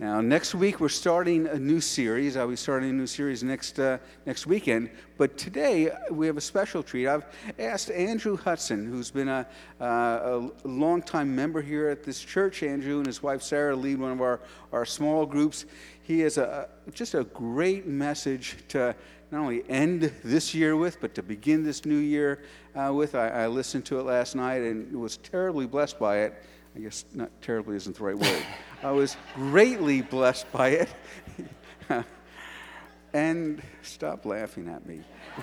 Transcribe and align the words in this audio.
Now, 0.00 0.20
next 0.20 0.54
week 0.54 0.78
we're 0.78 0.90
starting 0.90 1.48
a 1.48 1.58
new 1.58 1.80
series. 1.80 2.36
I'll 2.36 2.46
be 2.46 2.54
starting 2.54 2.90
a 2.90 2.92
new 2.92 3.08
series 3.08 3.42
next, 3.42 3.80
uh, 3.80 3.98
next 4.26 4.46
weekend. 4.46 4.90
But 5.16 5.36
today 5.36 5.90
we 6.12 6.28
have 6.28 6.36
a 6.36 6.40
special 6.40 6.84
treat. 6.84 7.08
I've 7.08 7.26
asked 7.58 7.90
Andrew 7.90 8.36
Hudson, 8.36 8.86
who's 8.86 9.10
been 9.10 9.26
a, 9.26 9.44
uh, 9.80 9.84
a 9.84 10.68
longtime 10.68 11.34
member 11.34 11.60
here 11.60 11.88
at 11.88 12.04
this 12.04 12.20
church. 12.20 12.62
Andrew 12.62 12.98
and 12.98 13.06
his 13.06 13.24
wife 13.24 13.42
Sarah 13.42 13.74
lead 13.74 13.98
one 13.98 14.12
of 14.12 14.20
our, 14.20 14.38
our 14.72 14.84
small 14.84 15.26
groups. 15.26 15.66
He 16.04 16.20
has 16.20 16.38
a, 16.38 16.68
just 16.92 17.14
a 17.14 17.24
great 17.24 17.88
message 17.88 18.56
to 18.68 18.94
not 19.32 19.40
only 19.40 19.68
end 19.68 20.12
this 20.22 20.54
year 20.54 20.76
with, 20.76 21.00
but 21.00 21.12
to 21.16 21.24
begin 21.24 21.64
this 21.64 21.84
new 21.84 21.98
year 21.98 22.44
uh, 22.76 22.92
with. 22.94 23.16
I, 23.16 23.30
I 23.30 23.46
listened 23.48 23.84
to 23.86 23.98
it 23.98 24.04
last 24.04 24.36
night 24.36 24.62
and 24.62 24.92
was 24.92 25.16
terribly 25.16 25.66
blessed 25.66 25.98
by 25.98 26.18
it. 26.18 26.40
I 26.76 26.80
guess 26.80 27.04
not 27.12 27.30
terribly 27.42 27.76
isn't 27.76 27.96
the 27.96 28.04
right 28.04 28.18
word. 28.18 28.42
I 28.82 28.92
was 28.92 29.16
greatly 29.34 30.02
blessed 30.02 30.50
by 30.52 30.68
it. 30.68 30.88
and 33.12 33.62
stop 33.82 34.24
laughing 34.24 34.68
at 34.68 34.86
me. 34.86 35.00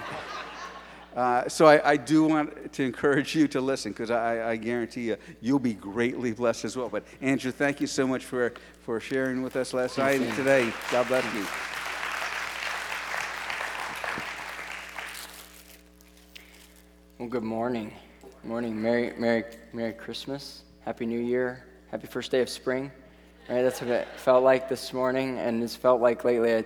Uh, 1.16 1.48
so 1.48 1.66
I, 1.66 1.92
I, 1.92 1.96
do 1.96 2.26
want 2.26 2.74
to 2.74 2.84
encourage 2.84 3.36
you 3.36 3.48
to 3.48 3.62
listen 3.62 3.94
because 3.94 4.12
I, 4.12 4.50
I, 4.50 4.56
guarantee 4.58 5.04
you 5.04 5.18
you'll 5.40 5.60
be 5.60 5.74
greatly 5.74 6.34
blessed 6.34 6.66
as 6.66 6.76
well. 6.76 6.90
But 6.90 7.06
Andrew, 7.22 7.54
thank 7.54 7.80
you 7.80 7.88
so 7.88 8.06
much 8.06 8.26
for, 8.26 8.54
for 8.82 9.00
sharing 9.00 9.42
with 9.42 9.56
us 9.56 9.74
last 9.74 9.98
night 9.98 10.20
and 10.20 10.36
today. 10.36 10.74
God 10.92 11.08
bless 11.08 11.24
you. 11.34 11.48
Well, 17.18 17.30
good 17.30 17.44
morning. 17.44 17.94
Good 18.22 18.44
morning. 18.44 18.82
Merry, 18.82 19.14
Merry, 19.18 19.46
Merry 19.72 19.94
Christmas. 19.94 20.65
Happy 20.86 21.08
New 21.08 21.20
Year. 21.20 21.64
Happy 21.90 22.06
first 22.06 22.30
day 22.30 22.42
of 22.42 22.50
spring. 22.50 22.92
Right? 23.50 23.64
That's 23.64 23.82
what 23.82 23.90
it 23.90 24.08
felt 24.18 24.44
like 24.44 24.70
this 24.70 24.94
morning, 24.94 25.40
and 25.40 25.64
it's 25.64 25.76
felt 25.76 26.00
like 26.00 26.24
lately. 26.24 26.58
I, 26.58 26.64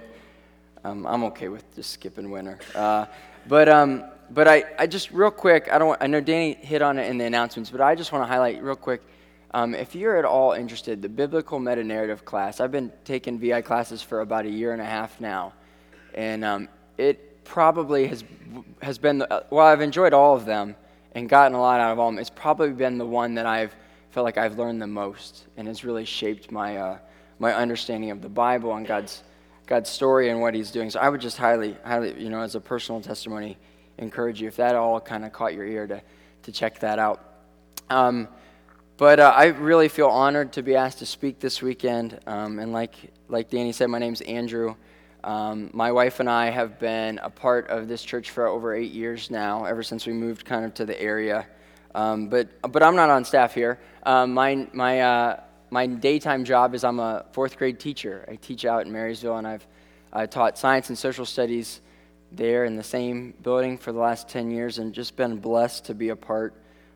um, 0.84 1.08
I'm 1.08 1.24
okay 1.24 1.48
with 1.48 1.64
just 1.74 1.92
skipping 1.92 2.30
winter. 2.30 2.60
Uh, 2.76 3.06
but 3.48 3.70
um, 3.70 4.04
but 4.30 4.46
I, 4.46 4.66
I 4.78 4.88
just 4.88 5.12
real 5.12 5.32
quick. 5.32 5.70
I 5.72 5.78
don't. 5.78 5.98
I 6.02 6.08
know 6.08 6.20
Danny 6.20 6.56
hit 6.56 6.82
on 6.82 7.00
it 7.00 7.10
in 7.10 7.18
the 7.18 7.24
announcements, 7.24 7.70
but 7.70 7.80
I 7.80 7.96
just 7.96 8.12
want 8.12 8.22
to 8.24 8.28
highlight 8.28 8.62
real 8.62 8.76
quick. 8.76 9.02
Um, 9.52 9.74
if 9.74 9.96
you're 9.96 10.18
at 10.18 10.26
all 10.26 10.52
interested, 10.52 11.02
the 11.02 11.08
biblical 11.08 11.58
meta 11.58 11.86
narrative 11.86 12.26
class. 12.26 12.60
I've 12.60 12.74
been 12.74 12.92
taking 13.06 13.40
VI 13.40 13.62
classes 13.62 14.02
for 14.02 14.20
about 14.20 14.46
a 14.46 14.50
year 14.50 14.74
and 14.74 14.82
a 14.82 14.86
half 14.86 15.22
now, 15.22 15.54
and 16.14 16.44
um, 16.44 16.68
it 16.98 17.46
probably 17.46 18.08
has 18.08 18.26
has 18.82 18.98
been 18.98 19.20
the, 19.20 19.46
well. 19.50 19.66
I've 19.66 19.80
enjoyed 19.80 20.12
all 20.12 20.36
of 20.36 20.44
them 20.44 20.76
and 21.16 21.30
gotten 21.30 21.56
a 21.56 21.62
lot 21.62 21.80
out 21.80 21.94
of 21.94 22.00
all 22.00 22.10
of 22.10 22.16
them. 22.16 22.20
It's 22.20 22.30
probably 22.30 22.72
been 22.72 22.98
the 22.98 23.06
one 23.06 23.36
that 23.36 23.46
I've 23.46 23.74
felt 24.12 24.26
like 24.26 24.38
I've 24.38 24.58
learned 24.58 24.82
the 24.82 24.88
most, 24.88 25.48
and 25.58 25.68
it's 25.68 25.84
really 25.84 26.06
shaped 26.06 26.52
my 26.52 26.78
uh, 26.78 26.98
my 27.40 27.54
understanding 27.54 28.12
of 28.12 28.22
the 28.22 28.30
Bible 28.30 28.76
and 28.76 28.86
God's 28.86 29.24
God's 29.68 29.90
story 29.90 30.30
and 30.30 30.42
what 30.42 30.54
He's 30.54 30.72
doing. 30.72 30.90
So 30.90 31.00
I 31.00 31.10
would 31.10 31.22
just 31.22 31.38
highly, 31.38 31.78
highly, 31.84 32.20
you 32.22 32.30
know, 32.30 32.42
as 32.42 32.56
a 32.56 32.60
personal 32.60 33.02
testimony, 33.02 33.58
encourage 33.98 34.42
you 34.42 34.48
if 34.48 34.56
that 34.58 34.76
all 34.76 35.00
kind 35.00 35.26
of 35.26 35.32
caught 35.32 35.54
your 35.54 35.66
ear 35.66 35.88
to 35.88 36.02
to 36.44 36.52
check 36.52 36.80
that 36.80 37.00
out. 37.00 37.24
Um, 37.90 38.28
but 38.98 39.20
uh, 39.20 39.32
I 39.36 39.46
really 39.46 39.88
feel 39.88 40.08
honored 40.08 40.54
to 40.54 40.64
be 40.64 40.76
asked 40.76 41.00
to 41.00 41.06
speak 41.06 41.40
this 41.40 41.62
weekend. 41.62 42.20
Um, 42.28 42.60
and 42.60 42.74
like 42.74 42.96
like 43.28 43.50
Danny 43.50 43.72
said, 43.72 43.88
my 43.88 44.00
name's 44.00 44.22
Andrew. 44.22 44.76
Um, 45.24 45.70
my 45.74 45.92
wife 45.92 46.20
and 46.22 46.30
I 46.30 46.50
have 46.50 46.80
been 46.80 47.20
a 47.20 47.30
part 47.30 47.68
of 47.68 47.88
this 47.90 48.04
church 48.04 48.32
for 48.32 48.48
over 48.48 48.74
eight 48.74 48.92
years 48.92 49.30
now, 49.30 49.66
ever 49.66 49.84
since 49.84 50.06
we 50.08 50.14
moved 50.14 50.46
kind 50.46 50.64
of 50.66 50.74
to 50.76 50.86
the 50.86 51.00
area. 51.00 51.46
Um, 51.96 52.28
but, 52.28 52.50
but 52.72 52.84
I'm 52.84 52.96
not 52.96 53.10
on 53.10 53.26
staff 53.26 53.54
here. 53.54 53.80
Um, 54.04 54.34
my, 54.34 54.68
my, 54.74 55.02
uh, 55.02 55.40
my 55.72 55.88
daytime 55.88 56.46
job 56.46 56.74
is 56.76 56.84
I'm 56.84 57.00
a 57.00 57.26
fourth 57.32 57.58
grade 57.58 57.80
teacher. 57.80 58.26
I 58.28 58.36
teach 58.36 58.66
out 58.66 58.86
in 58.86 58.92
Marysville, 58.92 59.38
and 59.38 59.48
I've 59.48 59.68
uh, 60.14 60.28
taught 60.28 60.58
science 60.58 60.90
and 60.90 60.98
social 60.98 61.26
studies 61.26 61.82
there 62.32 62.66
in 62.66 62.76
the 62.76 62.84
same 62.84 63.34
building 63.42 63.78
for 63.78 63.92
the 63.92 64.00
last 64.00 64.30
10 64.30 64.52
years 64.52 64.78
and 64.78 64.94
just 64.94 65.16
been 65.16 65.38
blessed 65.38 65.86
to 65.86 65.96
be 65.96 66.10
a 66.10 66.16
part 66.16 66.54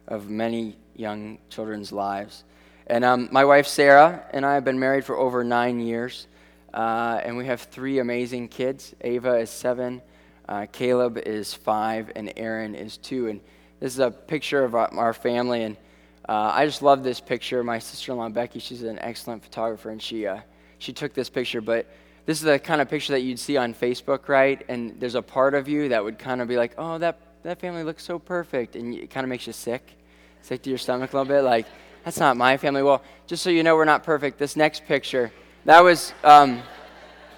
of 0.08 0.30
many 0.30 0.78
young 0.96 1.40
children's 1.50 1.92
lives. 1.92 2.44
And 2.88 3.06
um, 3.06 3.30
my 3.32 3.46
wife, 3.46 3.68
Sarah, 3.68 4.26
and 4.32 4.46
I 4.46 4.56
have 4.56 4.66
been 4.66 4.80
married 4.80 5.06
for 5.06 5.18
over 5.18 5.44
nine 5.44 5.80
years, 5.80 6.28
uh, 6.74 7.20
and 7.24 7.38
we 7.38 7.46
have 7.46 7.62
three 7.62 8.00
amazing 8.00 8.50
kids. 8.50 8.94
Ava 9.02 9.36
is 9.36 9.50
seven, 9.50 10.02
uh, 10.50 10.66
Caleb 10.72 11.18
is 11.18 11.54
five, 11.54 12.12
and 12.16 12.34
Aaron 12.36 12.76
is 12.76 12.98
two. 12.98 13.30
And 13.30 13.40
this 13.84 13.92
is 13.92 14.00
a 14.00 14.12
picture 14.12 14.64
of 14.64 14.76
our 14.76 15.14
family, 15.14 15.64
and 15.64 15.76
uh, 16.30 16.52
I 16.56 16.66
just 16.66 16.82
love 16.82 17.04
this 17.04 17.20
picture. 17.20 17.62
My 17.66 17.80
sister-in-law 17.80 18.30
Becky, 18.30 18.60
she's 18.60 18.82
an 18.84 18.98
excellent 19.00 19.44
photographer, 19.44 19.90
and 19.90 20.02
she 20.02 20.26
uh, 20.26 20.40
she 20.78 20.94
took 20.94 21.14
this 21.14 21.30
picture. 21.30 21.60
But 21.60 21.86
this 22.26 22.38
is 22.38 22.44
the 22.44 22.60
kind 22.60 22.80
of 22.80 22.90
picture 22.90 23.12
that 23.12 23.24
you'd 23.24 23.40
see 23.40 23.58
on 23.58 23.74
Facebook, 23.74 24.30
right? 24.30 24.64
And 24.70 24.98
there's 25.02 25.16
a 25.16 25.22
part 25.22 25.54
of 25.54 25.68
you 25.68 25.90
that 25.90 26.02
would 26.02 26.18
kind 26.18 26.42
of 26.42 26.48
be 26.48 26.56
like, 26.56 26.76
"Oh, 26.78 26.98
that 27.00 27.20
that 27.44 27.60
family 27.60 27.84
looks 27.84 28.06
so 28.06 28.20
perfect," 28.20 28.78
and 28.78 28.96
it 28.96 29.10
kind 29.10 29.26
of 29.26 29.30
makes 29.30 29.48
you 29.48 29.52
sick, 29.52 29.86
sick 30.44 30.62
to 30.62 30.70
your 30.70 30.80
stomach 30.80 31.12
a 31.12 31.18
little 31.18 31.28
bit. 31.28 31.42
Like, 31.42 31.66
that's 32.06 32.22
not 32.22 32.38
my 32.38 32.56
family. 32.56 32.84
Well, 32.84 33.04
just 33.28 33.44
so 33.44 33.50
you 33.50 33.64
know, 33.64 33.76
we're 33.76 33.84
not 33.84 34.06
perfect. 34.06 34.40
This 34.40 34.56
next 34.56 34.86
picture, 34.86 35.30
that 35.66 35.84
was. 35.84 36.14
Um, 36.24 36.64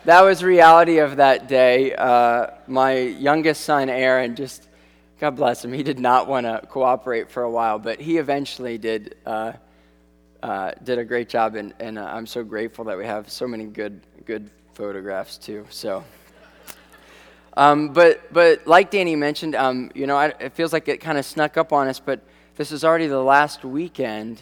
that 0.04 0.22
was 0.22 0.44
reality 0.44 1.00
of 1.00 1.16
that 1.16 1.48
day. 1.48 1.96
Uh, 1.96 2.52
my 2.68 2.96
youngest 3.00 3.62
son, 3.62 3.90
Aaron, 3.90 4.36
just 4.36 4.68
God 5.20 5.36
bless 5.36 5.64
him. 5.64 5.72
He 5.72 5.84
did 5.84 6.00
not 6.00 6.28
want 6.28 6.46
to 6.46 6.66
cooperate 6.68 7.32
for 7.32 7.44
a 7.44 7.50
while, 7.50 7.80
but 7.80 8.02
he 8.02 8.18
eventually 8.18 8.78
did. 8.78 9.16
Uh, 9.26 9.54
uh, 10.46 10.72
did 10.84 11.00
a 11.00 11.04
great 11.04 11.28
job, 11.28 11.56
and, 11.56 11.74
and 11.80 11.98
uh, 11.98 12.04
I'm 12.06 12.28
so 12.28 12.44
grateful 12.44 12.86
that 12.86 12.96
we 12.96 13.04
have 13.04 13.32
so 13.32 13.48
many 13.48 13.66
good 13.66 14.02
good 14.26 14.52
photographs 14.76 15.40
too. 15.40 15.66
So, 15.72 16.04
um, 17.58 17.90
but 17.90 18.32
but 18.32 18.68
like 18.68 18.92
Danny 18.92 19.16
mentioned, 19.16 19.56
um, 19.56 19.90
you 19.96 20.06
know, 20.06 20.16
I, 20.16 20.28
it 20.40 20.54
feels 20.54 20.72
like 20.72 20.88
it 20.88 20.98
kind 20.98 21.18
of 21.18 21.26
snuck 21.26 21.58
up 21.58 21.74
on 21.74 21.88
us, 21.88 22.00
but 22.00 22.22
this 22.58 22.72
is 22.72 22.84
already 22.84 23.08
the 23.08 23.24
last 23.24 23.66
weekend 23.66 24.40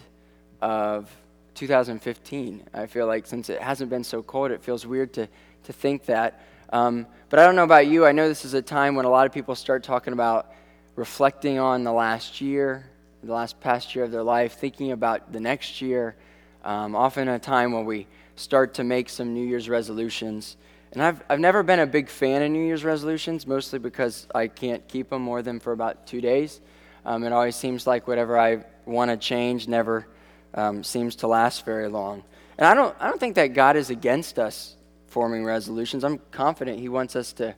of 0.60 1.10
2015. 1.54 2.64
I 2.74 2.84
feel 2.84 3.06
like 3.06 3.24
since 3.24 3.48
it 3.48 3.62
hasn't 3.62 3.88
been 3.88 4.04
so 4.04 4.22
cold, 4.22 4.50
it 4.50 4.62
feels 4.62 4.86
weird 4.86 5.14
to 5.14 5.26
to 5.62 5.72
think 5.72 6.04
that. 6.04 6.44
Um, 6.70 7.06
but 7.30 7.38
I 7.38 7.46
don't 7.46 7.56
know 7.56 7.64
about 7.64 7.86
you. 7.86 8.04
I 8.04 8.12
know 8.12 8.28
this 8.28 8.44
is 8.44 8.52
a 8.52 8.60
time 8.60 8.94
when 8.94 9.06
a 9.06 9.10
lot 9.10 9.24
of 9.24 9.32
people 9.32 9.54
start 9.54 9.84
talking 9.84 10.12
about 10.12 10.52
reflecting 10.96 11.58
on 11.58 11.84
the 11.84 11.92
last 11.92 12.40
year, 12.40 12.84
the 13.22 13.32
last 13.32 13.60
past 13.60 13.94
year 13.94 14.04
of 14.04 14.10
their 14.10 14.22
life, 14.22 14.54
thinking 14.54 14.92
about 14.92 15.32
the 15.32 15.40
next 15.40 15.80
year. 15.80 16.16
Um, 16.64 16.94
often 16.94 17.28
a 17.28 17.38
time 17.38 17.72
when 17.72 17.84
we 17.84 18.06
start 18.36 18.74
to 18.74 18.84
make 18.84 19.08
some 19.08 19.34
New 19.34 19.46
Year's 19.46 19.68
resolutions. 19.68 20.56
And 20.92 21.02
I've, 21.02 21.22
I've 21.28 21.40
never 21.40 21.62
been 21.62 21.80
a 21.80 21.86
big 21.86 22.08
fan 22.08 22.42
of 22.42 22.50
New 22.50 22.64
Year's 22.64 22.84
resolutions, 22.84 23.46
mostly 23.46 23.78
because 23.78 24.26
I 24.34 24.46
can't 24.46 24.86
keep 24.88 25.10
them 25.10 25.22
more 25.22 25.42
than 25.42 25.60
for 25.60 25.72
about 25.72 26.06
two 26.06 26.20
days. 26.20 26.60
Um, 27.04 27.24
it 27.24 27.32
always 27.32 27.56
seems 27.56 27.86
like 27.86 28.06
whatever 28.06 28.38
I 28.38 28.64
want 28.86 29.10
to 29.10 29.16
change 29.16 29.68
never 29.68 30.06
um, 30.54 30.84
seems 30.84 31.16
to 31.16 31.26
last 31.26 31.64
very 31.64 31.88
long. 31.88 32.22
And 32.56 32.66
I 32.66 32.74
don't, 32.74 32.94
I 33.00 33.08
don't 33.08 33.18
think 33.18 33.34
that 33.34 33.48
God 33.48 33.76
is 33.76 33.90
against 33.90 34.38
us 34.38 34.76
forming 35.08 35.44
resolutions. 35.44 36.04
I'm 36.04 36.20
confident 36.30 36.78
He 36.78 36.88
wants 36.88 37.16
us 37.16 37.32
to 37.34 37.54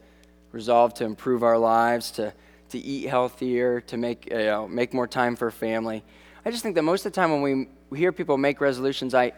resolve 0.52 0.94
to 0.94 1.04
improve 1.04 1.42
our 1.42 1.58
lives, 1.58 2.10
to 2.12 2.32
to 2.70 2.78
eat 2.78 3.08
healthier, 3.08 3.80
to 3.82 3.96
make, 3.96 4.30
you 4.30 4.36
know, 4.36 4.68
make 4.68 4.92
more 4.92 5.06
time 5.06 5.36
for 5.36 5.50
family. 5.50 6.02
I 6.44 6.50
just 6.50 6.62
think 6.62 6.74
that 6.76 6.82
most 6.82 7.04
of 7.06 7.12
the 7.12 7.16
time 7.16 7.32
when 7.32 7.68
we 7.90 7.98
hear 7.98 8.12
people 8.12 8.36
make 8.38 8.60
resolutions, 8.60 9.14
I, 9.14 9.32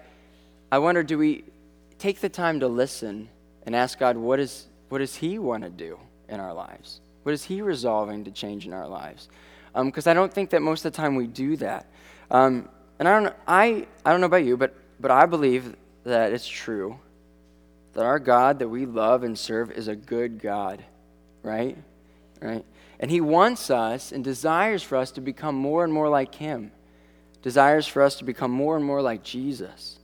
I 0.71 0.79
wonder 0.79 1.03
do 1.03 1.19
we 1.19 1.45
take 1.99 2.21
the 2.21 2.29
time 2.29 2.61
to 2.61 2.69
listen 2.69 3.29
and 3.65 3.75
ask 3.75 3.99
God, 3.99 4.17
what, 4.17 4.41
is, 4.41 4.67
what 4.89 4.99
does 4.99 5.15
He 5.15 5.39
want 5.39 5.63
to 5.65 5.71
do 5.71 5.99
in 6.29 6.41
our 6.41 6.53
lives? 6.53 7.01
What 7.23 7.33
is 7.33 7.45
He 7.45 7.63
resolving 7.63 8.25
to 8.25 8.31
change 8.31 8.67
in 8.67 8.73
our 8.73 8.89
lives? 8.89 9.29
Because 9.75 10.07
um, 10.07 10.11
I 10.11 10.15
don't 10.15 10.33
think 10.33 10.51
that 10.51 10.63
most 10.63 10.85
of 10.85 10.93
the 10.93 10.97
time 10.97 11.17
we 11.17 11.27
do 11.27 11.57
that. 11.57 11.87
Um, 12.31 12.69
and 12.99 13.09
I 13.09 13.21
don't, 13.21 13.35
I, 13.47 13.87
I 14.05 14.11
don't 14.11 14.21
know 14.21 14.27
about 14.27 14.45
you, 14.45 14.57
but, 14.57 14.75
but 15.01 15.11
I 15.11 15.27
believe 15.27 15.77
that 16.05 16.33
it's 16.33 16.47
true 16.47 16.99
that 17.99 18.05
our 18.05 18.19
God 18.19 18.61
that 18.61 18.69
we 18.69 18.87
love 18.87 19.25
and 19.25 19.37
serve 19.37 19.73
is 19.73 19.89
a 19.89 19.97
good 19.97 20.41
God, 20.41 20.85
right? 21.43 21.77
Right? 22.41 22.65
And 23.01 23.11
He 23.11 23.21
wants 23.21 23.71
us 23.71 24.13
and 24.13 24.25
desires 24.25 24.83
for 24.83 24.97
us 24.97 25.11
to 25.13 25.21
become 25.21 25.55
more 25.55 25.85
and 25.85 25.93
more 25.93 26.09
like 26.09 26.35
Him, 26.35 26.73
desires 27.43 27.87
for 27.87 28.03
us 28.03 28.17
to 28.17 28.25
become 28.25 28.51
more 28.51 28.77
and 28.77 28.85
more 28.85 29.03
like 29.03 29.23
Jesus. 29.23 29.99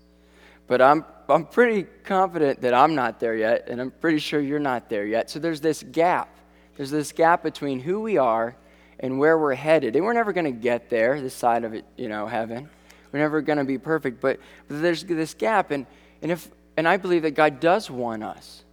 But 0.67 0.81
I'm, 0.81 1.05
I'm 1.29 1.47
pretty 1.47 1.83
confident 2.05 2.63
that 2.63 2.73
I'm 2.73 2.95
not 2.95 3.21
there 3.21 3.37
yet, 3.37 3.69
and 3.69 3.81
I'm 3.81 3.91
pretty 3.91 4.19
sure 4.19 4.41
you're 4.41 4.59
not 4.59 4.89
there 4.89 5.07
yet. 5.07 5.31
So 5.31 5.39
there's 5.39 5.61
this 5.61 5.83
gap. 5.83 6.39
There's 6.77 6.91
this 6.91 7.13
gap 7.13 7.43
between 7.43 7.81
who 7.81 8.01
we 8.01 8.17
are 8.17 8.57
and 8.99 9.19
where 9.19 9.37
we're 9.39 9.55
headed. 9.55 9.97
And 9.97 10.05
we're 10.05 10.15
never 10.15 10.33
going 10.33 10.47
to 10.47 10.51
get 10.53 10.89
there, 10.89 11.21
this 11.21 11.35
side 11.35 11.65
of 11.65 11.75
it, 11.75 11.85
you 11.97 12.09
know, 12.09 12.27
heaven. 12.27 12.69
We're 13.13 13.21
never 13.21 13.43
going 13.43 13.59
to 13.59 13.65
be 13.65 13.79
perfect. 13.79 14.21
But, 14.21 14.41
but 14.69 14.81
there's 14.81 15.05
this 15.05 15.35
gap. 15.35 15.71
And, 15.71 15.87
and, 16.23 16.33
if, 16.33 16.49
and 16.77 16.89
I 16.89 16.97
believe 16.97 17.23
that 17.23 17.33
God 17.33 17.61
does 17.61 17.91
want 17.91 18.25
us 18.25 18.65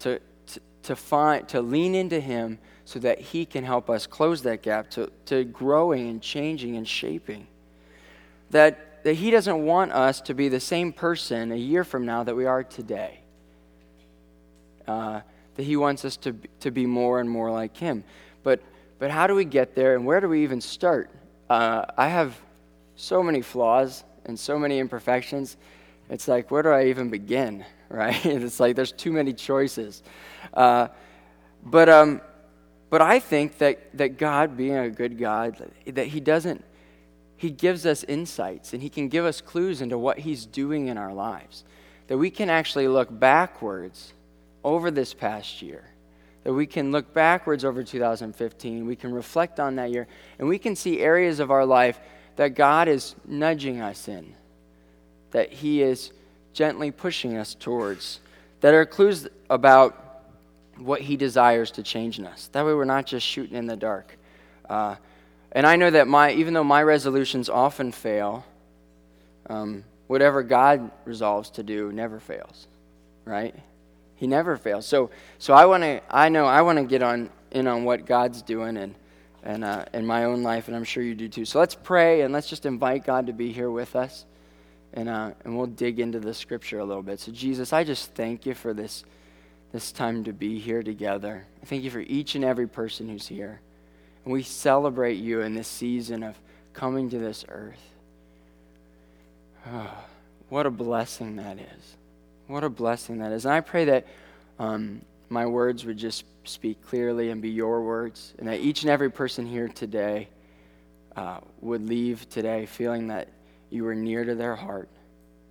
to, 0.00 0.20
to, 0.46 0.60
to, 0.84 0.96
find, 0.96 1.46
to 1.50 1.60
lean 1.60 1.94
into 1.94 2.18
Him 2.18 2.58
so 2.86 3.00
that 3.00 3.20
He 3.20 3.44
can 3.44 3.64
help 3.64 3.90
us 3.90 4.06
close 4.06 4.42
that 4.42 4.62
gap 4.62 4.88
to, 4.90 5.10
to 5.26 5.44
growing 5.44 6.08
and 6.08 6.22
changing 6.22 6.76
and 6.76 6.88
shaping. 6.88 7.48
That, 8.50 9.02
that 9.02 9.14
He 9.14 9.32
doesn't 9.32 9.66
want 9.66 9.90
us 9.90 10.20
to 10.22 10.34
be 10.34 10.48
the 10.48 10.60
same 10.60 10.92
person 10.92 11.50
a 11.50 11.56
year 11.56 11.82
from 11.82 12.06
now 12.06 12.22
that 12.22 12.36
we 12.36 12.46
are 12.46 12.62
today. 12.62 13.18
Uh, 14.86 15.20
that 15.56 15.62
He 15.64 15.76
wants 15.76 16.04
us 16.04 16.16
to, 16.18 16.36
to 16.60 16.70
be 16.70 16.86
more 16.86 17.18
and 17.18 17.28
more 17.28 17.50
like 17.50 17.76
Him. 17.76 18.04
But, 18.44 18.62
but 19.00 19.10
how 19.10 19.26
do 19.26 19.34
we 19.34 19.44
get 19.44 19.74
there 19.74 19.96
and 19.96 20.06
where 20.06 20.20
do 20.20 20.28
we 20.28 20.44
even 20.44 20.60
start? 20.60 21.10
Uh, 21.50 21.86
I 21.98 22.06
have 22.06 22.40
so 22.94 23.20
many 23.20 23.42
flaws 23.42 24.04
and 24.26 24.38
so 24.38 24.60
many 24.60 24.78
imperfections. 24.78 25.56
It's 26.08 26.28
like, 26.28 26.52
where 26.52 26.62
do 26.62 26.68
I 26.68 26.86
even 26.86 27.10
begin? 27.10 27.64
Right? 27.88 28.26
it's 28.26 28.58
like 28.58 28.74
there's 28.74 28.90
too 28.90 29.12
many 29.12 29.32
choices. 29.32 30.02
Uh, 30.52 30.88
but, 31.64 31.88
um, 31.88 32.20
but 32.88 33.02
I 33.02 33.18
think 33.18 33.58
that, 33.58 33.96
that 33.96 34.18
God, 34.18 34.56
being 34.56 34.76
a 34.76 34.90
good 34.90 35.18
God, 35.18 35.70
that 35.86 36.06
He 36.08 36.20
doesn't, 36.20 36.64
He 37.36 37.50
gives 37.50 37.84
us 37.84 38.04
insights 38.04 38.72
and 38.72 38.82
He 38.82 38.88
can 38.88 39.08
give 39.08 39.24
us 39.24 39.40
clues 39.40 39.80
into 39.80 39.98
what 39.98 40.18
He's 40.18 40.46
doing 40.46 40.88
in 40.88 40.96
our 40.96 41.12
lives. 41.12 41.64
That 42.06 42.18
we 42.18 42.30
can 42.30 42.48
actually 42.48 42.86
look 42.86 43.08
backwards 43.10 44.12
over 44.62 44.90
this 44.90 45.12
past 45.12 45.62
year. 45.62 45.84
That 46.44 46.52
we 46.52 46.66
can 46.66 46.92
look 46.92 47.12
backwards 47.12 47.64
over 47.64 47.82
2015. 47.82 48.86
We 48.86 48.94
can 48.94 49.12
reflect 49.12 49.58
on 49.58 49.74
that 49.76 49.90
year. 49.90 50.06
And 50.38 50.46
we 50.46 50.58
can 50.58 50.76
see 50.76 51.00
areas 51.00 51.40
of 51.40 51.50
our 51.50 51.66
life 51.66 51.98
that 52.36 52.54
God 52.54 52.86
is 52.86 53.16
nudging 53.26 53.80
us 53.80 54.06
in, 54.06 54.34
that 55.32 55.52
He 55.52 55.82
is 55.82 56.12
gently 56.52 56.92
pushing 56.92 57.36
us 57.36 57.54
towards, 57.54 58.20
that 58.60 58.74
are 58.74 58.86
clues 58.86 59.26
about 59.50 60.05
what 60.78 61.00
He 61.00 61.16
desires 61.16 61.70
to 61.72 61.82
change 61.82 62.18
in 62.18 62.26
us. 62.26 62.48
That 62.52 62.64
way, 62.64 62.74
we're 62.74 62.84
not 62.84 63.06
just 63.06 63.26
shooting 63.26 63.56
in 63.56 63.66
the 63.66 63.76
dark. 63.76 64.16
Uh, 64.68 64.96
and 65.52 65.66
I 65.66 65.76
know 65.76 65.90
that 65.90 66.08
my, 66.08 66.32
even 66.32 66.54
though 66.54 66.64
my 66.64 66.82
resolutions 66.82 67.48
often 67.48 67.92
fail, 67.92 68.44
um, 69.48 69.84
whatever 70.06 70.42
God 70.42 70.90
resolves 71.04 71.50
to 71.50 71.62
do 71.62 71.92
never 71.92 72.20
fails, 72.20 72.66
right? 73.24 73.54
He 74.16 74.26
never 74.26 74.56
fails. 74.56 74.86
So, 74.86 75.10
so 75.38 75.54
I 75.54 75.66
want 75.66 75.82
to. 75.82 76.00
I 76.10 76.28
know 76.28 76.46
I 76.46 76.62
want 76.62 76.78
to 76.78 76.84
get 76.84 77.02
on 77.02 77.30
in 77.50 77.66
on 77.66 77.84
what 77.84 78.06
God's 78.06 78.42
doing 78.42 78.76
and 78.76 78.94
and 79.42 79.62
uh, 79.62 79.84
in 79.92 80.04
my 80.04 80.24
own 80.24 80.42
life, 80.42 80.68
and 80.68 80.76
I'm 80.76 80.84
sure 80.84 81.02
you 81.02 81.14
do 81.14 81.28
too. 81.28 81.44
So 81.44 81.58
let's 81.58 81.74
pray 81.74 82.22
and 82.22 82.32
let's 82.32 82.48
just 82.48 82.66
invite 82.66 83.04
God 83.04 83.26
to 83.26 83.32
be 83.32 83.52
here 83.52 83.70
with 83.70 83.94
us, 83.94 84.24
and 84.94 85.08
uh, 85.08 85.32
and 85.44 85.56
we'll 85.56 85.66
dig 85.66 86.00
into 86.00 86.18
the 86.18 86.34
scripture 86.34 86.78
a 86.78 86.84
little 86.84 87.02
bit. 87.02 87.20
So 87.20 87.30
Jesus, 87.30 87.72
I 87.72 87.84
just 87.84 88.14
thank 88.14 88.46
you 88.46 88.54
for 88.54 88.74
this 88.74 89.04
this 89.76 89.92
time 89.92 90.24
to 90.24 90.32
be 90.32 90.58
here 90.58 90.82
together. 90.82 91.44
I 91.62 91.66
thank 91.66 91.84
you 91.84 91.90
for 91.90 92.00
each 92.00 92.34
and 92.34 92.42
every 92.42 92.66
person 92.66 93.10
who's 93.10 93.28
here, 93.28 93.60
and 94.24 94.32
we 94.32 94.42
celebrate 94.42 95.16
you 95.16 95.42
in 95.42 95.52
this 95.52 95.68
season 95.68 96.22
of 96.22 96.34
coming 96.72 97.10
to 97.10 97.18
this 97.18 97.44
earth. 97.50 97.90
Oh, 99.66 99.92
what 100.48 100.64
a 100.64 100.70
blessing 100.70 101.36
that 101.36 101.58
is! 101.58 101.96
What 102.46 102.64
a 102.64 102.70
blessing 102.70 103.18
that 103.18 103.32
is! 103.32 103.44
And 103.44 103.52
I 103.52 103.60
pray 103.60 103.84
that. 103.84 104.06
Um, 104.58 105.02
my 105.28 105.44
words 105.44 105.84
would 105.84 105.98
just 105.98 106.24
speak 106.44 106.80
clearly 106.80 107.28
and 107.28 107.42
be 107.42 107.50
your 107.50 107.82
words, 107.82 108.32
and 108.38 108.48
that 108.48 108.60
each 108.60 108.80
and 108.80 108.90
every 108.90 109.10
person 109.10 109.44
here 109.44 109.68
today 109.68 110.28
uh, 111.16 111.40
would 111.60 111.86
leave 111.86 112.26
today 112.30 112.64
feeling 112.64 113.08
that 113.08 113.28
you 113.68 113.84
were 113.84 113.94
near 113.94 114.24
to 114.24 114.34
their 114.34 114.56
heart, 114.56 114.88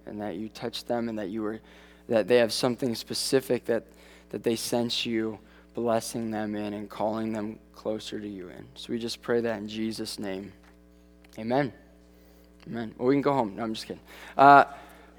and 0.08 0.20
that 0.20 0.38
you 0.38 0.50
touched 0.50 0.88
them, 0.88 1.10
and 1.10 1.20
that 1.20 1.30
you 1.30 1.44
were 1.44 1.60
that 2.10 2.28
they 2.28 2.38
have 2.38 2.52
something 2.52 2.96
specific 2.96 3.66
that 3.66 3.84
that 4.30 4.44
they 4.44 4.56
sense 4.56 5.06
you 5.06 5.40
blessing 5.74 6.32
them 6.32 6.56
in 6.56 6.74
and 6.74 6.90
calling 6.90 7.34
them 7.34 7.60
closer 7.74 8.20
to 8.20 8.28
you 8.28 8.50
in. 8.50 8.66
So 8.76 8.94
we 8.94 9.00
just 9.00 9.22
pray 9.22 9.42
that 9.42 9.58
in 9.58 9.68
Jesus' 9.68 10.20
name, 10.20 10.54
Amen. 11.38 11.74
Amen. 12.66 12.96
Well, 12.98 13.10
we 13.10 13.16
can 13.16 13.22
go 13.22 13.34
home. 13.34 13.58
No, 13.58 13.64
I'm 13.64 13.74
just 13.74 13.86
kidding. 13.86 14.02
Uh, 14.38 14.64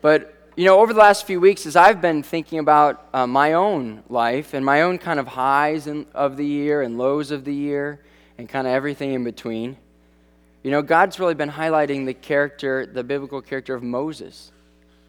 but 0.01 0.51
you 0.57 0.65
know, 0.65 0.81
over 0.81 0.95
the 0.95 0.99
last 0.99 1.27
few 1.27 1.39
weeks, 1.39 1.67
as 1.67 1.77
I've 1.77 2.01
been 2.01 2.23
thinking 2.23 2.59
about 2.59 3.07
uh, 3.13 3.27
my 3.27 3.53
own 3.53 4.03
life 4.09 4.55
and 4.55 4.65
my 4.65 4.83
own 4.83 4.97
kind 4.97 5.21
of 5.21 5.29
highs 5.29 5.87
in, 5.87 6.07
of 6.15 6.39
the 6.39 6.47
year 6.47 6.81
and 6.81 6.97
lows 6.97 7.31
of 7.31 7.45
the 7.45 7.53
year 7.53 8.01
and 8.39 8.49
kind 8.49 8.67
of 8.67 8.73
everything 8.73 9.13
in 9.13 9.25
between, 9.25 9.77
you 10.63 10.71
know, 10.71 10.81
God's 10.81 11.21
really 11.21 11.35
been 11.35 11.51
highlighting 11.51 12.07
the 12.07 12.15
character, 12.15 12.87
the 12.87 13.05
biblical 13.05 13.43
character 13.43 13.75
of 13.75 13.83
Moses. 13.83 14.51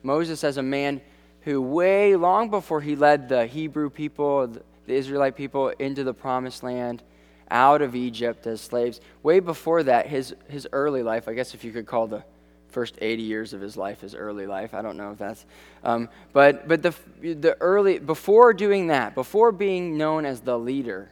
Moses 0.04 0.44
as 0.44 0.58
a 0.58 0.64
man 0.64 1.00
who, 1.48 1.62
way 1.62 2.18
long 2.18 2.50
before 2.50 2.82
he 2.82 2.98
led 2.98 3.30
the 3.30 3.46
Hebrew 3.46 3.90
people, 3.90 4.48
the 4.48 4.94
Israelite 4.94 5.38
people, 5.38 5.70
into 5.70 6.04
the 6.04 6.14
promised 6.14 6.62
land, 6.62 7.02
out 7.50 7.82
of 7.82 7.96
Egypt 7.96 8.46
as 8.48 8.60
slaves, 8.60 9.00
way 9.24 9.40
before 9.40 9.84
that, 9.84 10.08
his, 10.08 10.36
his 10.50 10.68
early 10.74 11.04
life, 11.04 11.30
I 11.30 11.34
guess 11.34 11.54
if 11.54 11.64
you 11.64 11.72
could 11.72 11.86
call 11.86 12.08
the 12.08 12.22
first 12.68 12.98
80 13.00 13.24
years 13.24 13.54
of 13.54 13.62
his 13.62 13.78
life 13.78 14.02
his 14.02 14.14
early 14.14 14.46
life. 14.46 14.74
I 14.74 14.82
don't 14.82 14.98
know 14.98 15.12
if 15.12 15.20
that's. 15.20 15.46
Um, 15.86 16.10
but 16.34 16.68
but 16.68 16.84
the, 16.84 16.94
the 17.22 17.56
early, 17.62 17.98
before 17.98 18.54
doing 18.54 18.88
that, 18.88 19.16
before 19.16 19.54
being 19.54 19.98
known 19.98 20.26
as 20.26 20.42
the 20.42 20.60
leader, 20.60 21.10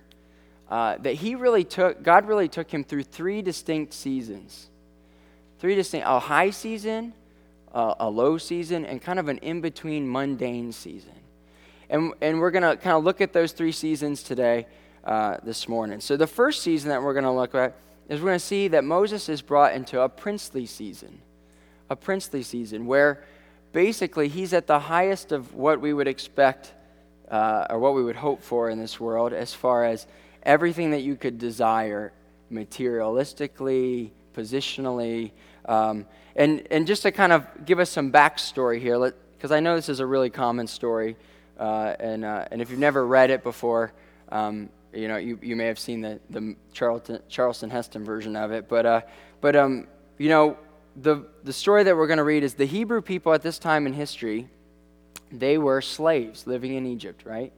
uh, 0.69 0.97
that 0.97 1.13
he 1.13 1.35
really 1.35 1.63
took, 1.63 2.03
God 2.03 2.27
really 2.27 2.49
took 2.49 2.69
him 2.69 2.83
through 2.83 3.03
three 3.03 3.41
distinct 3.41 3.93
seasons. 3.93 4.67
Three 5.59 5.75
distinct, 5.75 6.05
a 6.05 6.19
high 6.19 6.49
season, 6.49 7.13
a, 7.75 7.95
a 7.99 8.09
low 8.09 8.39
season, 8.39 8.85
and 8.85 8.99
kind 8.99 9.19
of 9.19 9.27
an 9.27 9.37
in 9.39 9.61
between 9.61 10.11
mundane 10.11 10.71
season. 10.71 11.13
And, 11.91 12.13
and 12.21 12.39
we're 12.39 12.49
going 12.49 12.63
to 12.63 12.75
kind 12.75 12.95
of 12.97 13.03
look 13.03 13.21
at 13.21 13.33
those 13.33 13.51
three 13.51 13.71
seasons 13.71 14.23
today, 14.23 14.65
uh, 15.03 15.37
this 15.43 15.67
morning. 15.67 15.99
So 15.99 16.17
the 16.17 16.25
first 16.25 16.63
season 16.63 16.89
that 16.89 17.03
we're 17.03 17.13
going 17.13 17.25
to 17.25 17.31
look 17.31 17.53
at 17.53 17.75
is 18.09 18.19
we're 18.19 18.29
going 18.29 18.39
to 18.39 18.45
see 18.45 18.69
that 18.69 18.83
Moses 18.83 19.29
is 19.29 19.43
brought 19.43 19.73
into 19.73 20.01
a 20.01 20.09
princely 20.09 20.65
season 20.65 21.21
a 21.89 21.95
princely 21.95 22.43
season 22.43 22.85
where 22.85 23.23
basically 23.71 24.27
he's 24.27 24.53
at 24.53 24.67
the 24.67 24.79
highest 24.79 25.31
of 25.31 25.53
what 25.53 25.79
we 25.81 25.93
would 25.93 26.07
expect 26.07 26.73
uh, 27.29 27.67
or 27.69 27.79
what 27.79 27.93
we 27.93 28.03
would 28.03 28.15
hope 28.15 28.41
for 28.41 28.69
in 28.69 28.79
this 28.79 28.99
world 28.99 29.33
as 29.33 29.53
far 29.53 29.85
as 29.85 30.07
everything 30.43 30.91
that 30.91 31.01
you 31.01 31.15
could 31.15 31.37
desire 31.37 32.11
materialistically, 32.51 34.11
positionally. 34.33 35.31
Um, 35.67 36.05
and, 36.35 36.67
and 36.69 36.85
just 36.85 37.03
to 37.03 37.11
kind 37.11 37.31
of 37.31 37.65
give 37.65 37.79
us 37.79 37.89
some 37.89 38.11
backstory 38.11 38.79
here, 38.79 39.13
because 39.37 39.51
I 39.51 39.59
know 39.59 39.75
this 39.75 39.89
is 39.89 39.99
a 39.99 40.05
really 40.05 40.29
common 40.29 40.67
story, 40.67 41.15
uh, 41.59 41.95
and, 41.99 42.25
uh, 42.25 42.45
and 42.51 42.61
if 42.61 42.69
you've 42.69 42.79
never 42.79 43.05
read 43.05 43.29
it 43.29 43.43
before, 43.43 43.93
um, 44.29 44.69
you 44.93 45.07
know, 45.07 45.17
you, 45.17 45.37
you 45.41 45.55
may 45.55 45.65
have 45.65 45.79
seen 45.79 46.01
the, 46.01 46.19
the 46.29 46.55
Charlton, 46.73 47.19
Charleston 47.29 47.69
Heston 47.69 48.03
version 48.03 48.35
of 48.35 48.51
it. 48.51 48.67
But, 48.69 48.85
uh, 48.85 49.01
but 49.41 49.55
um, 49.55 49.87
you 50.17 50.29
know, 50.29 50.57
the, 50.95 51.25
the 51.43 51.53
story 51.53 51.83
that 51.83 51.95
we're 51.95 52.07
going 52.07 52.17
to 52.17 52.23
read 52.23 52.43
is 52.43 52.53
the 52.53 52.65
Hebrew 52.65 53.01
people 53.01 53.33
at 53.33 53.41
this 53.41 53.59
time 53.59 53.85
in 53.85 53.93
history, 53.93 54.47
they 55.31 55.57
were 55.57 55.81
slaves 55.81 56.47
living 56.47 56.73
in 56.73 56.85
Egypt, 56.85 57.25
right? 57.25 57.51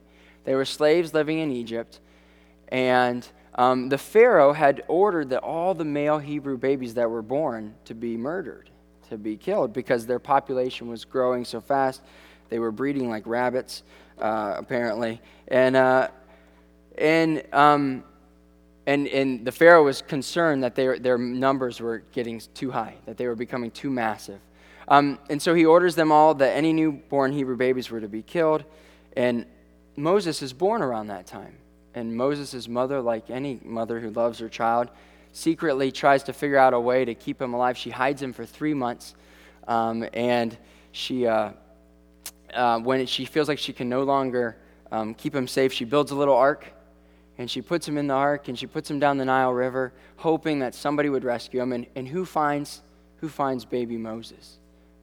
They 0.44 0.54
were 0.54 0.64
slaves 0.64 1.14
living 1.14 1.38
in 1.38 1.52
Egypt. 1.52 2.00
And 2.68 3.26
um, 3.58 3.90
the 3.90 3.98
Pharaoh 3.98 4.54
had 4.54 4.84
ordered 4.88 5.28
that 5.30 5.42
all 5.42 5.74
the 5.74 5.84
male 5.84 6.18
Hebrew 6.18 6.56
babies 6.56 6.94
that 6.94 7.10
were 7.10 7.22
born 7.22 7.74
to 7.84 7.94
be 7.94 8.16
murdered, 8.16 8.70
to 9.10 9.18
be 9.18 9.36
killed, 9.36 9.74
because 9.74 10.06
their 10.06 10.18
population 10.18 10.88
was 10.88 11.04
growing 11.04 11.44
so 11.44 11.60
fast. 11.60 12.00
They 12.48 12.58
were 12.58 12.72
breeding 12.72 13.10
like 13.10 13.26
rabbits, 13.26 13.82
uh, 14.18 14.54
apparently. 14.56 15.20
And, 15.48 15.76
uh, 15.76 16.08
and 16.96 17.42
um, 17.52 18.04
and, 18.88 19.06
and 19.08 19.44
the 19.44 19.52
Pharaoh 19.52 19.84
was 19.84 20.00
concerned 20.00 20.64
that 20.64 20.74
their, 20.74 20.98
their 20.98 21.18
numbers 21.18 21.78
were 21.78 21.98
getting 22.12 22.40
too 22.54 22.70
high, 22.70 22.94
that 23.04 23.18
they 23.18 23.26
were 23.26 23.34
becoming 23.34 23.70
too 23.70 23.90
massive. 23.90 24.40
Um, 24.88 25.18
and 25.28 25.42
so 25.42 25.52
he 25.52 25.66
orders 25.66 25.94
them 25.94 26.10
all 26.10 26.32
that 26.36 26.56
any 26.56 26.72
newborn 26.72 27.32
Hebrew 27.32 27.58
babies 27.58 27.90
were 27.90 28.00
to 28.00 28.08
be 28.08 28.22
killed. 28.22 28.64
And 29.14 29.44
Moses 29.94 30.40
is 30.40 30.54
born 30.54 30.80
around 30.80 31.08
that 31.08 31.26
time. 31.26 31.58
And 31.98 32.16
Moses' 32.16 32.68
mother, 32.68 33.00
like 33.00 33.28
any 33.28 33.60
mother 33.64 33.98
who 33.98 34.10
loves 34.10 34.38
her 34.38 34.48
child, 34.48 34.88
secretly 35.32 35.90
tries 35.90 36.22
to 36.24 36.32
figure 36.32 36.56
out 36.56 36.72
a 36.72 36.80
way 36.80 37.04
to 37.04 37.14
keep 37.14 37.42
him 37.42 37.54
alive. 37.54 37.76
She 37.76 37.90
hides 37.90 38.22
him 38.22 38.32
for 38.32 38.46
three 38.46 38.74
months. 38.74 39.14
Um, 39.66 40.08
and 40.12 40.56
she, 40.92 41.26
uh, 41.26 41.50
uh, 42.54 42.78
when 42.78 43.04
she 43.06 43.24
feels 43.24 43.48
like 43.48 43.58
she 43.58 43.72
can 43.72 43.88
no 43.88 44.04
longer 44.04 44.56
um, 44.92 45.14
keep 45.14 45.34
him 45.34 45.48
safe, 45.48 45.72
she 45.72 45.84
builds 45.84 46.12
a 46.12 46.14
little 46.14 46.36
ark 46.36 46.66
and 47.36 47.50
she 47.50 47.62
puts 47.62 47.86
him 47.86 47.98
in 47.98 48.06
the 48.06 48.14
ark 48.14 48.48
and 48.48 48.58
she 48.58 48.66
puts 48.66 48.90
him 48.90 48.98
down 48.98 49.18
the 49.18 49.24
Nile 49.24 49.52
River, 49.52 49.92
hoping 50.16 50.60
that 50.60 50.74
somebody 50.74 51.08
would 51.08 51.24
rescue 51.24 51.60
him. 51.60 51.72
And, 51.72 51.86
and 51.94 52.08
who 52.08 52.24
finds 52.24 52.80
who 53.16 53.28
finds 53.28 53.64
baby 53.64 53.96
Moses? 53.96 54.58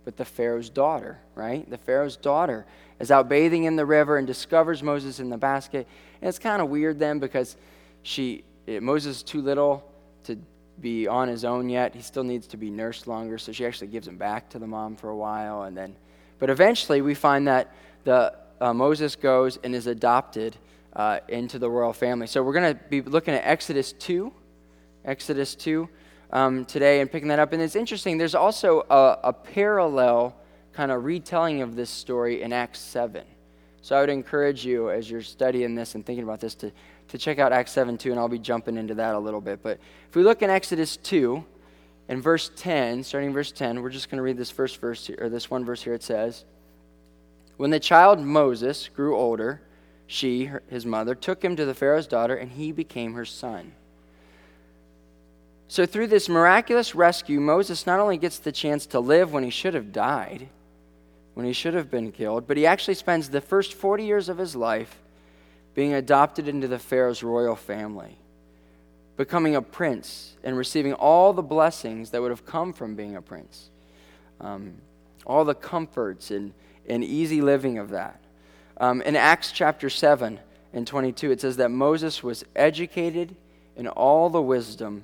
But 0.06 0.18
the 0.18 0.26
Pharaoh's 0.26 0.70
daughter, 0.70 1.20
right? 1.34 1.70
The 1.70 1.78
Pharaoh's 1.78 2.16
daughter 2.16 2.66
is 3.00 3.12
out 3.12 3.28
bathing 3.28 3.66
in 3.66 3.76
the 3.76 3.86
river 3.86 4.18
and 4.18 4.26
discovers 4.26 4.82
Moses 4.82 5.20
in 5.20 5.30
the 5.30 5.38
basket. 5.38 5.88
And 6.22 6.30
it's 6.30 6.40
kind 6.40 6.62
of 6.62 6.70
weird 6.70 7.00
then 7.00 7.20
because 7.20 7.58
she 8.04 8.44
it, 8.68 8.82
Moses 8.82 9.18
is 9.18 9.24
too 9.24 9.42
little 9.42 9.92
to 10.24 10.38
be 10.82 11.08
on 11.08 11.28
his 11.28 11.46
own 11.46 11.70
yet. 11.70 11.96
He 11.96 12.02
still 12.02 12.24
needs 12.24 12.48
to 12.48 12.58
be 12.58 12.70
nursed 12.70 13.08
longer, 13.08 13.38
so 13.38 13.52
she 13.52 13.66
actually 13.66 13.88
gives 13.88 14.08
him 14.08 14.18
back 14.18 14.50
to 14.50 14.60
the 14.60 14.68
mom 14.68 14.96
for 14.96 15.10
a 15.10 15.16
while, 15.16 15.64
and 15.64 15.78
then, 15.78 15.96
but 16.40 16.50
eventually 16.50 17.02
we 17.02 17.14
find 17.14 17.48
that 17.48 17.74
the 18.04 18.36
uh, 18.60 18.74
Moses 18.74 19.16
goes 19.16 19.58
and 19.64 19.76
is 19.76 19.88
adopted 19.88 20.56
uh, 20.96 21.20
into 21.28 21.60
the 21.60 21.70
royal 21.70 21.94
family. 21.94 22.28
So 22.28 22.42
we're 22.42 22.54
going 22.54 22.76
to 22.76 22.80
be 22.90 23.02
looking 23.02 23.34
at 23.34 23.42
Exodus 23.44 23.94
2. 23.94 24.32
Exodus 25.04 25.56
2. 25.56 25.90
Um, 26.36 26.66
today 26.66 27.00
and 27.00 27.10
picking 27.10 27.30
that 27.30 27.40
up. 27.40 27.54
And 27.54 27.62
it's 27.62 27.78
interesting, 27.78 28.18
there's 28.18 28.36
also 28.36 28.82
a, 28.90 29.30
a 29.30 29.32
parallel 29.32 30.36
kind 30.74 30.92
of 30.92 31.06
retelling 31.06 31.62
of 31.62 31.78
this 31.78 31.90
story 31.90 32.42
in 32.42 32.52
Acts 32.52 32.80
7. 32.80 33.24
So 33.82 33.96
I 33.96 34.02
would 34.02 34.10
encourage 34.10 34.66
you 34.66 34.90
as 34.90 35.10
you're 35.10 35.22
studying 35.22 35.76
this 35.76 35.96
and 35.96 36.06
thinking 36.06 36.26
about 36.26 36.42
this 36.42 36.54
to, 36.56 36.74
to 37.08 37.18
check 37.18 37.40
out 37.40 37.54
Acts 37.54 37.72
7 37.72 37.98
too, 37.98 38.12
and 38.12 38.20
I'll 38.20 38.28
be 38.28 38.38
jumping 38.38 38.76
into 38.76 38.96
that 38.96 39.16
a 39.16 39.18
little 39.18 39.40
bit. 39.40 39.64
But 39.64 39.80
if 40.10 40.16
we 40.18 40.24
look 40.24 40.42
in 40.42 40.50
Exodus 40.50 40.98
2, 40.98 41.42
in 42.10 42.22
verse 42.22 42.52
10, 42.58 43.06
starting 43.06 43.32
verse 43.32 43.54
10, 43.54 43.82
we're 43.82 43.90
just 43.90 44.10
going 44.10 44.18
to 44.18 44.22
read 44.22 44.36
this 44.36 44.52
first 44.52 44.82
verse 44.82 45.08
here, 45.08 45.18
or 45.22 45.30
this 45.30 45.50
one 45.50 45.64
verse 45.64 45.84
here. 45.84 45.94
It 45.94 46.04
says, 46.04 46.44
When 47.56 47.70
the 47.70 47.80
child 47.80 48.20
Moses 48.20 48.90
grew 48.90 49.16
older, 49.16 49.62
she, 50.06 50.52
his 50.68 50.86
mother, 50.86 51.16
took 51.16 51.42
him 51.42 51.56
to 51.56 51.64
the 51.64 51.74
Pharaoh's 51.74 52.08
daughter, 52.08 52.36
and 52.36 52.52
he 52.52 52.74
became 52.74 53.14
her 53.14 53.24
son. 53.24 53.72
So, 55.68 55.86
through 55.86 56.08
this 56.08 56.30
miraculous 56.30 56.94
rescue, 56.94 57.40
Moses 57.40 57.88
not 57.88 58.00
only 58.00 58.18
gets 58.18 58.38
the 58.38 58.52
chance 58.52 58.86
to 58.88 59.00
live 59.00 59.34
when 59.34 59.44
he 59.44 59.50
should 59.50 59.74
have 59.74 59.92
died, 59.92 60.50
when 61.34 61.46
he 61.46 61.54
should 61.54 61.74
have 61.74 61.90
been 61.90 62.12
killed, 62.12 62.48
but 62.48 62.56
he 62.56 62.66
actually 62.66 62.94
spends 62.94 63.30
the 63.30 63.42
first 63.42 63.74
40 63.74 64.06
years 64.06 64.30
of 64.30 64.38
his 64.38 64.56
life 64.56 65.02
being 65.74 65.94
adopted 65.94 66.48
into 66.48 66.68
the 66.68 66.80
Pharaoh's 66.80 67.24
royal 67.24 67.56
family, 67.56 68.18
becoming 69.18 69.56
a 69.56 69.62
prince 69.62 70.36
and 70.44 70.56
receiving 70.56 70.94
all 70.94 71.34
the 71.34 71.42
blessings 71.42 72.12
that 72.12 72.22
would 72.22 72.32
have 72.32 72.46
come 72.46 72.72
from 72.72 72.96
being 72.96 73.16
a 73.16 73.22
prince, 73.22 73.70
um, 74.40 74.76
all 75.26 75.44
the 75.44 75.56
comforts 75.56 76.32
and, 76.32 76.54
and 76.88 77.04
easy 77.04 77.42
living 77.42 77.80
of 77.80 77.90
that. 77.90 78.22
Um, 78.78 79.02
in 79.02 79.16
Acts 79.16 79.52
chapter 79.52 79.90
7 79.90 80.40
and 80.74 80.86
22, 80.86 81.32
it 81.32 81.42
says 81.42 81.58
that 81.58 81.72
Moses 81.72 82.22
was 82.22 82.46
educated 82.56 83.36
in 83.76 83.88
all 83.88 84.30
the 84.30 84.42
wisdom 84.42 85.04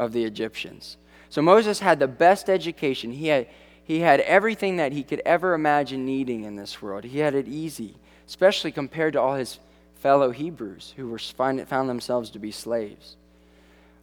of 0.00 0.12
the 0.12 0.24
Egyptians. 0.24 0.96
So 1.28 1.42
Moses 1.42 1.80
had 1.80 1.98
the 1.98 2.08
best 2.08 2.48
education. 2.48 3.12
He 3.12 3.28
had, 3.28 3.46
he 3.84 4.00
had 4.00 4.20
everything 4.20 4.78
that 4.78 4.92
he 4.92 5.02
could 5.02 5.22
ever 5.26 5.54
imagine 5.54 6.06
needing 6.06 6.44
in 6.44 6.56
this 6.56 6.80
world. 6.80 7.04
He 7.04 7.18
had 7.18 7.34
it 7.34 7.46
easy, 7.46 7.94
especially 8.26 8.72
compared 8.72 9.12
to 9.12 9.20
all 9.20 9.34
his 9.34 9.60
fellow 9.96 10.30
Hebrews 10.30 10.94
who 10.96 11.08
were 11.08 11.18
find, 11.18 11.68
found 11.68 11.88
themselves 11.88 12.30
to 12.30 12.38
be 12.38 12.50
slaves. 12.50 13.16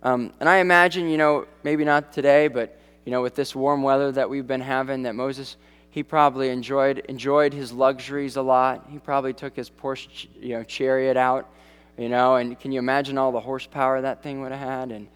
Um, 0.04 0.32
and 0.40 0.48
I 0.48 0.58
imagine, 0.58 1.10
you 1.10 1.18
know, 1.18 1.48
maybe 1.64 1.84
not 1.84 2.14
today, 2.14 2.48
but, 2.48 2.80
you 3.04 3.12
know, 3.12 3.24
with 3.24 3.34
this 3.34 3.56
warm 3.56 3.82
weather 3.82 4.12
that 4.12 4.30
we've 4.30 4.48
been 4.48 4.62
having, 4.62 5.04
that 5.04 5.16
Moses 5.16 5.58
he 5.90 6.04
probably 6.04 6.50
enjoyed 6.50 7.00
enjoyed 7.10 7.54
his 7.54 7.72
luxuries 7.72 8.36
a 8.36 8.42
lot. 8.44 8.86
He 8.92 9.00
probably 9.00 9.34
took 9.34 9.56
his 9.56 9.68
Porsche, 9.68 10.28
you 10.40 10.50
know, 10.50 10.64
chariot 10.64 11.18
out, 11.18 11.50
you 11.98 12.08
know, 12.08 12.36
and 12.36 12.60
can 12.60 12.72
you 12.72 12.78
imagine 12.78 13.18
all 13.18 13.32
the 13.32 13.40
horsepower 13.40 14.02
that 14.02 14.22
thing 14.22 14.42
would 14.42 14.52
have 14.52 14.60
had? 14.60 14.92
And 14.92 15.08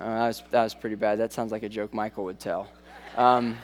uh, 0.00 0.04
that 0.04 0.26
was 0.26 0.42
that 0.50 0.62
was 0.62 0.74
pretty 0.74 0.96
bad. 0.96 1.18
That 1.18 1.32
sounds 1.32 1.52
like 1.52 1.62
a 1.62 1.68
joke 1.68 1.92
Michael 1.92 2.24
would 2.24 2.38
tell. 2.38 2.68
Um, 3.16 3.58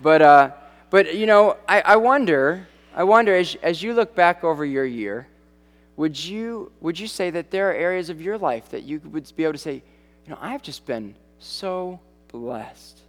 but 0.00 0.22
uh, 0.22 0.50
but 0.90 1.14
you 1.14 1.26
know, 1.26 1.56
I, 1.68 1.80
I 1.80 1.96
wonder, 1.96 2.66
I 2.94 3.04
wonder 3.04 3.34
as 3.34 3.56
as 3.62 3.82
you 3.82 3.94
look 3.94 4.14
back 4.14 4.42
over 4.42 4.64
your 4.64 4.84
year, 4.84 5.28
would 5.96 6.22
you 6.22 6.72
would 6.80 6.98
you 6.98 7.06
say 7.06 7.30
that 7.30 7.50
there 7.50 7.70
are 7.70 7.74
areas 7.74 8.10
of 8.10 8.20
your 8.20 8.38
life 8.38 8.70
that 8.70 8.82
you 8.82 9.00
would 9.04 9.30
be 9.36 9.44
able 9.44 9.52
to 9.52 9.58
say, 9.58 9.74
you 9.74 10.30
know, 10.30 10.38
I've 10.40 10.62
just 10.62 10.86
been 10.86 11.14
so 11.38 12.00
blessed, 12.28 13.00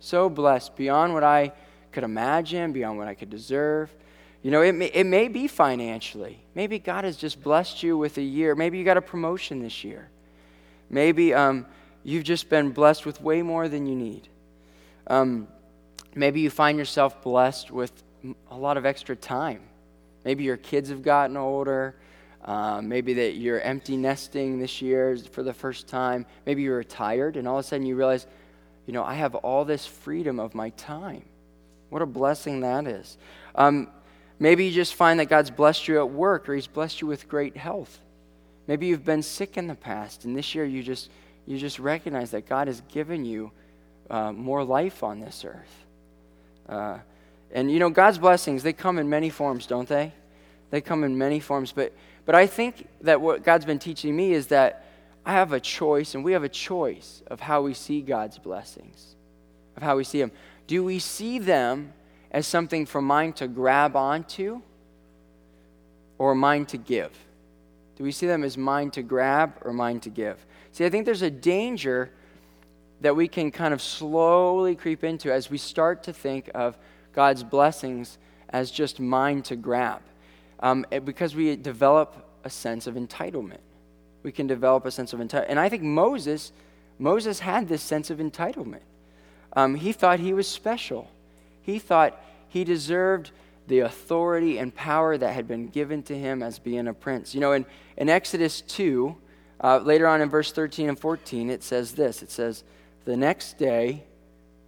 so 0.00 0.28
blessed 0.28 0.74
beyond 0.76 1.14
what 1.14 1.24
I 1.24 1.52
could 1.92 2.04
imagine, 2.04 2.72
beyond 2.72 2.98
what 2.98 3.08
I 3.08 3.14
could 3.14 3.30
deserve. 3.30 3.94
You 4.42 4.52
know, 4.52 4.62
it 4.62 4.72
may, 4.72 4.86
it 4.86 5.04
may 5.04 5.28
be 5.28 5.48
financially. 5.48 6.38
Maybe 6.54 6.78
God 6.78 7.04
has 7.04 7.16
just 7.16 7.42
blessed 7.42 7.82
you 7.82 7.98
with 7.98 8.18
a 8.18 8.22
year. 8.22 8.54
Maybe 8.54 8.78
you 8.78 8.84
got 8.84 8.96
a 8.96 9.02
promotion 9.02 9.60
this 9.60 9.82
year. 9.82 10.08
Maybe 10.90 11.34
um, 11.34 11.66
you've 12.04 12.24
just 12.24 12.48
been 12.48 12.70
blessed 12.70 13.06
with 13.06 13.20
way 13.20 13.42
more 13.42 13.68
than 13.68 13.86
you 13.86 13.94
need. 13.94 14.28
Um, 15.06 15.48
maybe 16.14 16.40
you 16.40 16.50
find 16.50 16.78
yourself 16.78 17.22
blessed 17.22 17.70
with 17.70 17.92
a 18.50 18.56
lot 18.56 18.76
of 18.76 18.86
extra 18.86 19.16
time. 19.16 19.60
Maybe 20.24 20.44
your 20.44 20.56
kids 20.56 20.90
have 20.90 21.02
gotten 21.02 21.36
older. 21.36 21.96
Uh, 22.44 22.80
maybe 22.80 23.14
that 23.14 23.34
you're 23.34 23.60
empty 23.60 23.96
nesting 23.96 24.58
this 24.58 24.80
year 24.80 25.16
for 25.32 25.42
the 25.42 25.52
first 25.52 25.88
time. 25.88 26.24
Maybe 26.46 26.62
you're 26.62 26.78
retired, 26.78 27.36
and 27.36 27.48
all 27.48 27.58
of 27.58 27.64
a 27.64 27.68
sudden 27.68 27.84
you 27.84 27.96
realize, 27.96 28.26
you 28.86 28.92
know, 28.92 29.04
I 29.04 29.14
have 29.14 29.34
all 29.34 29.64
this 29.64 29.86
freedom 29.86 30.38
of 30.38 30.54
my 30.54 30.70
time. 30.70 31.24
What 31.90 32.02
a 32.02 32.06
blessing 32.06 32.60
that 32.60 32.86
is. 32.86 33.18
Um, 33.54 33.88
maybe 34.38 34.66
you 34.66 34.72
just 34.72 34.94
find 34.94 35.18
that 35.20 35.26
God's 35.26 35.50
blessed 35.50 35.88
you 35.88 35.98
at 35.98 36.10
work 36.10 36.48
or 36.48 36.54
He's 36.54 36.66
blessed 36.66 37.00
you 37.00 37.06
with 37.06 37.28
great 37.28 37.56
health. 37.56 38.00
Maybe 38.66 38.86
you've 38.86 39.04
been 39.04 39.22
sick 39.22 39.56
in 39.56 39.66
the 39.66 39.74
past, 39.74 40.24
and 40.24 40.36
this 40.36 40.54
year 40.54 40.64
you 40.64 40.82
just, 40.82 41.10
you 41.48 41.56
just 41.56 41.78
recognize 41.78 42.32
that 42.32 42.46
God 42.46 42.66
has 42.66 42.82
given 42.92 43.24
you 43.24 43.50
uh, 44.10 44.32
more 44.32 44.62
life 44.62 45.02
on 45.02 45.18
this 45.18 45.46
earth. 45.46 45.86
Uh, 46.68 46.98
and 47.50 47.72
you 47.72 47.78
know, 47.78 47.88
God's 47.88 48.18
blessings, 48.18 48.62
they 48.62 48.74
come 48.74 48.98
in 48.98 49.08
many 49.08 49.30
forms, 49.30 49.66
don't 49.66 49.88
they? 49.88 50.12
They 50.68 50.82
come 50.82 51.04
in 51.04 51.16
many 51.16 51.40
forms. 51.40 51.72
But, 51.72 51.94
but 52.26 52.34
I 52.34 52.46
think 52.46 52.86
that 53.00 53.22
what 53.22 53.44
God's 53.44 53.64
been 53.64 53.78
teaching 53.78 54.14
me 54.14 54.32
is 54.32 54.48
that 54.48 54.84
I 55.24 55.32
have 55.32 55.54
a 55.54 55.60
choice, 55.60 56.14
and 56.14 56.22
we 56.22 56.32
have 56.32 56.44
a 56.44 56.50
choice 56.50 57.22
of 57.28 57.40
how 57.40 57.62
we 57.62 57.72
see 57.72 58.02
God's 58.02 58.38
blessings, 58.38 59.14
of 59.74 59.82
how 59.82 59.96
we 59.96 60.04
see 60.04 60.20
Him. 60.20 60.32
Do 60.66 60.84
we 60.84 60.98
see 60.98 61.38
them 61.38 61.94
as 62.30 62.46
something 62.46 62.84
for 62.84 63.00
mine 63.00 63.32
to 63.34 63.48
grab 63.48 63.96
onto 63.96 64.60
or 66.18 66.34
mine 66.34 66.66
to 66.66 66.76
give? 66.76 67.12
Do 67.96 68.04
we 68.04 68.12
see 68.12 68.26
them 68.26 68.44
as 68.44 68.58
mine 68.58 68.90
to 68.92 69.02
grab 69.02 69.54
or 69.62 69.72
mine 69.72 70.00
to 70.00 70.10
give? 70.10 70.44
See, 70.78 70.84
I 70.84 70.90
think 70.90 71.06
there's 71.06 71.22
a 71.22 71.30
danger 71.30 72.08
that 73.00 73.16
we 73.16 73.26
can 73.26 73.50
kind 73.50 73.74
of 73.74 73.82
slowly 73.82 74.76
creep 74.76 75.02
into 75.02 75.32
as 75.32 75.50
we 75.50 75.58
start 75.58 76.04
to 76.04 76.12
think 76.12 76.52
of 76.54 76.78
God's 77.12 77.42
blessings 77.42 78.16
as 78.50 78.70
just 78.70 79.00
mine 79.00 79.42
to 79.42 79.56
grab. 79.56 80.02
Um, 80.60 80.86
because 81.04 81.34
we 81.34 81.56
develop 81.56 82.30
a 82.44 82.50
sense 82.50 82.86
of 82.86 82.94
entitlement. 82.94 83.58
We 84.22 84.30
can 84.30 84.46
develop 84.46 84.86
a 84.86 84.92
sense 84.92 85.12
of 85.12 85.18
entitlement. 85.18 85.46
And 85.48 85.58
I 85.58 85.68
think 85.68 85.82
Moses, 85.82 86.52
Moses 87.00 87.40
had 87.40 87.66
this 87.66 87.82
sense 87.82 88.08
of 88.10 88.18
entitlement. 88.18 88.82
Um, 89.54 89.74
he 89.74 89.90
thought 89.90 90.20
he 90.20 90.32
was 90.32 90.46
special. 90.46 91.10
He 91.60 91.80
thought 91.80 92.22
he 92.48 92.62
deserved 92.62 93.32
the 93.66 93.80
authority 93.80 94.58
and 94.58 94.72
power 94.72 95.18
that 95.18 95.34
had 95.34 95.48
been 95.48 95.66
given 95.66 96.04
to 96.04 96.16
him 96.16 96.40
as 96.40 96.60
being 96.60 96.86
a 96.86 96.94
prince. 96.94 97.34
You 97.34 97.40
know, 97.40 97.50
in, 97.50 97.66
in 97.96 98.08
Exodus 98.08 98.60
2, 98.60 99.16
uh, 99.60 99.78
later 99.78 100.06
on 100.06 100.20
in 100.20 100.28
verse 100.28 100.52
13 100.52 100.88
and 100.88 100.98
14, 100.98 101.50
it 101.50 101.62
says 101.62 101.92
this 101.92 102.22
It 102.22 102.30
says, 102.30 102.64
The 103.04 103.16
next 103.16 103.58
day, 103.58 104.04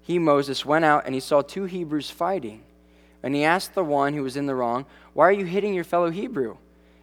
he, 0.03 0.19
Moses, 0.19 0.65
went 0.65 0.85
out 0.85 1.05
and 1.07 1.15
he 1.15 1.21
saw 1.21 1.43
two 1.43 1.65
Hebrews 1.65 2.11
fighting. 2.11 2.63
And 3.23 3.35
he 3.35 3.45
asked 3.45 3.75
the 3.75 3.85
one 3.85 4.15
who 4.15 4.23
was 4.23 4.37
in 4.37 4.47
the 4.47 4.55
wrong, 4.55 4.87
Why 5.13 5.29
are 5.29 5.33
you 5.33 5.45
hitting 5.45 5.75
your 5.75 5.85
fellow 5.85 6.11
Hebrew? 6.11 6.57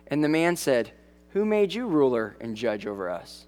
And 0.07 0.23
the 0.23 0.29
man 0.29 0.55
said, 0.55 0.91
Who 1.29 1.45
made 1.45 1.73
you 1.73 1.87
ruler 1.87 2.35
and 2.41 2.57
judge 2.57 2.85
over 2.85 3.09
us? 3.09 3.45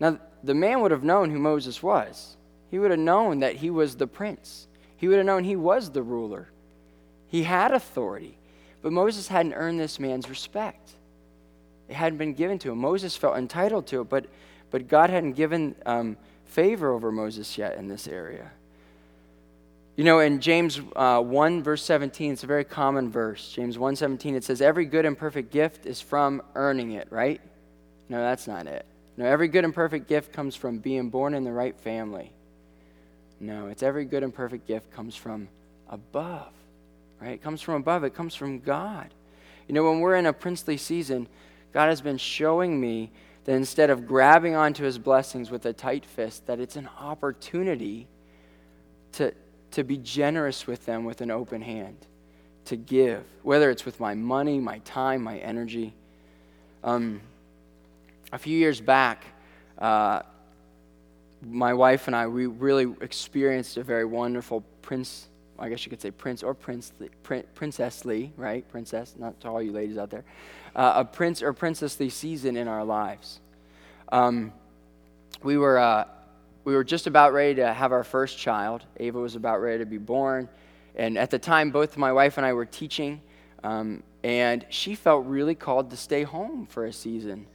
Now, 0.00 0.18
the 0.42 0.54
man 0.54 0.80
would 0.80 0.90
have 0.90 1.04
known 1.04 1.30
who 1.30 1.38
Moses 1.38 1.82
was. 1.82 2.36
He 2.70 2.78
would 2.78 2.90
have 2.90 3.00
known 3.00 3.40
that 3.40 3.56
he 3.56 3.70
was 3.70 3.96
the 3.96 4.06
prince. 4.06 4.66
He 4.96 5.08
would 5.08 5.18
have 5.18 5.26
known 5.26 5.44
he 5.44 5.56
was 5.56 5.90
the 5.90 6.02
ruler. 6.02 6.48
He 7.28 7.44
had 7.44 7.72
authority. 7.72 8.36
But 8.82 8.92
Moses 8.92 9.28
hadn't 9.28 9.54
earned 9.54 9.80
this 9.80 9.98
man's 9.98 10.28
respect. 10.28 10.93
Hadn't 11.94 12.18
been 12.18 12.34
given 12.34 12.58
to 12.60 12.72
him. 12.72 12.78
Moses 12.78 13.16
felt 13.16 13.36
entitled 13.36 13.86
to 13.88 14.02
it, 14.02 14.08
but, 14.08 14.26
but 14.70 14.88
God 14.88 15.10
hadn't 15.10 15.32
given 15.32 15.74
um, 15.86 16.16
favor 16.44 16.92
over 16.92 17.10
Moses 17.10 17.56
yet 17.56 17.76
in 17.76 17.88
this 17.88 18.06
area. 18.06 18.50
You 19.96 20.02
know, 20.02 20.18
in 20.18 20.40
James 20.40 20.80
uh, 20.96 21.20
1, 21.20 21.62
verse 21.62 21.84
17, 21.84 22.32
it's 22.32 22.42
a 22.42 22.48
very 22.48 22.64
common 22.64 23.10
verse. 23.10 23.52
James 23.52 23.78
1 23.78 23.96
17, 23.96 24.34
it 24.34 24.42
says, 24.42 24.60
Every 24.60 24.86
good 24.86 25.04
and 25.04 25.16
perfect 25.16 25.52
gift 25.52 25.86
is 25.86 26.00
from 26.00 26.42
earning 26.56 26.92
it, 26.92 27.06
right? 27.10 27.40
No, 28.08 28.18
that's 28.18 28.48
not 28.48 28.66
it. 28.66 28.84
No, 29.16 29.24
every 29.24 29.46
good 29.46 29.64
and 29.64 29.72
perfect 29.72 30.08
gift 30.08 30.32
comes 30.32 30.56
from 30.56 30.78
being 30.78 31.10
born 31.10 31.34
in 31.34 31.44
the 31.44 31.52
right 31.52 31.78
family. 31.78 32.32
No, 33.38 33.68
it's 33.68 33.82
every 33.82 34.04
good 34.04 34.22
and 34.22 34.34
perfect 34.34 34.66
gift 34.66 34.90
comes 34.90 35.14
from 35.14 35.48
above, 35.88 36.52
right? 37.20 37.32
It 37.32 37.42
comes 37.42 37.60
from 37.60 37.74
above, 37.74 38.02
it 38.02 38.14
comes 38.14 38.34
from 38.34 38.60
God. 38.60 39.12
You 39.68 39.74
know, 39.74 39.84
when 39.84 40.00
we're 40.00 40.16
in 40.16 40.26
a 40.26 40.32
princely 40.32 40.76
season, 40.76 41.28
God 41.74 41.88
has 41.88 42.00
been 42.00 42.18
showing 42.18 42.80
me 42.80 43.10
that 43.44 43.52
instead 43.52 43.90
of 43.90 44.06
grabbing 44.06 44.54
onto 44.54 44.84
his 44.84 44.96
blessings 44.96 45.50
with 45.50 45.66
a 45.66 45.72
tight 45.72 46.06
fist, 46.06 46.46
that 46.46 46.60
it's 46.60 46.76
an 46.76 46.88
opportunity 46.98 48.06
to, 49.12 49.34
to 49.72 49.82
be 49.82 49.96
generous 49.98 50.68
with 50.68 50.86
them 50.86 51.04
with 51.04 51.20
an 51.20 51.32
open 51.32 51.60
hand, 51.60 51.96
to 52.66 52.76
give, 52.76 53.24
whether 53.42 53.70
it's 53.70 53.84
with 53.84 53.98
my 53.98 54.14
money, 54.14 54.60
my 54.60 54.78
time, 54.78 55.20
my 55.22 55.38
energy. 55.38 55.92
Um, 56.84 57.20
a 58.32 58.38
few 58.38 58.56
years 58.56 58.80
back, 58.80 59.24
uh, 59.78 60.22
my 61.44 61.74
wife 61.74 62.06
and 62.06 62.14
I, 62.14 62.28
we 62.28 62.46
really 62.46 62.94
experienced 63.00 63.76
a 63.78 63.82
very 63.82 64.04
wonderful 64.04 64.62
prince, 64.80 65.26
I 65.58 65.68
guess 65.68 65.84
you 65.84 65.90
could 65.90 66.00
say 66.02 66.10
prince 66.10 66.42
or 66.42 66.54
prince, 66.54 66.92
princessly, 67.54 68.32
right? 68.36 68.68
Princess, 68.68 69.14
not 69.18 69.40
to 69.40 69.48
all 69.48 69.62
you 69.62 69.72
ladies 69.72 69.98
out 69.98 70.10
there. 70.10 70.24
Uh, 70.74 70.94
a 70.96 71.04
prince 71.04 71.42
or 71.42 71.52
princessly 71.52 72.08
season 72.08 72.56
in 72.56 72.66
our 72.66 72.84
lives. 72.84 73.40
Um, 74.10 74.52
we 75.42 75.56
were, 75.56 75.78
uh, 75.78 76.06
we 76.64 76.74
were 76.74 76.84
just 76.84 77.06
about 77.06 77.32
ready 77.32 77.56
to 77.56 77.72
have 77.72 77.92
our 77.92 78.04
first 78.04 78.38
child. 78.38 78.84
Ava 78.98 79.18
was 79.18 79.36
about 79.36 79.60
ready 79.60 79.78
to 79.78 79.86
be 79.86 79.98
born. 79.98 80.48
And 80.96 81.18
at 81.18 81.30
the 81.30 81.38
time, 81.38 81.70
both 81.70 81.96
my 81.96 82.12
wife 82.12 82.36
and 82.36 82.46
I 82.46 82.52
were 82.52 82.66
teaching, 82.66 83.20
um, 83.62 84.02
and 84.22 84.64
she 84.70 84.94
felt 84.94 85.26
really 85.26 85.54
called 85.54 85.90
to 85.90 85.96
stay 85.96 86.22
home 86.22 86.66
for 86.66 86.86
a 86.86 86.92
season 86.92 87.46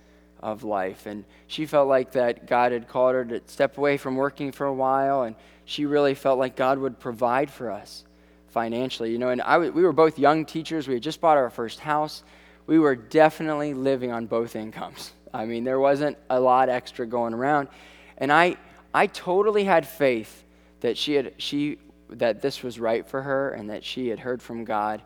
of 0.41 0.63
life. 0.63 1.05
And 1.05 1.25
she 1.47 1.65
felt 1.65 1.87
like 1.87 2.13
that 2.13 2.47
God 2.47 2.71
had 2.71 2.87
called 2.87 3.15
her 3.15 3.25
to 3.25 3.41
step 3.47 3.77
away 3.77 3.97
from 3.97 4.15
working 4.15 4.51
for 4.51 4.65
a 4.65 4.73
while, 4.73 5.23
and 5.23 5.35
she 5.65 5.85
really 5.85 6.15
felt 6.15 6.39
like 6.39 6.55
God 6.55 6.79
would 6.79 6.99
provide 6.99 7.51
for 7.51 7.71
us 7.71 8.03
financially. 8.47 9.11
You 9.11 9.17
know, 9.17 9.29
and 9.29 9.41
I, 9.41 9.57
we 9.57 9.83
were 9.83 9.93
both 9.93 10.17
young 10.17 10.45
teachers. 10.45 10.87
We 10.87 10.95
had 10.95 11.03
just 11.03 11.21
bought 11.21 11.37
our 11.37 11.49
first 11.49 11.79
house. 11.79 12.23
We 12.65 12.79
were 12.79 12.95
definitely 12.95 13.73
living 13.73 14.11
on 14.11 14.25
both 14.25 14.55
incomes. 14.55 15.13
I 15.33 15.45
mean, 15.45 15.63
there 15.63 15.79
wasn't 15.79 16.17
a 16.29 16.39
lot 16.39 16.69
extra 16.69 17.05
going 17.05 17.33
around. 17.33 17.67
And 18.17 18.31
I, 18.31 18.57
I 18.93 19.07
totally 19.07 19.63
had 19.63 19.87
faith 19.87 20.43
that 20.81 20.97
she 20.97 21.13
had, 21.13 21.33
she, 21.37 21.77
that 22.09 22.41
this 22.41 22.63
was 22.63 22.79
right 22.79 23.07
for 23.07 23.21
her 23.21 23.51
and 23.51 23.69
that 23.69 23.83
she 23.83 24.07
had 24.07 24.19
heard 24.19 24.41
from 24.41 24.65
God. 24.65 25.01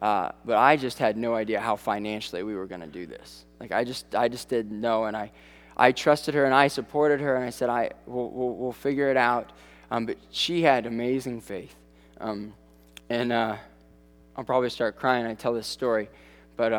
Uh, 0.00 0.30
but 0.44 0.56
I 0.56 0.76
just 0.76 0.98
had 0.98 1.16
no 1.16 1.34
idea 1.34 1.60
how 1.60 1.76
financially 1.76 2.42
we 2.42 2.54
were 2.54 2.66
going 2.66 2.80
to 2.80 2.86
do 2.86 3.06
this. 3.06 3.44
Like 3.60 3.72
I 3.72 3.84
just, 3.84 4.14
I 4.14 4.28
just 4.28 4.48
didn't 4.48 4.80
know, 4.80 5.04
and 5.04 5.16
I, 5.16 5.30
I 5.76 5.92
trusted 5.92 6.34
her 6.34 6.44
and 6.44 6.54
I 6.54 6.68
supported 6.68 7.20
her, 7.20 7.36
and 7.36 7.44
I 7.44 7.50
said, 7.50 7.68
I, 7.68 7.90
we'll, 8.06 8.30
we'll, 8.30 8.54
we'll 8.54 8.72
figure 8.72 9.10
it 9.10 9.16
out. 9.16 9.52
Um, 9.90 10.06
but 10.06 10.16
she 10.30 10.62
had 10.62 10.86
amazing 10.86 11.40
faith, 11.40 11.74
um, 12.20 12.52
and 13.08 13.32
uh, 13.32 13.56
I'll 14.36 14.44
probably 14.44 14.70
start 14.70 14.96
crying. 14.96 15.26
I 15.26 15.34
tell 15.34 15.54
this 15.54 15.66
story, 15.66 16.08
but 16.56 16.70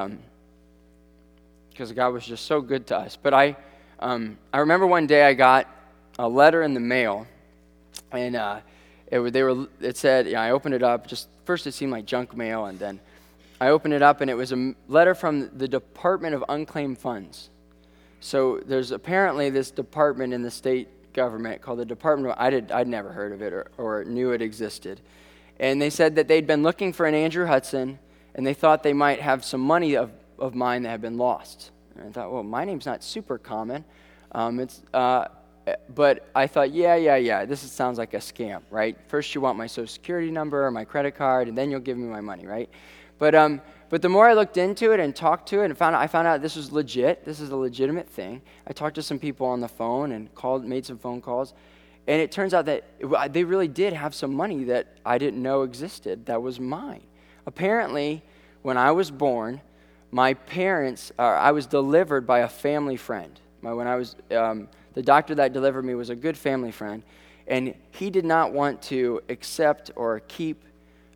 because 1.70 1.90
um, 1.90 1.96
God 1.96 2.10
was 2.10 2.26
just 2.26 2.46
so 2.46 2.62
good 2.62 2.86
to 2.88 2.98
us. 2.98 3.18
But 3.22 3.34
I, 3.34 3.58
um, 4.00 4.38
I 4.54 4.60
remember 4.60 4.86
one 4.86 5.08
day 5.08 5.26
I 5.26 5.34
got 5.34 5.68
a 6.20 6.30
letter 6.30 6.62
in 6.62 6.74
the 6.74 6.80
mail, 6.80 7.26
and 8.12 8.36
uh, 8.36 8.60
it, 9.08 9.20
they 9.34 9.44
were, 9.44 9.68
it 9.82 9.98
said, 9.98 10.28
you 10.28 10.34
know, 10.34 10.42
I 10.42 10.52
opened 10.52 10.76
it 10.76 10.84
up. 10.84 11.08
Just 11.08 11.30
first, 11.46 11.66
it 11.66 11.72
seemed 11.72 11.92
like 11.92 12.06
junk 12.06 12.38
mail, 12.38 12.66
and 12.66 12.78
then 12.78 13.00
I 13.62 13.70
opened 13.70 13.94
it 13.94 14.01
up, 14.01 14.22
and 14.22 14.30
it 14.30 14.36
was 14.36 14.51
a 14.51 14.74
letter 14.88 15.13
from 15.13 15.50
the 15.58 15.68
Department 15.68 16.34
of 16.34 16.44
Unclaimed 16.48 16.98
Funds. 16.98 17.50
So 18.22 18.62
there's 18.66 18.92
apparently 18.92 19.50
this 19.50 19.72
department 19.72 20.34
in 20.34 20.42
the 20.42 20.51
state 20.51 20.88
government 21.13 21.62
called 21.62 21.80
the 21.80 21.86
Department 21.86 22.32
of, 22.32 22.39
I 22.39 22.50
did, 22.50 22.72
I'd 22.72 22.88
never 22.88 23.12
heard 23.12 23.34
of 23.34 23.42
it 23.42 23.54
or, 23.54 23.72
or 23.78 24.04
knew 24.06 24.32
it 24.32 24.42
existed. 24.42 25.01
And 25.60 25.82
they 25.82 25.89
said 25.89 26.16
that 26.16 26.28
they'd 26.28 26.48
been 26.48 26.63
looking 26.63 26.94
for 26.94 27.06
an 27.06 27.13
Andrew 27.13 27.46
Hudson, 27.46 28.00
and 28.36 28.48
they 28.48 28.54
thought 28.54 28.84
they 28.84 28.94
might 28.94 29.20
have 29.20 29.44
some 29.44 29.62
money 29.62 29.96
of, 29.96 30.12
of 30.38 30.56
mine 30.56 30.84
that 30.84 30.89
had 30.89 31.01
been 31.01 31.18
lost. 31.18 31.72
And 31.96 32.08
I 32.08 32.12
thought, 32.12 32.32
well, 32.32 32.44
my 32.44 32.63
name's 32.63 32.86
not 32.86 33.04
super 33.04 33.38
common. 33.38 33.84
Um, 34.32 34.60
it's, 34.60 34.82
uh, 34.94 35.25
but 35.94 36.30
I 36.34 36.48
thought, 36.48 36.72
yeah, 36.72 36.96
yeah, 36.96 37.18
yeah, 37.18 37.46
this 37.46 37.60
sounds 37.60 37.98
like 37.98 38.13
a 38.13 38.18
scam, 38.18 38.62
right? 38.72 38.98
First, 39.08 39.36
you 39.36 39.42
want 39.42 39.58
my 39.58 39.68
social 39.68 39.88
security 39.88 40.32
number 40.32 40.66
or 40.66 40.72
my 40.72 40.86
credit 40.86 41.16
card, 41.16 41.48
and 41.48 41.58
then 41.58 41.70
you'll 41.70 41.80
give 41.80 41.98
me 41.98 42.08
my 42.08 42.22
money, 42.22 42.46
right? 42.46 42.70
But, 43.20 43.36
um, 43.36 43.62
but 43.90 44.02
the 44.02 44.10
more 44.10 44.28
I 44.28 44.34
looked 44.34 44.58
into 44.58 44.92
it 44.92 45.00
and 45.00 45.16
talked 45.16 45.50
to 45.50 45.62
it 45.62 45.66
and 45.66 45.78
found 45.78 45.96
out, 45.96 46.02
I 46.02 46.08
found 46.08 46.28
out 46.28 46.42
this 46.42 46.56
was 46.56 46.72
legit. 46.72 47.26
This 47.26 47.40
is 47.40 47.52
a 47.52 47.56
legitimate 47.56 48.10
thing. 48.10 48.42
I 48.66 48.74
talked 48.74 48.96
to 48.96 49.04
some 49.04 49.20
people 49.20 49.46
on 49.46 49.60
the 49.60 49.68
phone 49.68 50.14
and 50.14 50.34
called, 50.34 50.66
made 50.66 50.86
some 50.86 50.98
phone 50.98 51.22
calls. 51.22 51.54
And 52.08 52.20
it 52.22 52.32
turns 52.32 52.56
out 52.56 52.66
that 52.66 52.86
they 53.32 53.44
really 53.44 53.68
did 53.68 53.94
have 53.94 54.16
some 54.16 54.34
money 54.34 54.64
that 54.64 54.98
I 55.06 55.20
didn't 55.20 55.44
know 55.44 55.62
existed 55.62 56.26
that 56.26 56.42
was 56.42 56.60
mine. 56.60 57.04
Apparently, 57.46 58.24
when 58.64 58.78
I 58.78 58.92
was 58.92 59.12
born, 59.12 59.62
my 60.12 60.34
parents, 60.34 61.12
uh, 61.20 61.22
I 61.22 61.52
was 61.52 61.68
delivered 61.68 62.26
by 62.26 62.40
a 62.40 62.48
family 62.48 62.98
friend. 62.98 63.40
My, 63.62 63.74
when 63.74 63.86
I 63.86 63.96
was, 63.96 64.16
um, 64.32 64.70
the 64.94 65.04
doctor 65.04 65.36
that 65.36 65.54
delivered 65.54 65.86
me 65.86 65.94
was 65.94 66.10
a 66.10 66.16
good 66.16 66.38
family 66.38 66.72
friend, 66.72 67.04
and 67.48 67.76
he 67.92 68.10
did 68.10 68.26
not 68.26 68.54
want 68.54 68.82
to 68.84 69.22
accept 69.30 69.92
or 69.96 70.22
keep 70.22 70.64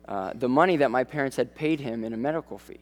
uh, 0.08 0.32
the 0.34 0.48
money 0.48 0.76
that 0.78 0.90
my 0.90 1.04
parents 1.04 1.36
had 1.36 1.54
paid 1.54 1.80
him 1.80 2.04
in 2.04 2.12
a 2.12 2.16
medical 2.16 2.58
fee. 2.58 2.80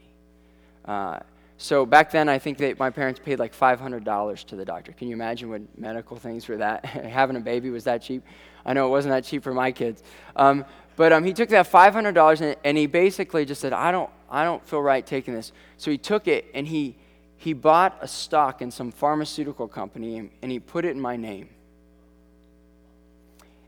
Uh, 0.84 1.20
so 1.58 1.86
back 1.86 2.10
then, 2.10 2.28
I 2.28 2.38
think 2.38 2.58
that 2.58 2.78
my 2.78 2.90
parents 2.90 3.20
paid 3.24 3.38
like 3.38 3.54
$500 3.54 4.44
to 4.46 4.56
the 4.56 4.64
doctor. 4.64 4.92
Can 4.92 5.08
you 5.08 5.14
imagine 5.14 5.48
what 5.48 5.62
medical 5.78 6.16
things 6.16 6.48
were 6.48 6.56
that? 6.56 6.84
Having 6.84 7.36
a 7.36 7.40
baby 7.40 7.70
was 7.70 7.84
that 7.84 8.02
cheap? 8.02 8.24
I 8.66 8.72
know 8.72 8.86
it 8.86 8.90
wasn't 8.90 9.12
that 9.12 9.24
cheap 9.24 9.42
for 9.44 9.54
my 9.54 9.70
kids. 9.70 10.02
Um, 10.34 10.64
but 10.96 11.12
um, 11.12 11.24
he 11.24 11.32
took 11.32 11.48
that 11.50 11.70
$500 11.70 12.40
and, 12.40 12.56
and 12.64 12.76
he 12.76 12.86
basically 12.86 13.44
just 13.44 13.60
said, 13.60 13.72
I 13.72 13.92
don't, 13.92 14.10
I 14.30 14.44
don't 14.44 14.66
feel 14.66 14.82
right 14.82 15.06
taking 15.06 15.34
this. 15.34 15.52
So 15.76 15.90
he 15.90 15.98
took 15.98 16.26
it 16.26 16.46
and 16.54 16.66
he 16.66 16.96
he 17.42 17.54
bought 17.54 17.98
a 18.00 18.06
stock 18.06 18.62
in 18.62 18.70
some 18.70 18.92
pharmaceutical 18.92 19.66
company 19.66 20.18
and, 20.18 20.30
and 20.42 20.52
he 20.52 20.60
put 20.60 20.84
it 20.84 20.90
in 20.90 21.00
my 21.00 21.16
name. 21.16 21.48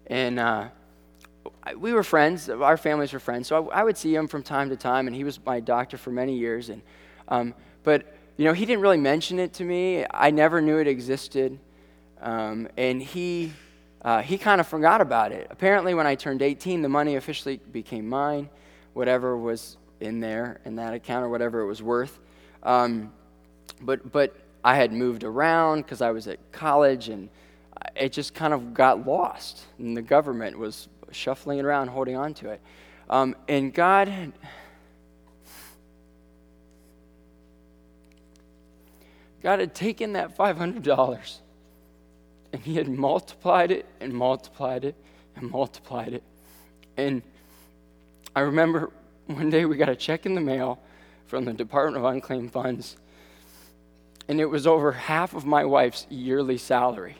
And 0.06 0.38
uh, 0.38 0.68
we 1.76 1.92
were 1.92 2.02
friends, 2.02 2.48
our 2.48 2.76
families 2.76 3.12
were 3.12 3.18
friends, 3.18 3.48
so 3.48 3.68
I, 3.70 3.80
I, 3.80 3.84
would 3.84 3.96
see 3.96 4.14
him 4.14 4.28
from 4.28 4.42
time 4.42 4.70
to 4.70 4.76
time, 4.76 5.06
and 5.06 5.16
he 5.16 5.24
was 5.24 5.38
my 5.44 5.60
doctor 5.60 5.96
for 5.96 6.10
many 6.10 6.36
years. 6.36 6.68
And, 6.68 6.82
um, 7.28 7.54
but, 7.82 8.16
you 8.36 8.44
know, 8.44 8.52
he 8.52 8.66
didn't 8.66 8.82
really 8.82 8.98
mention 8.98 9.38
it 9.38 9.52
to 9.54 9.64
me. 9.64 10.04
I 10.10 10.30
never 10.30 10.60
knew 10.60 10.78
it 10.78 10.86
existed. 10.86 11.58
Um, 12.20 12.68
and 12.76 13.02
he, 13.02 13.52
uh, 14.02 14.22
he 14.22 14.38
kind 14.38 14.60
of 14.60 14.66
forgot 14.66 15.00
about 15.00 15.32
it. 15.32 15.46
Apparently, 15.50 15.94
when 15.94 16.06
I 16.06 16.14
turned 16.14 16.42
18, 16.42 16.82
the 16.82 16.88
money 16.88 17.16
officially 17.16 17.58
became 17.72 18.08
mine, 18.08 18.48
whatever 18.92 19.36
was 19.36 19.76
in 20.00 20.20
there 20.20 20.60
in 20.64 20.76
that 20.76 20.94
account 20.94 21.24
or 21.24 21.28
whatever 21.28 21.60
it 21.60 21.66
was 21.66 21.82
worth. 21.82 22.20
Um, 22.62 23.12
but, 23.80 24.10
but 24.12 24.34
I 24.62 24.76
had 24.76 24.92
moved 24.92 25.24
around 25.24 25.82
because 25.82 26.00
I 26.00 26.10
was 26.10 26.26
at 26.26 26.38
college 26.52 27.08
and 27.08 27.28
it 27.96 28.12
just 28.12 28.34
kind 28.34 28.54
of 28.54 28.74
got 28.74 29.06
lost. 29.06 29.62
And 29.78 29.96
the 29.96 30.02
government 30.02 30.58
was 30.58 30.88
shuffling 31.14 31.58
it 31.58 31.64
around, 31.64 31.88
holding 31.88 32.16
on 32.16 32.34
to 32.34 32.50
it. 32.50 32.60
Um, 33.08 33.36
and 33.48 33.72
God 33.72 34.32
God 39.42 39.60
had 39.60 39.74
taken 39.74 40.14
that 40.14 40.38
$500 40.38 41.38
and 42.54 42.62
He 42.62 42.76
had 42.76 42.88
multiplied 42.88 43.70
it 43.70 43.84
and 44.00 44.14
multiplied 44.14 44.84
it 44.86 44.94
and 45.36 45.50
multiplied 45.50 46.14
it. 46.14 46.22
And 46.96 47.20
I 48.34 48.40
remember 48.40 48.90
one 49.26 49.50
day 49.50 49.66
we 49.66 49.76
got 49.76 49.90
a 49.90 49.96
check 49.96 50.24
in 50.24 50.34
the 50.34 50.40
mail 50.40 50.80
from 51.26 51.44
the 51.44 51.52
Department 51.52 51.98
of 51.98 52.04
Unclaimed 52.10 52.52
Funds 52.52 52.96
and 54.28 54.40
it 54.40 54.46
was 54.46 54.66
over 54.66 54.92
half 54.92 55.34
of 55.34 55.44
my 55.44 55.64
wife's 55.64 56.06
yearly 56.08 56.56
salary. 56.56 57.16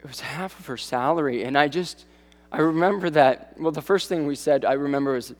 It 0.00 0.06
was 0.06 0.20
half 0.20 0.58
of 0.58 0.66
her 0.66 0.76
salary. 0.76 1.44
And 1.44 1.56
I 1.56 1.68
just, 1.68 2.04
I 2.52 2.60
remember 2.60 3.10
that. 3.10 3.54
Well, 3.58 3.72
the 3.72 3.82
first 3.82 4.08
thing 4.08 4.26
we 4.26 4.36
said, 4.36 4.64
I 4.64 4.74
remember 4.74 5.14
was, 5.14 5.34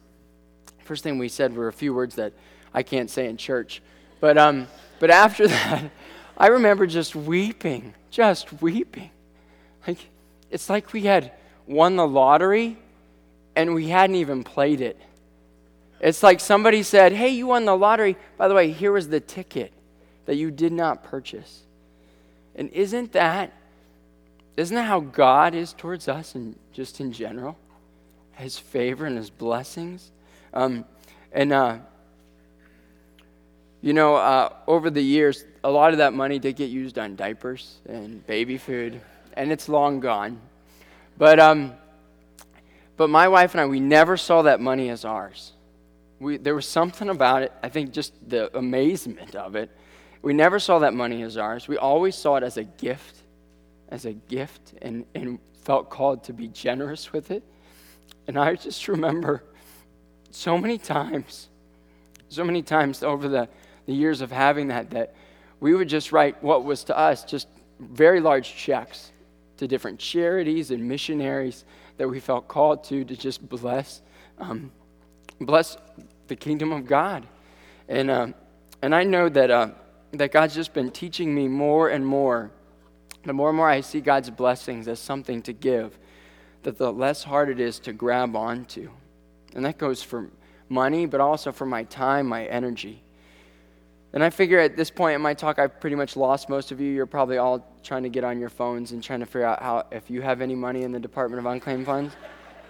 first 0.80 1.02
thing 1.02 1.18
we 1.18 1.28
said 1.28 1.54
were 1.54 1.68
a 1.68 1.72
few 1.72 1.94
words 1.94 2.16
that 2.16 2.32
I 2.74 2.82
can't 2.82 3.10
say 3.10 3.28
in 3.28 3.36
church. 3.36 3.82
But, 4.20 4.36
um, 4.38 4.66
but 4.98 5.10
after 5.10 5.46
that, 5.48 5.90
I 6.36 6.48
remember 6.48 6.86
just 6.86 7.14
weeping, 7.14 7.94
just 8.10 8.60
weeping. 8.60 9.10
Like, 9.86 9.98
it's 10.50 10.68
like 10.68 10.92
we 10.92 11.02
had 11.02 11.32
won 11.66 11.96
the 11.96 12.06
lottery 12.06 12.78
and 13.54 13.74
we 13.74 13.88
hadn't 13.88 14.16
even 14.16 14.44
played 14.44 14.80
it. 14.80 15.00
It's 16.00 16.22
like 16.22 16.40
somebody 16.40 16.82
said, 16.82 17.12
Hey, 17.12 17.30
you 17.30 17.48
won 17.48 17.64
the 17.64 17.76
lottery. 17.76 18.16
By 18.36 18.48
the 18.48 18.54
way, 18.54 18.70
here 18.70 18.92
was 18.92 19.08
the 19.08 19.20
ticket 19.20 19.72
that 20.26 20.36
you 20.36 20.50
did 20.50 20.72
not 20.72 21.04
purchase. 21.04 21.62
And 22.54 22.70
isn't 22.70 23.12
that, 23.12 23.52
isn't 24.58 24.74
that 24.74 24.84
how 24.84 25.00
God 25.00 25.54
is 25.54 25.72
towards 25.72 26.08
us 26.08 26.34
and 26.34 26.58
just 26.72 27.00
in 27.00 27.12
general? 27.12 27.56
His 28.32 28.58
favor 28.58 29.06
and 29.06 29.16
his 29.16 29.30
blessings. 29.30 30.10
Um, 30.52 30.84
and, 31.32 31.52
uh, 31.52 31.78
you 33.80 33.92
know, 33.92 34.16
uh, 34.16 34.52
over 34.66 34.90
the 34.90 35.00
years, 35.00 35.44
a 35.62 35.70
lot 35.70 35.92
of 35.92 35.98
that 35.98 36.12
money 36.12 36.40
did 36.40 36.56
get 36.56 36.70
used 36.70 36.98
on 36.98 37.14
diapers 37.14 37.78
and 37.88 38.26
baby 38.26 38.58
food, 38.58 39.00
and 39.34 39.52
it's 39.52 39.68
long 39.68 40.00
gone. 40.00 40.40
But, 41.16 41.38
um, 41.38 41.74
but 42.96 43.10
my 43.10 43.28
wife 43.28 43.54
and 43.54 43.60
I, 43.60 43.66
we 43.66 43.78
never 43.78 44.16
saw 44.16 44.42
that 44.42 44.60
money 44.60 44.88
as 44.88 45.04
ours. 45.04 45.52
We, 46.18 46.36
there 46.36 46.56
was 46.56 46.66
something 46.66 47.08
about 47.08 47.44
it, 47.44 47.52
I 47.62 47.68
think 47.68 47.92
just 47.92 48.12
the 48.28 48.56
amazement 48.58 49.36
of 49.36 49.54
it. 49.54 49.70
We 50.20 50.32
never 50.32 50.58
saw 50.58 50.80
that 50.80 50.94
money 50.94 51.22
as 51.22 51.36
ours. 51.36 51.68
We 51.68 51.76
always 51.76 52.16
saw 52.16 52.34
it 52.36 52.42
as 52.42 52.56
a 52.56 52.64
gift, 52.64 53.17
as 53.88 54.04
a 54.04 54.12
gift, 54.12 54.74
and, 54.82 55.04
and 55.14 55.38
felt 55.62 55.90
called 55.90 56.24
to 56.24 56.32
be 56.32 56.48
generous 56.48 57.12
with 57.12 57.30
it. 57.30 57.42
And 58.26 58.38
I 58.38 58.54
just 58.54 58.88
remember 58.88 59.42
so 60.30 60.58
many 60.58 60.78
times, 60.78 61.48
so 62.28 62.44
many 62.44 62.62
times 62.62 63.02
over 63.02 63.28
the, 63.28 63.48
the 63.86 63.94
years 63.94 64.20
of 64.20 64.30
having 64.30 64.68
that, 64.68 64.90
that 64.90 65.14
we 65.60 65.74
would 65.74 65.88
just 65.88 66.12
write 66.12 66.42
what 66.42 66.64
was 66.64 66.84
to 66.84 66.98
us 66.98 67.24
just 67.24 67.48
very 67.80 68.20
large 68.20 68.54
checks 68.54 69.12
to 69.56 69.66
different 69.66 69.98
charities 69.98 70.70
and 70.70 70.86
missionaries 70.86 71.64
that 71.96 72.08
we 72.08 72.20
felt 72.20 72.46
called 72.48 72.84
to 72.84 73.04
to 73.04 73.16
just 73.16 73.46
bless 73.48 74.02
um, 74.38 74.70
bless 75.40 75.76
the 76.28 76.36
kingdom 76.36 76.72
of 76.72 76.86
God. 76.86 77.26
And, 77.88 78.10
uh, 78.10 78.28
and 78.82 78.94
I 78.94 79.04
know 79.04 79.28
that, 79.28 79.50
uh, 79.50 79.68
that 80.12 80.32
God's 80.32 80.54
just 80.54 80.72
been 80.72 80.90
teaching 80.90 81.34
me 81.34 81.48
more 81.48 81.88
and 81.88 82.06
more 82.06 82.50
the 83.28 83.32
more 83.32 83.48
and 83.48 83.56
more 83.56 83.68
I 83.68 83.80
see 83.80 84.00
God's 84.00 84.30
blessings 84.30 84.88
as 84.88 84.98
something 84.98 85.42
to 85.42 85.52
give, 85.52 85.98
that 86.62 86.78
the 86.78 86.92
less 86.92 87.22
hard 87.24 87.48
it 87.48 87.60
is 87.60 87.78
to 87.80 87.92
grab 87.92 88.34
onto. 88.34 88.90
And 89.54 89.64
that 89.64 89.78
goes 89.78 90.02
for 90.02 90.30
money, 90.68 91.06
but 91.06 91.20
also 91.20 91.52
for 91.52 91.66
my 91.66 91.84
time, 91.84 92.26
my 92.26 92.44
energy. 92.46 93.02
And 94.12 94.24
I 94.24 94.30
figure 94.30 94.58
at 94.58 94.76
this 94.76 94.90
point 94.90 95.14
in 95.14 95.20
my 95.20 95.34
talk, 95.34 95.58
I've 95.58 95.80
pretty 95.80 95.96
much 95.96 96.16
lost 96.16 96.48
most 96.48 96.72
of 96.72 96.80
you. 96.80 96.90
You're 96.92 97.06
probably 97.06 97.36
all 97.36 97.66
trying 97.82 98.04
to 98.04 98.08
get 98.08 98.24
on 98.24 98.40
your 98.40 98.48
phones 98.48 98.92
and 98.92 99.02
trying 99.02 99.20
to 99.20 99.26
figure 99.26 99.44
out 99.44 99.62
how, 99.62 99.86
if 99.90 100.10
you 100.10 100.22
have 100.22 100.40
any 100.40 100.54
money 100.54 100.82
in 100.82 100.92
the 100.92 101.00
Department 101.00 101.40
of 101.40 101.46
Unclaimed 101.46 101.84
Funds. 101.84 102.14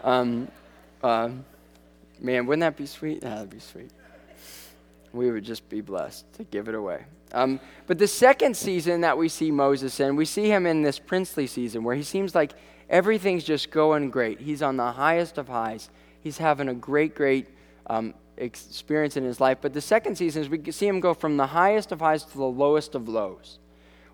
Um, 0.02 0.48
uh, 1.02 1.30
man, 2.20 2.46
wouldn't 2.46 2.60
that 2.60 2.76
be 2.76 2.86
sweet? 2.86 3.20
That'd 3.20 3.50
be 3.50 3.60
sweet. 3.60 3.90
We 5.12 5.30
would 5.30 5.44
just 5.44 5.68
be 5.68 5.80
blessed 5.80 6.32
to 6.34 6.44
give 6.44 6.68
it 6.68 6.74
away. 6.74 7.04
Um, 7.32 7.60
but 7.86 7.98
the 7.98 8.08
second 8.08 8.56
season 8.56 9.02
that 9.02 9.16
we 9.16 9.28
see 9.28 9.50
Moses 9.50 10.00
in, 10.00 10.16
we 10.16 10.24
see 10.24 10.48
him 10.48 10.66
in 10.66 10.82
this 10.82 10.98
princely 10.98 11.46
season 11.46 11.84
where 11.84 11.94
he 11.94 12.02
seems 12.02 12.34
like 12.34 12.52
everything's 12.88 13.44
just 13.44 13.70
going 13.70 14.10
great. 14.10 14.40
He's 14.40 14.62
on 14.62 14.76
the 14.76 14.92
highest 14.92 15.38
of 15.38 15.48
highs. 15.48 15.90
He's 16.20 16.38
having 16.38 16.68
a 16.68 16.74
great, 16.74 17.14
great 17.14 17.48
um, 17.86 18.14
experience 18.36 19.16
in 19.16 19.24
his 19.24 19.40
life. 19.40 19.58
But 19.60 19.74
the 19.74 19.80
second 19.80 20.16
season 20.16 20.42
is 20.42 20.48
we 20.48 20.70
see 20.72 20.86
him 20.86 21.00
go 21.00 21.14
from 21.14 21.36
the 21.36 21.46
highest 21.46 21.92
of 21.92 22.00
highs 22.00 22.24
to 22.24 22.36
the 22.36 22.44
lowest 22.44 22.94
of 22.94 23.08
lows. 23.08 23.58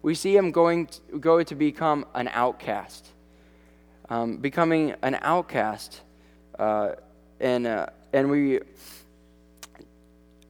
We 0.03 0.15
see 0.15 0.37
him 0.37 0.51
going 0.51 0.87
to, 0.87 1.19
go 1.19 1.43
to 1.43 1.55
become 1.55 2.05
an 2.15 2.29
outcast, 2.29 3.09
um, 4.11 4.37
becoming 4.37 4.95
an 5.03 5.19
outcast, 5.23 6.03
uh, 6.59 6.93
and 7.41 7.67
uh, 7.67 7.87
and 8.13 8.31
we. 8.31 8.61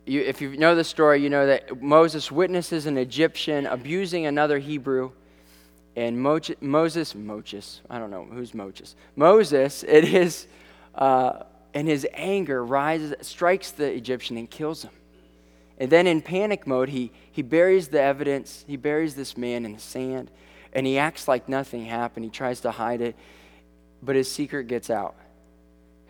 You, 0.07 0.21
if 0.21 0.41
you 0.41 0.57
know 0.57 0.75
the 0.75 0.85
story, 0.85 1.23
you 1.23 1.31
know 1.31 1.47
that 1.47 1.81
Moses 1.83 2.31
witnesses 2.31 2.87
an 2.87 2.99
Egyptian 2.99 3.67
abusing 3.67 4.27
another 4.27 4.59
Hebrew, 4.59 5.13
and 5.97 6.21
Mo- 6.21 6.41
Moses, 6.61 7.15
Moses, 7.15 7.81
I 7.89 7.99
don't 7.99 8.11
know 8.11 8.25
who's 8.25 8.53
Moses. 8.53 8.97
Moses, 9.17 9.83
it 9.83 10.05
is. 10.05 10.47
Uh, 10.95 11.45
and 11.75 11.89
his 11.89 12.07
anger 12.15 12.65
rises, 12.65 13.15
strikes 13.21 13.73
the 13.73 13.93
Egyptian 13.93 14.37
and 14.37 14.49
kills 14.49 14.83
him. 14.83 14.93
And 15.77 15.91
then 15.91 16.07
in 16.07 16.23
panic 16.23 16.67
mode, 16.67 16.89
he, 16.89 17.11
he 17.33 17.43
buries 17.43 17.89
the 17.89 18.01
evidence. 18.01 18.65
He 18.69 18.77
buries 18.77 19.17
this 19.17 19.37
man 19.37 19.65
in 19.65 19.73
the 19.73 19.81
sand, 19.81 20.31
and 20.73 20.87
he 20.87 20.99
acts 20.99 21.27
like 21.27 21.49
nothing 21.49 21.85
happened. 21.85 22.25
He 22.25 22.31
tries 22.31 22.61
to 22.61 22.71
hide 22.71 23.01
it, 23.01 23.17
but 24.01 24.15
his 24.15 24.31
secret 24.31 24.69
gets 24.69 24.89
out. 24.89 25.17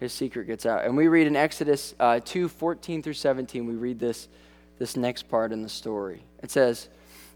His 0.01 0.13
secret 0.13 0.47
gets 0.47 0.67
out. 0.67 0.85
And 0.85 0.97
we 0.97 1.09
read 1.09 1.27
in 1.27 1.37
Exodus 1.37 1.95
uh, 2.01 2.21
2 2.25 2.49
14 2.49 3.03
through 3.03 3.15
17, 3.15 3.67
we 3.67 3.75
read 3.75 3.99
this, 3.99 4.29
this 4.79 4.97
next 4.97 5.29
part 5.29 5.53
in 5.53 5.63
the 5.63 5.69
story. 5.69 6.23
It 6.43 6.51
says, 6.51 6.89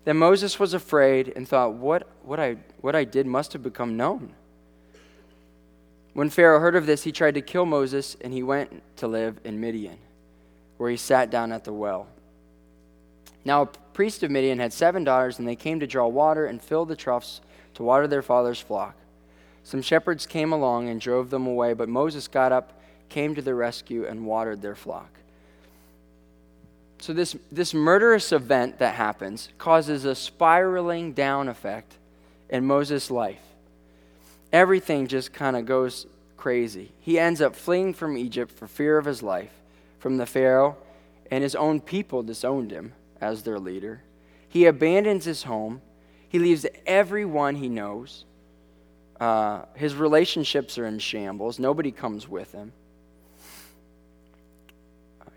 Then 0.04 0.16
Moses 0.16 0.58
was 0.58 0.74
afraid 0.74 1.32
and 1.36 1.46
thought, 1.46 1.74
what, 1.74 2.08
what, 2.22 2.40
I, 2.40 2.56
what 2.80 2.94
I 2.94 3.04
did 3.04 3.26
must 3.26 3.52
have 3.52 3.62
become 3.62 3.96
known. 3.96 4.34
When 6.14 6.30
Pharaoh 6.30 6.58
heard 6.58 6.74
of 6.74 6.86
this, 6.86 7.04
he 7.04 7.12
tried 7.12 7.34
to 7.34 7.40
kill 7.40 7.64
Moses, 7.64 8.16
and 8.20 8.32
he 8.32 8.42
went 8.42 8.82
to 8.96 9.06
live 9.06 9.38
in 9.44 9.60
Midian, 9.60 9.98
where 10.76 10.90
he 10.90 10.96
sat 10.96 11.30
down 11.30 11.52
at 11.52 11.62
the 11.62 11.72
well. 11.72 12.08
Now, 13.44 13.62
a 13.62 13.66
priest 13.66 14.24
of 14.24 14.30
Midian 14.30 14.58
had 14.58 14.72
seven 14.72 15.04
daughters, 15.04 15.38
and 15.38 15.46
they 15.46 15.54
came 15.54 15.78
to 15.78 15.86
draw 15.86 16.08
water 16.08 16.46
and 16.46 16.60
fill 16.60 16.84
the 16.84 16.96
troughs 16.96 17.40
to 17.74 17.84
water 17.84 18.08
their 18.08 18.22
father's 18.22 18.60
flock. 18.60 18.96
Some 19.68 19.82
shepherds 19.82 20.24
came 20.24 20.52
along 20.52 20.88
and 20.88 20.98
drove 20.98 21.28
them 21.28 21.46
away, 21.46 21.74
but 21.74 21.90
Moses 21.90 22.26
got 22.26 22.52
up, 22.52 22.80
came 23.10 23.34
to 23.34 23.42
their 23.42 23.54
rescue, 23.54 24.06
and 24.06 24.24
watered 24.24 24.62
their 24.62 24.74
flock. 24.74 25.10
So, 27.00 27.12
this, 27.12 27.36
this 27.52 27.74
murderous 27.74 28.32
event 28.32 28.78
that 28.78 28.94
happens 28.94 29.50
causes 29.58 30.04
a 30.04 30.14
spiraling 30.14 31.12
down 31.12 31.48
effect 31.48 31.94
in 32.48 32.64
Moses' 32.64 33.10
life 33.10 33.40
everything 34.52 35.06
just 35.06 35.32
kind 35.32 35.56
of 35.56 35.66
goes 35.66 36.06
crazy. 36.36 36.92
He 37.00 37.18
ends 37.18 37.40
up 37.40 37.54
fleeing 37.54 37.94
from 37.94 38.16
Egypt 38.16 38.52
for 38.52 38.66
fear 38.66 38.98
of 38.98 39.04
his 39.04 39.22
life 39.22 39.52
from 39.98 40.16
the 40.16 40.26
Pharaoh, 40.26 40.76
and 41.30 41.42
his 41.42 41.54
own 41.54 41.80
people 41.80 42.22
disowned 42.22 42.70
him 42.70 42.92
as 43.20 43.42
their 43.42 43.58
leader. 43.58 44.02
He 44.48 44.64
abandons 44.64 45.24
his 45.24 45.42
home. 45.42 45.82
He 46.28 46.38
leaves 46.38 46.64
everyone 46.86 47.56
he 47.56 47.68
knows. 47.68 48.24
Uh, 49.20 49.62
his 49.74 49.94
relationships 49.94 50.78
are 50.78 50.86
in 50.86 50.98
shambles. 50.98 51.58
Nobody 51.58 51.90
comes 51.90 52.28
with 52.28 52.52
him. 52.52 52.72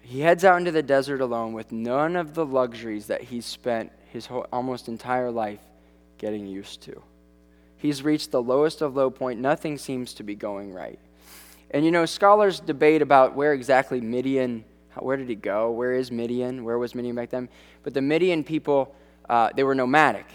He 0.01 0.19
heads 0.19 0.43
out 0.43 0.57
into 0.57 0.71
the 0.71 0.83
desert 0.83 1.21
alone 1.21 1.53
with 1.53 1.71
none 1.71 2.15
of 2.15 2.33
the 2.33 2.45
luxuries 2.45 3.07
that 3.07 3.21
he's 3.21 3.45
spent 3.45 3.91
his 4.11 4.25
whole, 4.25 4.45
almost 4.51 4.87
entire 4.87 5.31
life 5.31 5.61
getting 6.17 6.45
used 6.45 6.81
to. 6.83 7.01
He's 7.77 8.03
reached 8.03 8.29
the 8.29 8.41
lowest 8.41 8.81
of 8.81 8.95
low 8.95 9.09
point. 9.09 9.39
Nothing 9.39 9.77
seems 9.77 10.13
to 10.15 10.23
be 10.23 10.35
going 10.35 10.73
right. 10.73 10.99
And 11.71 11.85
you 11.85 11.91
know, 11.91 12.05
scholars 12.05 12.59
debate 12.59 13.01
about 13.01 13.35
where 13.35 13.53
exactly 13.53 14.01
Midian, 14.01 14.65
where 14.99 15.17
did 15.17 15.29
he 15.29 15.35
go? 15.35 15.71
Where 15.71 15.93
is 15.93 16.11
Midian? 16.11 16.63
Where 16.63 16.77
was 16.77 16.93
Midian 16.93 17.15
back 17.15 17.29
then? 17.29 17.49
But 17.81 17.93
the 17.93 18.01
Midian 18.01 18.43
people, 18.43 18.93
uh, 19.29 19.49
they 19.55 19.63
were 19.63 19.73
nomadic. 19.73 20.27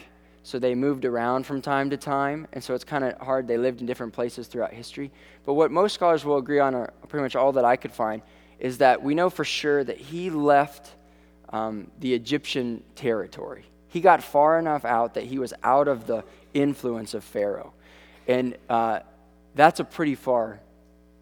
So 0.47 0.61
they 0.61 0.77
moved 0.77 1.05
around 1.05 1.45
from 1.45 1.61
time 1.61 1.91
to 1.91 1.97
time. 1.97 2.47
And 2.53 2.63
so 2.63 2.73
it's 2.73 2.85
kind 2.85 3.03
of 3.03 3.19
hard. 3.19 3.49
They 3.49 3.59
lived 3.59 3.81
in 3.81 3.87
different 3.87 4.13
places 4.13 4.47
throughout 4.47 4.73
history. 4.73 5.11
But 5.45 5.55
what 5.55 5.73
most 5.73 5.95
scholars 5.95 6.25
will 6.25 6.37
agree 6.37 6.61
on, 6.61 6.73
or 6.73 6.93
pretty 7.09 7.25
much 7.25 7.35
all 7.35 7.51
that 7.55 7.65
I 7.65 7.75
could 7.75 7.91
find, 7.91 8.23
is 8.61 8.79
that 8.79 9.03
we 9.03 9.13
know 9.13 9.29
for 9.29 9.45
sure 9.45 9.83
that 9.83 9.97
he 9.97 10.31
left 10.31 10.95
um, 11.49 11.91
the 11.99 12.15
Egyptian 12.15 12.85
territory. 12.95 13.65
He 13.89 14.01
got 14.01 14.23
far 14.23 14.61
enough 14.61 14.85
out 14.85 15.15
that 15.15 15.25
he 15.25 15.41
was 15.41 15.53
out 15.65 15.89
of 15.89 16.07
the 16.07 16.23
influence 16.55 17.15
of 17.15 17.25
Pharaoh. 17.25 17.73
And 18.29 18.57
uh, 18.71 19.01
that's 19.57 19.81
a 19.81 19.85
pretty 19.85 20.15
far 20.15 20.61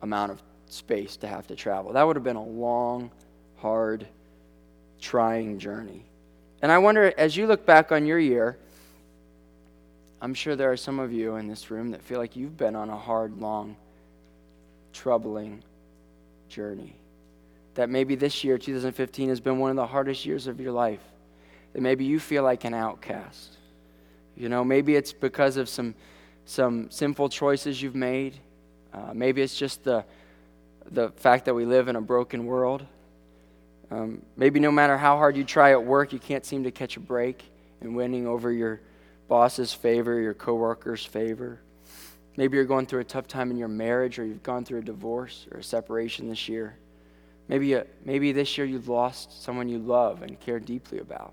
amount 0.03 0.33
of 0.33 0.43
space 0.69 1.17
to 1.17 1.27
have 1.27 1.47
to 1.47 1.57
travel. 1.57 1.95
That 1.95 2.07
would 2.07 2.17
have 2.17 2.25
been 2.25 2.37
a 2.37 2.45
long, 2.45 3.11
hard, 3.57 4.07
trying 5.01 5.59
journey. 5.59 6.05
And 6.61 6.71
I 6.71 6.77
wonder, 6.77 7.11
as 7.17 7.39
you 7.39 7.47
look 7.47 7.65
back 7.65 7.91
on 7.91 8.05
your 8.05 8.19
year, 8.19 8.59
I'm 10.25 10.33
sure 10.33 10.57
there 10.57 10.73
are 10.73 10.77
some 10.79 11.01
of 11.01 11.13
you 11.13 11.37
in 11.37 11.49
this 11.49 11.71
room 11.71 11.91
that 11.91 12.01
feel 12.01 12.19
like 12.19 12.35
you've 12.35 12.57
been 12.57 12.75
on 12.75 12.89
a 12.89 12.97
hard, 12.97 13.43
long, 13.43 13.77
troubling 14.95 15.63
journey. 16.49 16.97
That 17.75 17.91
maybe 17.91 18.15
this 18.15 18.43
year, 18.43 18.57
2015, 18.57 19.29
has 19.29 19.41
been 19.41 19.59
one 19.59 19.69
of 19.69 19.77
the 19.77 19.87
hardest 19.87 20.25
years 20.25 20.47
of 20.47 20.63
your 20.63 20.73
life. 20.73 21.03
That 21.75 21.83
maybe 21.83 22.07
you 22.07 22.19
feel 22.19 22.43
like 22.43 22.65
an 22.65 22.73
outcast. 22.73 23.59
You 24.35 24.49
know, 24.49 24.65
maybe 24.65 24.97
it's 24.97 25.13
because 25.13 25.59
of 25.59 25.69
some, 25.69 25.95
some 26.47 26.91
simple 26.91 27.29
choices 27.29 27.83
you've 27.83 27.95
made. 27.95 28.39
Uh, 28.95 29.13
maybe 29.13 29.43
it's 29.43 29.59
just 29.59 29.85
the, 29.85 30.07
the 30.91 31.11
fact 31.11 31.45
that 31.45 31.55
we 31.55 31.67
live 31.67 31.89
in 31.89 31.97
a 31.97 32.01
broken 32.01 32.47
world. 32.47 32.87
Um, 33.91 34.23
maybe 34.39 34.59
no 34.59 34.73
matter 34.73 34.97
how 34.97 35.19
hard 35.19 35.37
you 35.37 35.45
try 35.45 35.73
at 35.73 35.85
work, 35.85 36.15
you 36.15 36.19
can't 36.19 36.47
seem 36.47 36.65
to 36.65 36.71
catch 36.71 36.97
a 36.97 37.01
break 37.01 37.45
in 37.83 37.93
winning 37.93 38.27
over 38.27 38.51
your 38.51 38.81
boss's 39.29 39.73
favor, 39.73 40.21
your 40.21 40.35
coworker's 40.35 41.05
favor. 41.05 41.61
Maybe 42.37 42.57
you're 42.57 42.65
going 42.65 42.87
through 42.87 43.01
a 43.01 43.05
tough 43.05 43.29
time 43.29 43.51
in 43.51 43.57
your 43.57 43.69
marriage, 43.69 44.19
or 44.19 44.25
you've 44.25 44.43
gone 44.43 44.65
through 44.65 44.81
a 44.81 44.85
divorce 44.85 45.47
or 45.53 45.59
a 45.59 45.63
separation 45.63 46.29
this 46.29 46.49
year. 46.49 46.77
Maybe, 47.49 47.75
uh, 47.75 47.85
maybe 48.05 48.33
this 48.33 48.57
year 48.59 48.67
you've 48.67 48.89
lost 48.89 49.43
someone 49.43 49.69
you 49.69 49.79
love 49.79 50.23
and 50.23 50.39
care 50.41 50.59
deeply 50.59 50.99
about. 50.99 51.33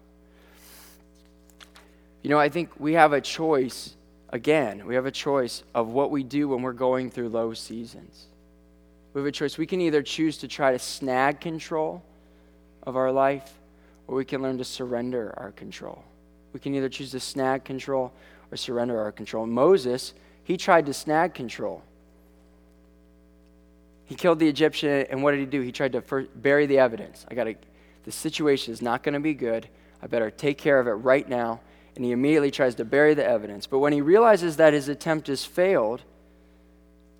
You 2.21 2.29
know, 2.29 2.37
I 2.37 2.49
think 2.49 2.69
we 2.79 2.93
have 2.93 3.13
a 3.13 3.21
choice, 3.21 3.95
again, 4.29 4.85
we 4.85 4.95
have 4.95 5.05
a 5.05 5.11
choice 5.11 5.63
of 5.73 5.87
what 5.87 6.11
we 6.11 6.23
do 6.23 6.49
when 6.49 6.61
we're 6.61 6.73
going 6.73 7.09
through 7.09 7.29
low 7.29 7.53
seasons. 7.53 8.27
We 9.13 9.21
have 9.21 9.27
a 9.27 9.31
choice. 9.31 9.57
We 9.57 9.65
can 9.65 9.81
either 9.81 10.03
choose 10.03 10.37
to 10.37 10.47
try 10.47 10.71
to 10.71 10.79
snag 10.79 11.41
control 11.41 12.03
of 12.83 12.95
our 12.95 13.11
life, 13.11 13.53
or 14.07 14.15
we 14.15 14.25
can 14.25 14.41
learn 14.41 14.57
to 14.59 14.63
surrender 14.63 15.33
our 15.37 15.51
control. 15.51 16.03
We 16.53 16.59
can 16.59 16.75
either 16.75 16.89
choose 16.89 17.11
to 17.11 17.19
snag 17.19 17.63
control 17.63 18.11
or 18.51 18.57
surrender 18.57 18.99
our 18.99 19.11
control. 19.11 19.45
Moses, 19.45 20.13
he 20.43 20.57
tried 20.57 20.85
to 20.87 20.93
snag 20.93 21.33
control. 21.33 21.83
He 24.05 24.15
killed 24.15 24.39
the 24.39 24.47
Egyptian, 24.47 25.05
and 25.09 25.23
what 25.23 25.31
did 25.31 25.39
he 25.39 25.45
do? 25.45 25.61
He 25.61 25.71
tried 25.71 25.93
to 25.93 26.01
first 26.01 26.29
bury 26.35 26.65
the 26.65 26.79
evidence. 26.79 27.25
I 27.29 27.35
got 27.35 27.45
to, 27.45 27.55
the 28.03 28.11
situation 28.11 28.73
is 28.73 28.81
not 28.81 29.03
going 29.03 29.13
to 29.13 29.19
be 29.19 29.33
good. 29.33 29.69
I 30.01 30.07
better 30.07 30.29
take 30.29 30.57
care 30.57 30.79
of 30.79 30.87
it 30.87 30.91
right 30.91 31.27
now 31.27 31.61
and 31.95 32.05
he 32.05 32.11
immediately 32.11 32.51
tries 32.51 32.75
to 32.75 32.85
bury 32.85 33.13
the 33.13 33.25
evidence. 33.25 33.67
But 33.67 33.79
when 33.79 33.93
he 33.93 34.01
realizes 34.01 34.57
that 34.57 34.73
his 34.73 34.87
attempt 34.87 35.27
has 35.27 35.43
failed 35.43 36.01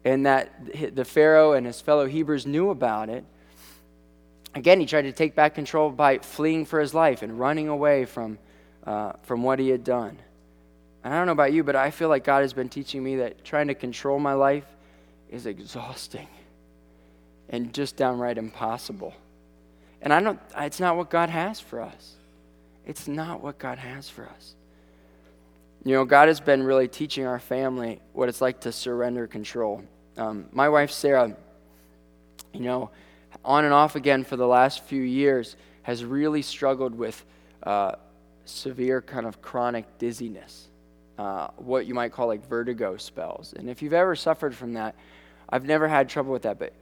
and 0.05 0.25
that 0.25 0.95
the 0.95 1.05
Pharaoh 1.05 1.53
and 1.53 1.65
his 1.65 1.81
fellow 1.81 2.07
Hebrews 2.07 2.45
knew 2.45 2.69
about 2.69 3.09
it, 3.09 3.25
again, 4.55 4.79
he 4.79 4.85
tried 4.85 5.03
to 5.03 5.11
take 5.11 5.35
back 5.35 5.55
control 5.55 5.89
by 5.89 6.19
fleeing 6.19 6.65
for 6.65 6.79
his 6.79 6.93
life 6.93 7.21
and 7.21 7.39
running 7.39 7.67
away 7.67 8.05
from, 8.05 8.39
uh, 8.85 9.13
from 9.23 9.43
what 9.43 9.59
he 9.59 9.69
had 9.69 9.83
done. 9.83 10.17
And 11.03 11.13
I 11.13 11.17
don't 11.17 11.25
know 11.25 11.31
about 11.31 11.53
you, 11.53 11.63
but 11.63 11.75
I 11.75 11.91
feel 11.91 12.09
like 12.09 12.23
God 12.23 12.41
has 12.41 12.53
been 12.53 12.69
teaching 12.69 13.03
me 13.03 13.17
that 13.17 13.43
trying 13.43 13.67
to 13.67 13.75
control 13.75 14.19
my 14.19 14.33
life 14.33 14.65
is 15.29 15.45
exhausting 15.45 16.27
and 17.49 17.73
just 17.73 17.95
downright 17.95 18.37
impossible. 18.37 19.13
And 20.01 20.13
I 20.13 20.21
don't, 20.21 20.39
it's 20.57 20.79
not 20.79 20.97
what 20.97 21.09
God 21.09 21.29
has 21.29 21.59
for 21.59 21.81
us. 21.81 22.15
It's 22.85 23.07
not 23.07 23.41
what 23.41 23.57
God 23.59 23.77
has 23.77 24.09
for 24.09 24.25
us. 24.25 24.55
you 25.83 25.93
know, 25.93 26.05
God 26.05 26.27
has 26.27 26.39
been 26.39 26.63
really 26.63 26.87
teaching 26.87 27.25
our 27.25 27.39
family 27.39 27.99
what 28.13 28.29
it's 28.29 28.41
like 28.41 28.61
to 28.61 28.71
surrender 28.71 29.27
control. 29.27 29.83
Um, 30.17 30.45
my 30.51 30.69
wife, 30.69 30.91
Sarah, 30.91 31.35
you 32.53 32.59
know, 32.59 32.91
on 33.43 33.65
and 33.65 33.73
off 33.73 33.95
again 33.95 34.23
for 34.23 34.35
the 34.35 34.47
last 34.47 34.83
few 34.83 35.01
years, 35.01 35.55
has 35.83 36.05
really 36.05 36.41
struggled 36.41 36.93
with 36.93 37.23
uh, 37.63 37.93
severe 38.45 39.01
kind 39.01 39.25
of 39.25 39.41
chronic 39.41 39.85
dizziness, 39.97 40.67
uh, 41.17 41.47
what 41.57 41.85
you 41.85 41.93
might 41.93 42.11
call 42.11 42.27
like 42.27 42.47
vertigo 42.47 42.97
spells. 42.97 43.53
And 43.53 43.69
if 43.69 43.81
you've 43.81 43.93
ever 43.93 44.15
suffered 44.15 44.55
from 44.55 44.73
that, 44.73 44.95
I've 45.49 45.65
never 45.65 45.87
had 45.87 46.09
trouble 46.09 46.31
with 46.31 46.43
that, 46.43 46.59
but 46.59 46.73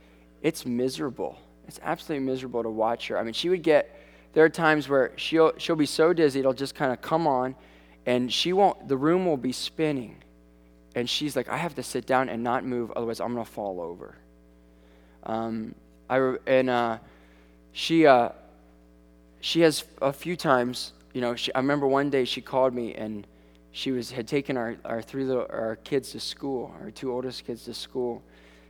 it's 0.41 0.65
miserable. 0.65 1.38
It's 1.67 1.80
absolutely 1.84 2.26
miserable 2.26 2.63
to 2.63 2.69
watch 2.69 3.08
her. 3.08 3.17
I 3.17 3.24
mean, 3.24 3.34
she 3.34 3.50
would 3.50 3.63
get, 3.63 4.00
there 4.34 4.45
are 4.45 4.50
times 4.50 4.88
where 4.88 5.12
she'll, 5.15 5.54
she'll 5.58 5.76
be 5.76 5.86
so 5.86 6.13
dizzy, 6.13 6.39
it'll 6.39 6.54
just 6.54 6.76
kind 6.76 6.91
of 6.91 7.02
come 7.02 7.28
on 7.28 7.56
and 8.06 8.34
she 8.34 8.54
won't 8.54 8.88
the 8.88 8.98
room 8.98 9.26
will 9.26 9.38
be 9.38 9.52
spinning 9.52 10.15
and 10.95 11.10
she's 11.10 11.36
like 11.36 11.48
i 11.50 11.58
have 11.58 11.76
to 11.76 11.84
sit 11.84 12.08
down 12.08 12.28
and 12.30 12.43
not 12.43 12.65
move 12.65 12.91
otherwise 12.95 13.19
i'm 13.19 13.34
going 13.34 13.45
to 13.45 13.52
fall 13.52 13.80
over 13.82 14.15
um, 15.24 15.76
I, 16.10 16.36
and 16.48 16.69
uh, 16.69 16.98
she 17.74 18.08
uh, 18.08 18.30
she 19.41 19.62
has 19.62 19.84
a 20.02 20.13
few 20.13 20.36
times 20.36 20.93
you 21.13 21.22
know 21.22 21.36
she, 21.36 21.54
i 21.54 21.60
remember 21.60 21.88
one 21.88 22.10
day 22.10 22.26
she 22.26 22.41
called 22.41 22.74
me 22.74 22.93
and 22.95 23.28
she 23.72 23.91
was 23.91 24.12
had 24.12 24.28
taken 24.28 24.58
our, 24.58 24.76
our 24.86 25.02
three 25.02 25.24
little 25.24 25.45
our 25.50 25.76
kids 25.78 26.12
to 26.12 26.19
school 26.19 26.74
our 26.82 26.91
two 26.91 27.12
oldest 27.12 27.45
kids 27.45 27.63
to 27.65 27.74
school 27.74 28.22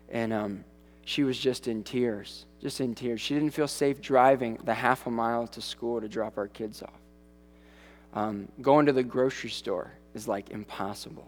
and 0.09 0.33
um, 0.33 0.63
she 1.05 1.23
was 1.23 1.37
just 1.37 1.67
in 1.67 1.83
tears 1.83 2.45
just 2.61 2.81
in 2.81 2.93
tears 2.93 3.21
she 3.21 3.33
didn't 3.33 3.51
feel 3.51 3.67
safe 3.67 4.01
driving 4.01 4.57
the 4.65 4.73
half 4.73 5.07
a 5.07 5.11
mile 5.11 5.47
to 5.47 5.61
school 5.61 6.01
to 6.01 6.07
drop 6.07 6.37
our 6.37 6.47
kids 6.47 6.81
off 6.81 6.99
um, 8.13 8.47
going 8.61 8.85
to 8.87 8.93
the 8.93 9.03
grocery 9.03 9.49
store 9.49 9.91
is 10.13 10.27
like 10.27 10.49
impossible. 10.49 11.27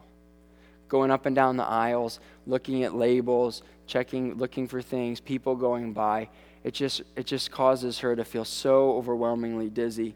Going 0.87 1.11
up 1.11 1.25
and 1.25 1.35
down 1.35 1.57
the 1.57 1.65
aisles, 1.65 2.19
looking 2.45 2.83
at 2.83 2.95
labels, 2.95 3.63
checking, 3.87 4.35
looking 4.35 4.67
for 4.67 4.81
things, 4.81 5.19
people 5.19 5.55
going 5.55 5.93
by, 5.93 6.29
it 6.63 6.73
just, 6.73 7.01
it 7.15 7.25
just 7.25 7.51
causes 7.51 7.99
her 7.99 8.15
to 8.15 8.25
feel 8.25 8.45
so 8.45 8.91
overwhelmingly 8.93 9.69
dizzy. 9.69 10.15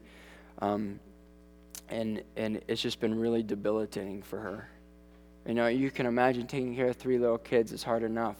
Um, 0.60 1.00
and, 1.88 2.22
and 2.36 2.60
it's 2.68 2.82
just 2.82 3.00
been 3.00 3.18
really 3.18 3.42
debilitating 3.42 4.22
for 4.22 4.38
her. 4.38 4.68
You 5.46 5.54
know, 5.54 5.68
you 5.68 5.90
can 5.90 6.06
imagine 6.06 6.46
taking 6.46 6.74
care 6.74 6.88
of 6.88 6.96
three 6.96 7.18
little 7.18 7.38
kids 7.38 7.72
is 7.72 7.82
hard 7.82 8.02
enough. 8.02 8.36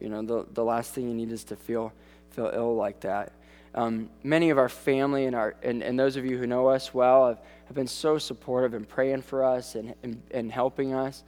You 0.00 0.08
know, 0.08 0.22
the, 0.22 0.46
the 0.52 0.64
last 0.64 0.92
thing 0.92 1.08
you 1.08 1.14
need 1.14 1.30
is 1.30 1.44
to 1.44 1.56
feel, 1.56 1.92
feel 2.30 2.50
ill 2.52 2.74
like 2.74 3.00
that. 3.00 3.32
Um, 3.74 4.10
many 4.22 4.50
of 4.50 4.58
our 4.58 4.68
family 4.68 5.26
and, 5.26 5.36
our, 5.36 5.54
and, 5.62 5.82
and 5.82 5.98
those 5.98 6.16
of 6.16 6.26
you 6.26 6.36
who 6.36 6.46
know 6.46 6.68
us 6.68 6.92
well 6.92 7.28
have, 7.28 7.38
have 7.66 7.74
been 7.74 7.86
so 7.86 8.18
supportive 8.18 8.74
and 8.74 8.86
praying 8.86 9.22
for 9.22 9.44
us 9.44 9.76
and, 9.76 9.94
and, 10.02 10.20
and 10.32 10.52
helping 10.52 10.92
us 10.92 11.22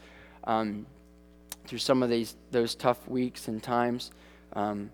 um, 0.45 0.85
through 1.67 1.79
some 1.79 2.03
of 2.03 2.11
these 2.11 2.37
those 2.51 2.75
tough 2.75 3.09
weeks 3.09 3.49
and 3.49 3.63
times. 3.63 4.11
Um, 4.53 4.91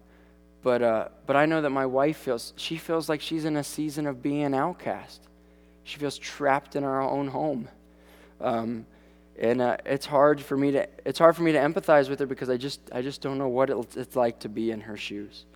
but, 0.62 0.82
uh, 0.82 1.08
but 1.26 1.36
I 1.36 1.46
know 1.46 1.62
that 1.62 1.70
my 1.70 1.86
wife 1.86 2.18
feels, 2.18 2.52
she 2.56 2.76
feels 2.76 3.08
like 3.08 3.20
she's 3.20 3.44
in 3.44 3.56
a 3.56 3.64
season 3.64 4.06
of 4.06 4.22
being 4.22 4.44
an 4.44 4.54
outcast. 4.54 5.22
She 5.84 5.98
feels 5.98 6.18
trapped 6.18 6.76
in 6.76 6.84
our 6.84 7.02
own 7.02 7.28
home. 7.28 7.68
Um, 8.40 8.86
and 9.38 9.60
uh, 9.62 9.78
it's 9.86 10.04
hard 10.04 10.40
for 10.40 10.56
me 10.56 10.70
to 10.72 10.86
it's 11.06 11.18
hard 11.18 11.34
for 11.34 11.42
me 11.42 11.52
to 11.52 11.58
empathize 11.58 12.10
with 12.10 12.18
her 12.18 12.26
because 12.26 12.50
I 12.50 12.58
just 12.58 12.80
I 12.92 13.00
just 13.00 13.22
don't 13.22 13.38
know 13.38 13.48
what 13.48 13.70
it's 13.70 14.14
like 14.14 14.40
to 14.40 14.50
be 14.50 14.70
in 14.70 14.82
her 14.82 14.98
shoes. 14.98 15.46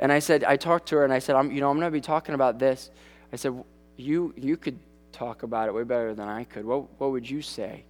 And 0.00 0.12
I 0.12 0.18
said, 0.20 0.44
I 0.44 0.56
talked 0.56 0.88
to 0.88 0.96
her 0.96 1.04
and 1.04 1.12
I 1.12 1.18
said, 1.18 1.36
I'm, 1.36 1.50
you 1.50 1.60
know, 1.60 1.70
I'm 1.70 1.78
going 1.78 1.90
to 1.90 1.96
be 1.96 2.00
talking 2.00 2.34
about 2.34 2.58
this. 2.58 2.90
I 3.32 3.36
said, 3.36 3.64
you, 3.96 4.32
you 4.36 4.56
could 4.56 4.78
talk 5.12 5.42
about 5.42 5.68
it 5.68 5.74
way 5.74 5.82
better 5.82 6.14
than 6.14 6.28
I 6.28 6.44
could. 6.44 6.64
What, 6.64 7.00
what 7.00 7.10
would 7.10 7.28
you 7.28 7.42
say 7.42 7.84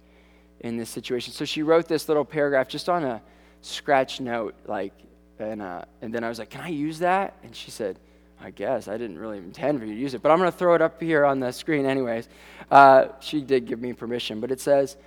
in 0.61 0.77
this 0.77 0.89
situation? 0.89 1.33
So 1.33 1.45
she 1.45 1.61
wrote 1.61 1.87
this 1.87 2.07
little 2.07 2.25
paragraph 2.25 2.67
just 2.67 2.89
on 2.89 3.03
a 3.03 3.21
scratch 3.61 4.19
note, 4.19 4.55
like, 4.65 4.93
and, 5.39 5.61
uh, 5.61 5.85
and 6.01 6.13
then 6.13 6.23
I 6.23 6.29
was 6.29 6.39
like, 6.39 6.49
can 6.49 6.61
I 6.61 6.69
use 6.69 6.99
that? 6.99 7.35
And 7.43 7.55
she 7.55 7.71
said, 7.71 7.99
I 8.41 8.51
guess. 8.51 8.87
I 8.87 8.97
didn't 8.97 9.19
really 9.19 9.37
intend 9.37 9.79
for 9.79 9.85
you 9.85 9.93
to 9.93 9.99
use 9.99 10.13
it, 10.13 10.21
but 10.21 10.31
I'm 10.31 10.37
going 10.37 10.51
to 10.51 10.57
throw 10.57 10.73
it 10.73 10.81
up 10.81 11.01
here 11.01 11.25
on 11.25 11.39
the 11.39 11.51
screen 11.51 11.85
anyways. 11.85 12.29
Uh, 12.71 13.07
she 13.19 13.41
did 13.41 13.65
give 13.65 13.81
me 13.81 13.93
permission, 13.93 14.39
but 14.39 14.51
it 14.51 14.61
says, 14.61 14.97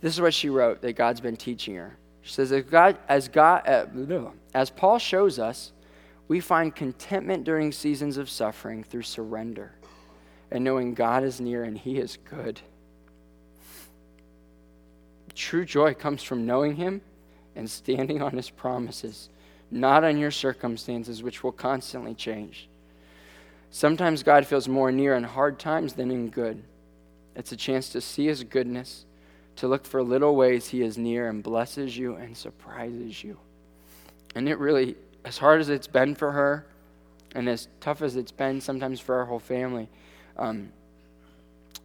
this 0.00 0.14
is 0.14 0.20
what 0.20 0.32
she 0.32 0.48
wrote 0.48 0.80
that 0.82 0.94
God's 0.94 1.20
been 1.20 1.36
teaching 1.36 1.74
her. 1.74 1.96
She 2.22 2.32
says, 2.32 2.52
as 2.52 2.64
God, 2.64 2.98
as, 3.08 3.28
God, 3.28 3.66
uh, 3.66 4.30
as 4.54 4.70
Paul 4.70 4.98
shows 4.98 5.38
us, 5.38 5.72
we 6.28 6.40
find 6.40 6.74
contentment 6.74 7.44
during 7.44 7.72
seasons 7.72 8.16
of 8.18 8.28
suffering 8.28 8.84
through 8.84 9.02
surrender 9.02 9.72
and 10.50 10.62
knowing 10.64 10.94
God 10.94 11.24
is 11.24 11.40
near 11.40 11.64
and 11.64 11.76
He 11.76 11.98
is 11.98 12.18
good. 12.30 12.60
True 15.34 15.64
joy 15.64 15.94
comes 15.94 16.22
from 16.22 16.46
knowing 16.46 16.76
Him 16.76 17.00
and 17.54 17.70
standing 17.70 18.22
on 18.22 18.32
His 18.32 18.50
promises, 18.50 19.30
not 19.70 20.04
on 20.04 20.18
your 20.18 20.30
circumstances, 20.30 21.22
which 21.22 21.42
will 21.42 21.52
constantly 21.52 22.14
change. 22.14 22.68
Sometimes 23.70 24.22
God 24.22 24.46
feels 24.46 24.68
more 24.68 24.90
near 24.90 25.14
in 25.14 25.24
hard 25.24 25.58
times 25.58 25.92
than 25.92 26.10
in 26.10 26.30
good. 26.30 26.62
It's 27.36 27.52
a 27.52 27.56
chance 27.56 27.90
to 27.90 28.00
see 28.00 28.26
His 28.26 28.44
goodness, 28.44 29.04
to 29.56 29.68
look 29.68 29.84
for 29.84 30.02
little 30.02 30.34
ways 30.34 30.68
He 30.68 30.82
is 30.82 30.96
near 30.96 31.28
and 31.28 31.42
blesses 31.42 31.96
you 31.96 32.14
and 32.14 32.36
surprises 32.36 33.22
you. 33.22 33.38
And 34.34 34.48
it 34.48 34.58
really 34.58 34.96
as 35.24 35.38
hard 35.38 35.60
as 35.60 35.68
it's 35.68 35.86
been 35.86 36.14
for 36.14 36.32
her, 36.32 36.66
and 37.34 37.48
as 37.48 37.68
tough 37.80 38.02
as 38.02 38.16
it's 38.16 38.32
been 38.32 38.60
sometimes 38.60 39.00
for 39.00 39.16
our 39.16 39.26
whole 39.26 39.38
family, 39.38 39.88
um, 40.36 40.72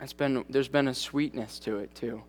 it's 0.02 0.14
been 0.14 0.46
there's 0.50 0.68
been 0.68 0.88
a 0.88 0.94
sweetness 0.94 1.60
to 1.60 1.80
it 1.80 1.94
too, 1.94 2.24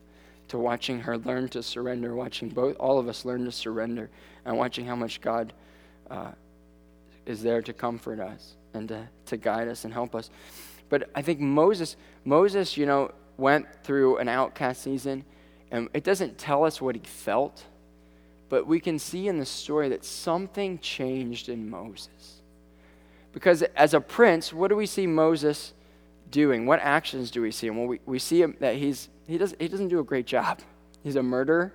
to 0.48 0.58
watching 0.58 1.00
her 1.00 1.18
learn 1.18 1.48
to 1.48 1.62
surrender, 1.62 2.14
watching 2.14 2.48
both 2.48 2.76
all 2.76 2.98
of 2.98 3.08
us 3.08 3.24
learn 3.24 3.44
to 3.44 3.52
surrender, 3.52 4.10
and 4.44 4.56
watching 4.56 4.86
how 4.86 4.96
much 4.96 5.20
God 5.20 5.52
uh, 6.10 6.32
is 7.26 7.42
there 7.42 7.62
to 7.62 7.72
comfort 7.72 8.20
us 8.20 8.54
and 8.74 8.88
to, 8.88 9.08
to 9.26 9.36
guide 9.36 9.68
us 9.68 9.84
and 9.84 9.92
help 9.92 10.14
us. 10.14 10.30
But 10.88 11.10
I 11.14 11.22
think 11.22 11.40
Moses, 11.40 11.96
Moses, 12.24 12.76
you 12.76 12.86
know, 12.86 13.12
went 13.36 13.66
through 13.82 14.18
an 14.18 14.28
outcast 14.28 14.82
season, 14.82 15.24
and 15.70 15.88
it 15.94 16.04
doesn't 16.04 16.38
tell 16.38 16.64
us 16.64 16.80
what 16.80 16.94
he 16.94 17.00
felt 17.00 17.64
but 18.54 18.68
we 18.68 18.78
can 18.78 19.00
see 19.00 19.26
in 19.26 19.38
the 19.38 19.44
story 19.44 19.88
that 19.88 20.04
something 20.04 20.78
changed 20.78 21.48
in 21.48 21.68
Moses. 21.68 22.40
Because 23.32 23.62
as 23.62 23.94
a 23.94 24.00
prince, 24.00 24.52
what 24.52 24.68
do 24.68 24.76
we 24.76 24.86
see 24.86 25.08
Moses 25.08 25.72
doing? 26.34 26.66
What 26.66 26.80
actions 26.80 27.30
do 27.30 27.40
we 27.40 27.50
see 27.50 27.68
him? 27.68 27.78
Well, 27.78 27.86
we, 27.86 28.00
we 28.04 28.18
see 28.18 28.42
him 28.42 28.56
that 28.60 28.76
he's, 28.76 29.08
he, 29.26 29.38
does, 29.38 29.54
he 29.58 29.68
doesn't 29.68 29.88
do 29.88 30.00
a 30.00 30.04
great 30.04 30.26
job. 30.26 30.60
He's 31.02 31.16
a 31.16 31.22
murderer, 31.22 31.72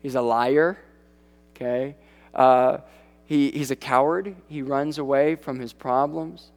he's 0.00 0.14
a 0.14 0.20
liar, 0.20 0.78
okay? 1.54 1.96
Uh, 2.34 2.78
he, 3.24 3.50
he's 3.50 3.70
a 3.70 3.76
coward, 3.76 4.36
he 4.48 4.62
runs 4.62 4.98
away 4.98 5.36
from 5.36 5.58
his 5.58 5.72
problems. 5.72 6.50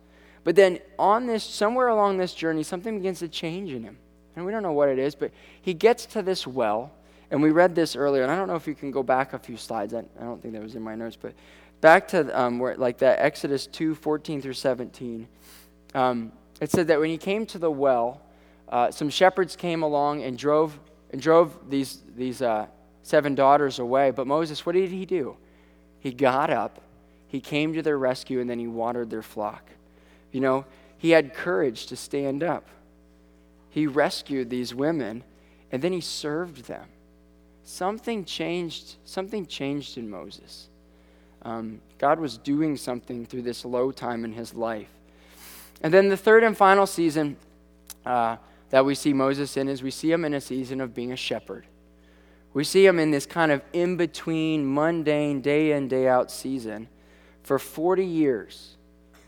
But 0.43 0.55
then, 0.55 0.79
on 0.99 1.25
this, 1.25 1.43
somewhere 1.43 1.87
along 1.87 2.17
this 2.17 2.33
journey, 2.33 2.63
something 2.63 2.97
begins 2.97 3.19
to 3.19 3.27
change 3.27 3.71
in 3.71 3.83
him. 3.83 3.97
And 4.35 4.45
we 4.45 4.51
don't 4.51 4.63
know 4.63 4.73
what 4.73 4.89
it 4.89 4.99
is, 4.99 5.15
but 5.15 5.31
he 5.61 5.73
gets 5.73 6.05
to 6.07 6.21
this 6.21 6.45
well 6.45 6.91
and 7.31 7.41
we 7.41 7.51
read 7.51 7.75
this 7.75 7.95
earlier, 7.95 8.23
and 8.23 8.31
I 8.31 8.35
don't 8.35 8.47
know 8.47 8.55
if 8.55 8.67
you 8.67 8.75
can 8.75 8.91
go 8.91 9.03
back 9.03 9.33
a 9.33 9.39
few 9.39 9.57
slides. 9.57 9.93
I, 9.93 9.99
I 10.19 10.23
don't 10.23 10.41
think 10.41 10.53
that 10.53 10.61
was 10.61 10.75
in 10.75 10.81
my 10.81 10.95
notes, 10.95 11.17
but 11.19 11.33
back 11.81 12.07
to 12.09 12.39
um, 12.39 12.59
where, 12.59 12.75
like 12.77 12.99
that 12.99 13.19
Exodus 13.19 13.67
2 13.67 13.95
14 13.95 14.41
through 14.41 14.53
17. 14.53 15.27
Um, 15.93 16.31
it 16.61 16.71
said 16.71 16.87
that 16.87 16.99
when 16.99 17.09
he 17.09 17.17
came 17.17 17.45
to 17.47 17.59
the 17.59 17.71
well, 17.71 18.21
uh, 18.69 18.91
some 18.91 19.09
shepherds 19.09 19.55
came 19.55 19.83
along 19.83 20.23
and 20.23 20.37
drove 20.37 20.79
and 21.11 21.21
drove 21.21 21.69
these 21.69 22.01
these 22.15 22.41
uh, 22.41 22.67
seven 23.03 23.35
daughters 23.35 23.79
away. 23.79 24.11
But 24.11 24.27
Moses, 24.27 24.65
what 24.65 24.73
did 24.73 24.89
he 24.89 25.05
do? 25.05 25.37
He 25.99 26.11
got 26.11 26.49
up, 26.49 26.81
he 27.27 27.39
came 27.39 27.73
to 27.73 27.81
their 27.81 27.97
rescue, 27.97 28.39
and 28.39 28.49
then 28.49 28.59
he 28.59 28.67
watered 28.67 29.09
their 29.09 29.21
flock. 29.21 29.69
You 30.31 30.41
know, 30.41 30.65
he 30.97 31.11
had 31.11 31.33
courage 31.33 31.87
to 31.87 31.95
stand 31.95 32.43
up. 32.43 32.67
He 33.69 33.87
rescued 33.87 34.49
these 34.49 34.73
women, 34.73 35.23
and 35.71 35.81
then 35.81 35.91
he 35.91 36.01
served 36.01 36.65
them 36.65 36.87
something 37.65 38.23
changed. 38.23 38.95
Something 39.03 39.45
changed 39.45 39.97
in 39.97 40.09
Moses. 40.09 40.69
Um, 41.41 41.81
God 41.97 42.19
was 42.19 42.37
doing 42.37 42.77
something 42.77 43.25
through 43.25 43.41
this 43.41 43.65
low 43.65 43.91
time 43.91 44.23
in 44.23 44.31
his 44.31 44.53
life. 44.53 44.89
And 45.81 45.93
then 45.93 46.09
the 46.09 46.17
third 46.17 46.43
and 46.43 46.55
final 46.55 46.85
season 46.85 47.37
uh, 48.05 48.37
that 48.69 48.85
we 48.85 48.95
see 48.95 49.13
Moses 49.13 49.57
in 49.57 49.67
is 49.67 49.83
we 49.83 49.91
see 49.91 50.11
him 50.11 50.25
in 50.25 50.33
a 50.33 50.41
season 50.41 50.81
of 50.81 50.93
being 50.93 51.11
a 51.11 51.17
shepherd. 51.17 51.65
We 52.53 52.63
see 52.63 52.85
him 52.85 52.99
in 52.99 53.11
this 53.11 53.25
kind 53.25 53.51
of 53.51 53.61
in 53.73 53.97
between, 53.97 54.73
mundane, 54.73 55.41
day 55.41 55.73
in, 55.73 55.87
day 55.87 56.07
out 56.07 56.31
season. 56.31 56.87
For 57.43 57.59
40 57.59 58.05
years, 58.05 58.77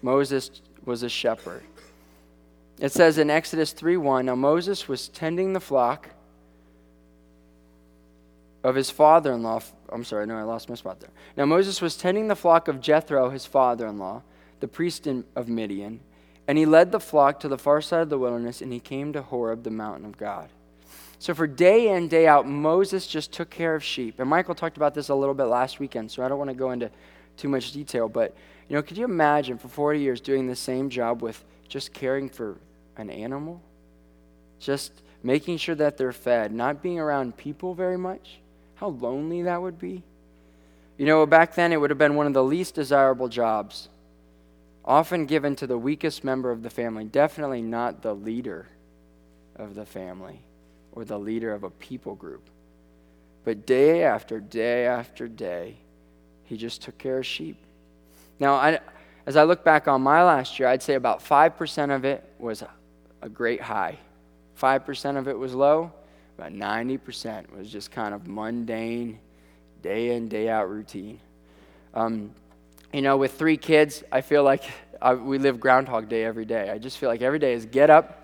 Moses 0.01 0.61
was 0.85 1.03
a 1.03 1.09
shepherd. 1.09 1.63
It 2.79 2.91
says 2.91 3.17
in 3.17 3.29
Exodus 3.29 3.73
3 3.73 3.97
1 3.97 4.25
Now 4.25 4.35
Moses 4.35 4.87
was 4.87 5.09
tending 5.09 5.53
the 5.53 5.59
flock 5.59 6.09
of 8.63 8.75
his 8.75 8.89
father 8.89 9.33
in 9.33 9.43
law. 9.43 9.61
I'm 9.89 10.03
sorry, 10.03 10.25
no, 10.25 10.37
I 10.37 10.43
lost 10.43 10.69
my 10.69 10.75
spot 10.75 10.99
there. 10.99 11.09
Now 11.35 11.45
Moses 11.45 11.81
was 11.81 11.97
tending 11.97 12.27
the 12.27 12.35
flock 12.35 12.67
of 12.67 12.81
Jethro, 12.81 13.29
his 13.29 13.45
father 13.45 13.87
in 13.87 13.97
law, 13.97 14.23
the 14.59 14.67
priest 14.67 15.07
of 15.07 15.49
Midian, 15.49 15.99
and 16.47 16.57
he 16.57 16.65
led 16.65 16.91
the 16.91 16.99
flock 16.99 17.39
to 17.41 17.47
the 17.47 17.57
far 17.57 17.81
side 17.81 18.01
of 18.01 18.09
the 18.09 18.17
wilderness, 18.17 18.61
and 18.61 18.71
he 18.71 18.79
came 18.79 19.13
to 19.13 19.21
Horeb, 19.21 19.63
the 19.63 19.71
mountain 19.71 20.05
of 20.05 20.17
God. 20.17 20.49
So 21.19 21.33
for 21.33 21.47
day 21.47 21.89
in, 21.89 22.07
day 22.07 22.27
out, 22.27 22.47
Moses 22.47 23.07
just 23.07 23.31
took 23.31 23.49
care 23.49 23.75
of 23.75 23.83
sheep. 23.83 24.19
And 24.19 24.29
Michael 24.29 24.55
talked 24.55 24.77
about 24.77 24.93
this 24.93 25.09
a 25.09 25.15
little 25.15 25.33
bit 25.33 25.45
last 25.45 25.79
weekend, 25.79 26.11
so 26.11 26.23
I 26.23 26.27
don't 26.27 26.37
want 26.37 26.49
to 26.49 26.55
go 26.55 26.71
into 26.71 26.91
too 27.37 27.49
much 27.49 27.71
detail. 27.71 28.07
But, 28.07 28.35
you 28.69 28.75
know, 28.75 28.81
could 28.81 28.97
you 28.97 29.05
imagine 29.05 29.57
for 29.57 29.67
40 29.67 29.99
years 29.99 30.21
doing 30.21 30.47
the 30.47 30.55
same 30.55 30.89
job 30.89 31.21
with 31.21 31.43
just 31.67 31.91
caring 31.91 32.29
for 32.29 32.57
an 32.97 33.09
animal? 33.09 33.61
Just 34.59 34.91
making 35.23 35.57
sure 35.57 35.75
that 35.75 35.97
they're 35.97 36.13
fed, 36.13 36.53
not 36.53 36.83
being 36.83 36.99
around 36.99 37.35
people 37.35 37.73
very 37.73 37.97
much? 37.97 38.39
How 38.75 38.89
lonely 38.89 39.41
that 39.43 39.61
would 39.61 39.79
be. 39.79 40.03
You 40.97 41.05
know, 41.05 41.25
back 41.25 41.55
then 41.55 41.73
it 41.73 41.81
would 41.81 41.89
have 41.89 41.99
been 41.99 42.15
one 42.15 42.27
of 42.27 42.33
the 42.33 42.43
least 42.43 42.75
desirable 42.75 43.27
jobs, 43.27 43.89
often 44.87 45.25
given 45.25 45.53
to 45.57 45.67
the 45.67 45.77
weakest 45.77 46.23
member 46.23 46.49
of 46.49 46.63
the 46.63 46.69
family, 46.69 47.03
definitely 47.03 47.61
not 47.61 48.01
the 48.01 48.15
leader 48.15 48.65
of 49.57 49.75
the 49.75 49.85
family 49.85 50.39
or 50.93 51.03
the 51.03 51.19
leader 51.19 51.53
of 51.53 51.63
a 51.63 51.69
people 51.69 52.15
group. 52.15 52.49
But 53.43 53.65
day 53.65 54.03
after 54.03 54.39
day 54.39 54.85
after 54.85 55.27
day, 55.27 55.75
he 56.45 56.55
just 56.55 56.81
took 56.81 56.97
care 56.97 57.17
of 57.17 57.25
sheep. 57.25 57.57
Now, 58.39 58.53
I, 58.53 58.79
as 59.25 59.35
I 59.35 59.43
look 59.43 59.63
back 59.63 59.89
on 59.89 60.01
my 60.01 60.23
last 60.23 60.57
year, 60.57 60.69
I'd 60.69 60.81
say 60.81 60.93
about 60.93 61.23
5% 61.23 61.93
of 61.93 62.05
it 62.05 62.23
was 62.39 62.63
a 63.21 63.29
great 63.29 63.61
high. 63.61 63.97
5% 64.59 65.17
of 65.17 65.27
it 65.27 65.37
was 65.37 65.53
low, 65.53 65.91
about 66.37 66.53
90% 66.53 67.55
was 67.55 67.69
just 67.69 67.91
kind 67.91 68.13
of 68.13 68.27
mundane, 68.27 69.19
day 69.81 70.15
in, 70.15 70.29
day 70.29 70.49
out 70.49 70.69
routine. 70.69 71.19
Um, 71.93 72.31
you 72.93 73.01
know, 73.01 73.17
with 73.17 73.33
three 73.37 73.57
kids, 73.57 74.03
I 74.11 74.21
feel 74.21 74.43
like 74.43 74.63
I, 75.01 75.13
we 75.13 75.37
live 75.37 75.59
Groundhog 75.59 76.09
Day 76.09 76.23
every 76.23 76.45
day. 76.45 76.69
I 76.69 76.77
just 76.77 76.97
feel 76.97 77.09
like 77.09 77.21
every 77.21 77.39
day 77.39 77.53
is 77.53 77.65
get 77.65 77.89
up, 77.89 78.23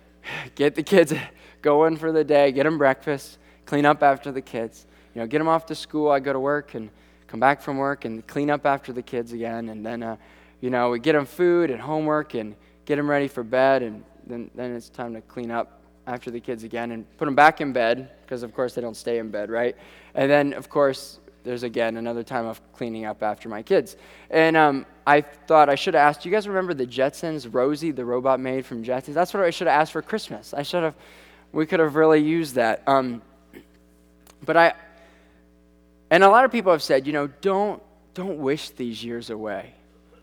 get 0.54 0.74
the 0.74 0.82
kids 0.82 1.12
going 1.62 1.96
for 1.96 2.12
the 2.12 2.24
day, 2.24 2.52
get 2.52 2.64
them 2.64 2.78
breakfast, 2.78 3.38
clean 3.66 3.86
up 3.86 4.02
after 4.02 4.32
the 4.32 4.42
kids. 4.42 4.86
You 5.14 5.20
know, 5.20 5.26
get 5.26 5.38
them 5.38 5.48
off 5.48 5.66
to 5.66 5.74
school. 5.74 6.10
I 6.10 6.20
go 6.20 6.32
to 6.32 6.40
work 6.40 6.74
and 6.74 6.90
come 7.26 7.40
back 7.40 7.62
from 7.62 7.78
work 7.78 8.04
and 8.04 8.26
clean 8.26 8.50
up 8.50 8.66
after 8.66 8.92
the 8.92 9.02
kids 9.02 9.32
again. 9.32 9.68
And 9.68 9.84
then, 9.84 10.02
uh, 10.02 10.16
you 10.60 10.70
know, 10.70 10.90
we 10.90 10.98
get 10.98 11.12
them 11.12 11.26
food 11.26 11.70
and 11.70 11.80
homework 11.80 12.34
and 12.34 12.54
get 12.84 12.96
them 12.96 13.08
ready 13.08 13.28
for 13.28 13.42
bed. 13.42 13.82
And 13.82 14.04
then, 14.26 14.50
then 14.54 14.74
it's 14.74 14.88
time 14.88 15.14
to 15.14 15.20
clean 15.20 15.50
up 15.50 15.80
after 16.06 16.30
the 16.30 16.40
kids 16.40 16.64
again 16.64 16.90
and 16.90 17.16
put 17.18 17.26
them 17.26 17.34
back 17.34 17.60
in 17.60 17.72
bed 17.72 18.10
because, 18.22 18.42
of 18.42 18.54
course, 18.54 18.74
they 18.74 18.80
don't 18.80 18.96
stay 18.96 19.18
in 19.18 19.30
bed, 19.30 19.50
right? 19.50 19.76
And 20.14 20.30
then, 20.30 20.52
of 20.54 20.68
course, 20.68 21.20
there's 21.44 21.62
again 21.62 21.96
another 21.96 22.22
time 22.22 22.46
of 22.46 22.60
cleaning 22.72 23.04
up 23.04 23.22
after 23.22 23.48
my 23.48 23.62
kids. 23.62 23.96
And 24.30 24.56
um, 24.56 24.86
I 25.06 25.20
thought 25.20 25.68
I 25.68 25.74
should 25.74 25.94
have 25.94 26.08
asked. 26.08 26.22
Do 26.22 26.28
you 26.28 26.34
guys 26.34 26.46
remember 26.48 26.74
the 26.74 26.86
Jetsons? 26.86 27.52
Rosie, 27.52 27.90
the 27.90 28.04
robot 28.04 28.40
maid 28.40 28.66
from 28.66 28.84
Jetsons. 28.84 29.14
That's 29.14 29.34
what 29.34 29.42
I 29.42 29.50
should 29.50 29.66
have 29.66 29.80
asked 29.80 29.92
for 29.92 30.02
Christmas. 30.02 30.54
I 30.54 30.62
should 30.62 30.82
have. 30.82 30.96
We 31.52 31.66
could 31.66 31.80
have 31.80 31.96
really 31.96 32.20
used 32.20 32.54
that. 32.54 32.82
Um, 32.86 33.22
but 34.44 34.56
I, 34.56 34.72
and 36.10 36.24
a 36.24 36.28
lot 36.28 36.44
of 36.44 36.52
people 36.52 36.72
have 36.72 36.82
said, 36.82 37.06
you 37.06 37.12
know, 37.12 37.26
don't 37.26 37.82
don't 38.14 38.38
wish 38.38 38.70
these 38.70 39.02
years 39.02 39.30
away. 39.30 39.74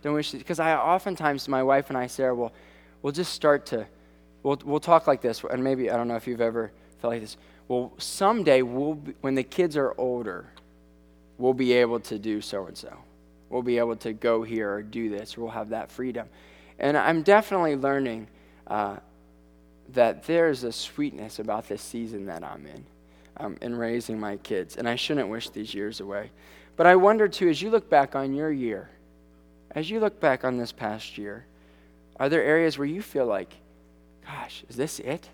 Don't 0.02 0.14
wish 0.14 0.32
because 0.32 0.60
I 0.60 0.76
oftentimes 0.76 1.48
my 1.48 1.64
wife 1.64 1.90
and 1.90 1.98
I, 1.98 2.08
Sarah, 2.08 2.36
will 2.36 2.54
we'll 3.02 3.14
just 3.14 3.34
start 3.34 3.66
to 3.68 3.88
we'll, 4.44 4.60
we'll 4.64 4.80
talk 4.80 5.08
like 5.08 5.22
this, 5.22 5.44
and 5.44 5.64
maybe, 5.64 5.90
I 5.90 5.98
don't 5.98 6.08
know 6.08 6.16
if 6.16 6.28
you've 6.28 6.42
ever 6.42 6.72
felt 7.00 7.14
like 7.14 7.22
this. 7.22 7.38
Well, 7.68 7.94
someday, 7.98 8.62
we'll 8.62 8.96
when 9.22 9.36
the 9.36 9.44
kids 9.44 9.78
are 9.78 9.94
older, 9.98 10.52
we'll 11.40 11.54
be 11.54 11.74
able 11.74 12.00
to 12.02 12.20
do 12.20 12.42
so 12.42 12.68
and 12.68 12.78
so. 12.78 12.96
We'll 13.50 13.64
be 13.64 13.80
able 13.80 13.96
to 13.96 14.14
go 14.14 14.44
here 14.44 14.72
or 14.72 14.84
do 14.84 15.10
this, 15.10 15.36
we'll 15.36 15.50
have 15.50 15.70
that 15.70 15.90
freedom. 15.90 16.28
And 16.78 16.96
I'm 16.96 17.24
definitely 17.24 17.76
learning 17.76 18.28
uh, 18.68 18.98
that 19.94 20.24
there's 20.26 20.64
a 20.64 20.72
sweetness 20.72 21.40
about 21.40 21.68
this 21.68 21.82
season 21.82 22.28
that 22.28 22.44
I'm 22.44 22.66
in, 22.68 22.86
um, 23.38 23.58
in 23.62 23.76
raising 23.76 24.20
my 24.20 24.38
kids. 24.38 24.78
And 24.78 24.88
I 24.88 24.96
shouldn't 24.96 25.30
wish 25.30 25.50
these 25.50 25.74
years 25.74 26.00
away. 26.00 26.30
But 26.76 26.86
I 26.86 26.96
wonder, 26.96 27.28
too, 27.28 27.50
as 27.50 27.62
you 27.62 27.72
look 27.72 27.90
back 27.90 28.16
on 28.16 28.34
your 28.34 28.52
year, 28.52 28.90
as 29.72 29.90
you 29.90 30.00
look 30.00 30.20
back 30.20 30.46
on 30.46 30.58
this 30.58 30.72
past 30.72 31.18
year, 31.18 31.46
are 32.20 32.30
there 32.30 32.44
areas 32.44 32.78
where 32.78 32.88
you 32.88 33.02
feel 33.02 33.26
like, 33.26 33.54
gosh, 34.26 34.64
is 34.70 34.76
this 34.76 35.00
it? 35.00 35.28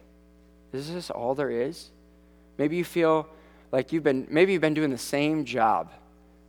Is 0.72 0.92
this 0.92 1.10
all 1.10 1.36
there 1.36 1.52
is? 1.52 1.92
Maybe 2.58 2.78
you 2.78 2.86
feel 2.86 3.28
like 3.72 3.92
you've 3.92 4.04
been, 4.04 4.28
maybe 4.30 4.54
you've 4.54 4.62
been 4.62 4.74
doing 4.74 4.92
the 4.92 4.98
same 4.98 5.46
job 5.46 5.92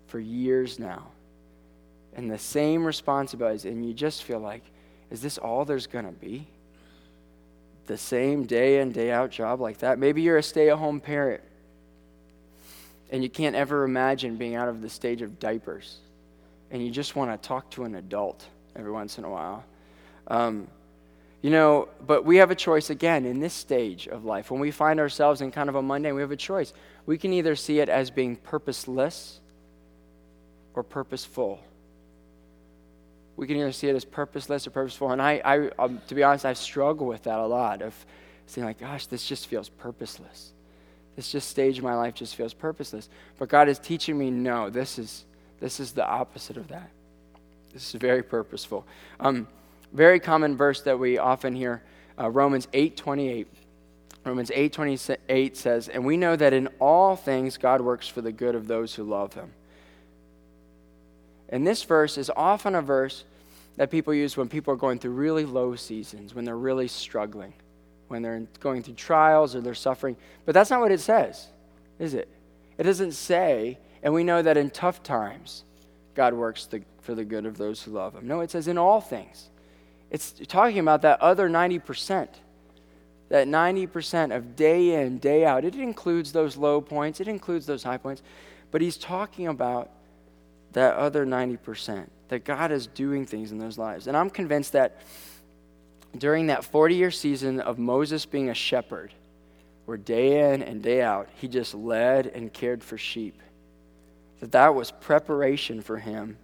for 0.07 0.18
years 0.18 0.79
now 0.79 1.09
and 2.14 2.31
the 2.31 2.38
same 2.38 2.85
responsibilities, 2.85 3.64
and 3.64 3.87
you 3.87 3.92
just 3.92 4.22
feel 4.22 4.38
like, 4.38 4.62
is 5.11 5.20
this 5.20 5.38
all 5.38 5.64
there's 5.64 5.87
going 5.87 6.07
to 6.07 6.12
be? 6.12 6.46
The 7.87 7.98
same 7.98 8.46
day 8.46 8.81
in, 8.81 8.90
day 8.92 9.11
out 9.11 9.31
job 9.31 9.61
like 9.61 9.79
that? 9.79 9.98
Maybe 9.98 10.22
you're 10.22 10.38
a 10.38 10.42
stay 10.42 10.70
at 10.70 10.79
home 10.79 11.00
parent 11.00 11.42
and 13.11 13.22
you 13.22 13.31
can't 13.31 13.55
ever 13.55 13.85
imagine 13.85 14.37
being 14.37 14.57
out 14.57 14.68
of 14.68 14.83
the 14.83 14.88
stage 14.88 15.22
of 15.22 15.38
diapers 15.38 15.98
and 16.70 16.85
you 16.85 16.90
just 16.90 17.14
want 17.14 17.31
to 17.31 17.48
talk 17.48 17.70
to 17.70 17.85
an 17.85 17.94
adult 17.94 18.46
every 18.74 18.90
once 18.90 19.18
in 19.18 19.24
a 19.24 19.31
while. 19.31 19.64
Um, 20.26 20.66
you 21.42 21.50
know, 21.50 21.88
but 22.05 22.24
we 22.24 22.38
have 22.38 22.50
a 22.50 22.57
choice 22.57 22.90
again 22.90 23.24
in 23.24 23.38
this 23.38 23.55
stage 23.55 24.09
of 24.09 24.24
life. 24.24 24.50
When 24.50 24.61
we 24.61 24.70
find 24.70 24.98
ourselves 24.98 25.42
in 25.42 25.52
kind 25.52 25.68
of 25.68 25.76
a 25.76 25.83
mundane, 25.83 26.14
we 26.14 26.22
have 26.22 26.33
a 26.33 26.37
choice. 26.37 26.72
We 27.07 27.19
can 27.19 27.33
either 27.33 27.55
see 27.55 27.79
it 27.79 27.88
as 27.88 28.11
being 28.11 28.37
purposeless 28.37 29.40
or 30.75 30.83
purposeful. 30.83 31.61
We 33.37 33.47
can 33.47 33.57
either 33.57 33.73
see 33.73 33.88
it 33.88 33.95
as 33.95 34.05
purposeless 34.05 34.66
or 34.66 34.71
purposeful. 34.71 35.12
And 35.12 35.23
I, 35.23 35.40
I 35.45 35.71
um, 35.79 36.01
to 36.09 36.14
be 36.14 36.23
honest, 36.23 36.45
I 36.45 36.53
struggle 36.53 37.07
with 37.07 37.23
that 37.25 37.38
a 37.38 37.47
lot 37.47 37.81
of 37.81 37.95
saying, 38.47 38.66
like, 38.66 38.81
gosh, 38.81 39.07
this 39.07 39.27
just 39.27 39.47
feels 39.47 39.69
purposeless. 39.69 40.53
This 41.16 41.33
just 41.33 41.49
stage 41.49 41.79
of 41.79 41.85
my 41.85 41.95
life 41.95 42.14
just 42.14 42.35
feels 42.35 42.53
purposeless. 42.53 43.09
But 43.38 43.49
God 43.49 43.69
is 43.69 43.79
teaching 43.79 44.19
me, 44.19 44.31
no, 44.31 44.69
this 44.69 44.99
is, 44.99 45.25
this 45.61 45.81
is 45.81 45.92
the 45.92 46.07
opposite 46.07 46.57
of 46.57 46.69
that. 46.69 46.90
This 47.73 47.95
is 47.95 48.01
very 48.01 48.23
purposeful. 48.23 48.87
Um, 49.21 49.49
very 49.92 50.21
common 50.21 50.57
verse 50.57 50.83
that 50.83 50.99
we 50.99 51.19
often 51.19 51.55
hear, 51.55 51.83
uh, 52.19 52.31
Romans 52.31 52.69
8:28. 52.73 53.47
Romans 54.27 54.51
8:28 54.53 55.57
says, 55.57 55.89
"And 55.89 56.05
we 56.05 56.17
know 56.17 56.35
that 56.35 56.53
in 56.53 56.67
all 56.81 57.15
things 57.15 57.57
God 57.57 57.81
works 57.81 58.09
for 58.09 58.21
the 58.21 58.33
good 58.33 58.55
of 58.55 58.67
those 58.67 58.97
who 58.97 59.05
love 59.05 59.35
him." 59.35 59.55
And 61.49 61.65
this 61.65 61.85
verse 61.85 62.19
is 62.19 62.31
often 62.35 62.75
a 62.75 62.83
verse 62.83 63.25
that 63.77 63.91
people 63.91 64.12
use 64.12 64.37
when 64.37 64.49
people 64.49 64.75
are 64.75 64.79
going 64.79 64.99
through 64.99 65.12
really 65.12 65.45
low 65.45 65.77
seasons, 65.77 66.35
when 66.35 66.45
they're 66.45 66.57
really 66.57 66.89
struggling, 66.89 67.53
when 68.09 68.23
they're 68.23 68.47
going 68.59 68.83
through 68.83 68.95
trials 68.95 69.55
or 69.55 69.61
they're 69.61 69.75
suffering. 69.75 70.17
But 70.45 70.55
that's 70.55 70.71
not 70.71 70.81
what 70.81 70.91
it 70.91 71.01
says, 71.01 71.47
is 71.99 72.15
it? 72.15 72.29
It 72.79 72.83
doesn't 72.83 73.12
say, 73.12 73.79
and 74.03 74.12
we 74.12 74.25
know 74.25 74.43
that 74.43 74.57
in 74.57 74.71
tough 74.71 75.03
times, 75.03 75.65
God 76.15 76.35
works 76.35 76.67
the, 76.67 76.83
for 77.01 77.15
the 77.15 77.25
good 77.25 77.47
of 77.47 77.59
those 77.59 77.83
who 77.83 77.93
love 77.93 78.15
him. 78.15 78.27
No, 78.27 78.41
it 78.41 78.51
says 78.51 78.67
in 78.67 78.79
all 78.79 79.01
things. 79.01 79.51
It's 80.11 80.33
talking 80.49 80.79
about 80.79 81.03
that 81.03 81.21
other 81.21 81.49
90%. 81.49 82.29
That 83.29 83.49
90% 83.49 84.35
of 84.35 84.55
day 84.55 85.03
in, 85.03 85.19
day 85.19 85.45
out. 85.45 85.65
It 85.65 85.75
includes 85.75 86.33
those 86.33 86.57
low 86.57 86.81
points, 86.81 87.21
it 87.21 87.29
includes 87.29 87.67
those 87.67 87.83
high 87.83 87.97
points. 87.97 88.23
But 88.71 88.83
he's 88.83 88.97
talking 88.97 89.49
about 89.49 89.91
that 90.73 90.95
other 90.97 91.25
90%, 91.25 92.07
that 92.29 92.45
God 92.45 92.71
is 92.71 92.87
doing 92.87 93.27
things 93.27 93.53
in 93.53 93.59
those 93.59 93.79
lives. 93.79 94.07
And 94.07 94.17
I'm 94.17 94.31
convinced 94.31 94.73
that 94.73 95.01
during 96.17 96.49
that 96.49 96.65
40 96.65 96.95
year 96.95 97.11
season 97.11 97.61
of 97.61 97.79
Moses 97.79 98.27
being 98.27 98.51
a 98.51 98.55
shepherd, 98.55 99.12
where 99.87 99.97
day 99.97 100.53
in 100.53 100.62
and 100.62 100.83
day 100.83 101.03
out 101.03 101.29
he 101.37 101.49
just 101.49 101.75
led 101.75 102.27
and 102.27 102.53
cared 102.53 102.83
for 102.83 102.99
sheep, 102.99 103.41
that 104.41 104.53
that 104.53 104.75
was 104.75 104.91
preparation 104.91 105.81
for 105.81 105.99
him 105.99 106.37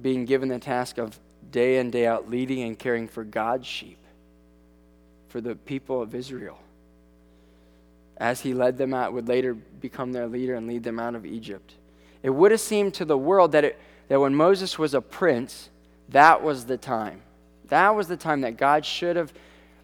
being 0.00 0.24
given 0.24 0.48
the 0.48 0.58
task 0.58 0.98
of 0.98 1.18
day 1.50 1.78
in, 1.78 1.90
day 1.90 2.06
out, 2.06 2.30
leading 2.30 2.62
and 2.62 2.78
caring 2.78 3.08
for 3.08 3.24
God's 3.24 3.66
sheep, 3.66 3.98
for 5.28 5.40
the 5.40 5.54
people 5.54 6.02
of 6.02 6.14
Israel. 6.14 6.58
As 8.16 8.40
he 8.40 8.52
led 8.52 8.78
them 8.78 8.92
out, 8.92 9.12
would 9.12 9.28
later 9.28 9.54
become 9.54 10.12
their 10.12 10.26
leader 10.26 10.54
and 10.54 10.66
lead 10.66 10.82
them 10.82 10.98
out 10.98 11.14
of 11.14 11.24
Egypt. 11.24 11.74
It 12.22 12.30
would 12.30 12.50
have 12.50 12.60
seemed 12.60 12.94
to 12.94 13.04
the 13.04 13.16
world 13.16 13.52
that, 13.52 13.64
it, 13.64 13.78
that 14.08 14.20
when 14.20 14.34
Moses 14.34 14.78
was 14.78 14.94
a 14.94 15.00
prince, 15.00 15.70
that 16.08 16.42
was 16.42 16.66
the 16.66 16.76
time. 16.76 17.22
That 17.68 17.94
was 17.94 18.08
the 18.08 18.16
time 18.16 18.40
that 18.40 18.56
God 18.56 18.84
should 18.84 19.16
have 19.16 19.32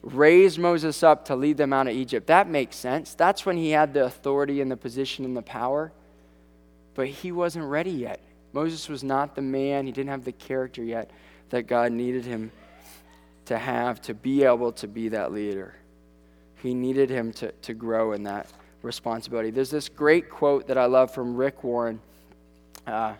raised 0.02 0.58
Moses 0.58 1.02
up 1.02 1.26
to 1.26 1.36
lead 1.36 1.56
them 1.56 1.72
out 1.72 1.86
of 1.86 1.94
Egypt. 1.94 2.26
That 2.26 2.48
makes 2.48 2.76
sense. 2.76 3.14
That's 3.14 3.46
when 3.46 3.56
he 3.56 3.70
had 3.70 3.94
the 3.94 4.04
authority 4.04 4.60
and 4.60 4.70
the 4.70 4.76
position 4.76 5.24
and 5.24 5.36
the 5.36 5.42
power. 5.42 5.92
But 6.94 7.08
he 7.08 7.30
wasn't 7.30 7.66
ready 7.66 7.90
yet. 7.90 8.20
Moses 8.52 8.88
was 8.88 9.02
not 9.02 9.34
the 9.34 9.42
man, 9.42 9.86
he 9.86 9.92
didn't 9.92 10.10
have 10.10 10.24
the 10.24 10.32
character 10.32 10.82
yet 10.82 11.10
that 11.50 11.66
God 11.66 11.92
needed 11.92 12.24
him 12.24 12.52
to 13.46 13.58
have 13.58 14.00
to 14.02 14.14
be 14.14 14.44
able 14.44 14.72
to 14.72 14.88
be 14.88 15.08
that 15.08 15.32
leader. 15.32 15.74
He 16.62 16.74
needed 16.74 17.10
him 17.10 17.32
to, 17.34 17.52
to 17.52 17.74
grow 17.74 18.12
in 18.12 18.22
that 18.24 18.46
responsibility. 18.82 19.50
There's 19.50 19.70
this 19.70 19.88
great 19.88 20.30
quote 20.30 20.68
that 20.68 20.78
I 20.78 20.86
love 20.86 21.12
from 21.12 21.36
Rick 21.36 21.62
Warren, 21.64 22.00
uh, 22.86 23.14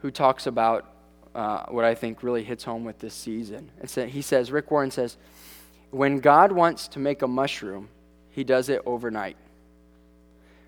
who 0.00 0.10
talks 0.10 0.46
about 0.46 0.90
uh, 1.34 1.66
what 1.66 1.84
I 1.84 1.94
think 1.94 2.22
really 2.22 2.42
hits 2.42 2.64
home 2.64 2.84
with 2.84 2.98
this 2.98 3.14
season. 3.14 3.70
It's 3.82 3.94
that 3.96 4.08
he 4.08 4.22
says, 4.22 4.50
Rick 4.50 4.70
Warren 4.70 4.90
says, 4.90 5.16
when 5.90 6.18
God 6.20 6.52
wants 6.52 6.88
to 6.88 6.98
make 6.98 7.22
a 7.22 7.28
mushroom, 7.28 7.88
he 8.30 8.44
does 8.44 8.68
it 8.68 8.82
overnight. 8.86 9.36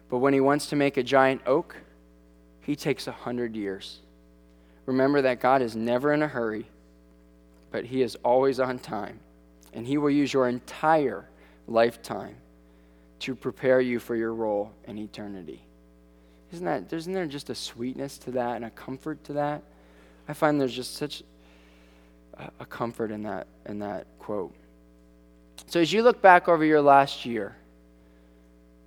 But 0.09 0.19
when 0.19 0.35
he 0.35 0.41
wants 0.41 0.67
to 0.69 0.77
make 0.77 0.97
a 0.97 1.03
giant 1.03 1.43
oak, 1.47 1.77
he 2.63 2.75
takes 2.75 3.07
a 3.07 3.13
hundred 3.13 3.55
years. 3.55 4.01
Remember 4.87 5.23
that 5.23 5.41
God 5.41 5.63
is 5.63 5.77
never 5.77 6.13
in 6.13 6.23
a 6.23 6.29
hurry, 6.29 6.67
but 7.71 7.85
he 7.85 8.03
is 8.03 8.16
always 8.16 8.61
on 8.61 8.79
time, 8.79 9.21
and 9.73 9.87
he 9.87 9.99
will 9.99 10.11
use 10.11 10.33
your 10.33 10.49
entire 10.49 11.29
lifetime 11.66 12.37
to 13.21 13.35
prepare 13.35 13.81
you 13.81 13.99
for 13.99 14.16
your 14.16 14.35
role 14.35 14.73
in 14.85 14.99
eternity. 14.99 15.62
Isn't 16.53 16.64
that, 16.64 16.93
isn't 16.93 17.12
there 17.12 17.27
just 17.27 17.51
a 17.51 17.55
sweetness 17.55 18.18
to 18.18 18.33
that 18.33 18.57
and 18.57 18.64
a 18.64 18.71
comfort 18.71 19.23
to 19.25 19.35
that? 19.35 19.62
I 20.29 20.33
find 20.33 20.61
there's 20.61 20.75
just 20.75 20.97
such 20.97 21.23
a 22.59 22.66
comfort 22.66 23.11
in 23.11 23.23
that, 23.25 23.47
in 23.66 23.79
that 23.81 24.07
quote. 24.18 24.55
So 25.66 25.81
as 25.81 25.93
you 25.93 26.03
look 26.03 26.23
back 26.23 26.49
over 26.49 26.64
your 26.64 26.81
last 26.81 27.27
year, 27.27 27.55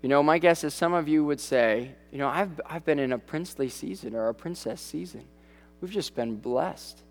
you 0.01 0.09
know, 0.09 0.21
my 0.21 0.37
guess 0.37 0.63
is 0.63 0.73
some 0.73 0.93
of 0.93 1.07
you 1.07 1.23
would 1.23 1.39
say, 1.39 1.91
you 2.11 2.17
know, 2.17 2.27
I've, 2.27 2.59
I've 2.65 2.83
been 2.83 2.99
in 2.99 3.13
a 3.13 3.17
princely 3.17 3.69
season 3.69 4.15
or 4.15 4.27
a 4.27 4.33
princess 4.33 4.81
season. 4.81 5.23
We've 5.79 5.91
just 5.91 6.15
been 6.15 6.35
blessed. 6.35 7.01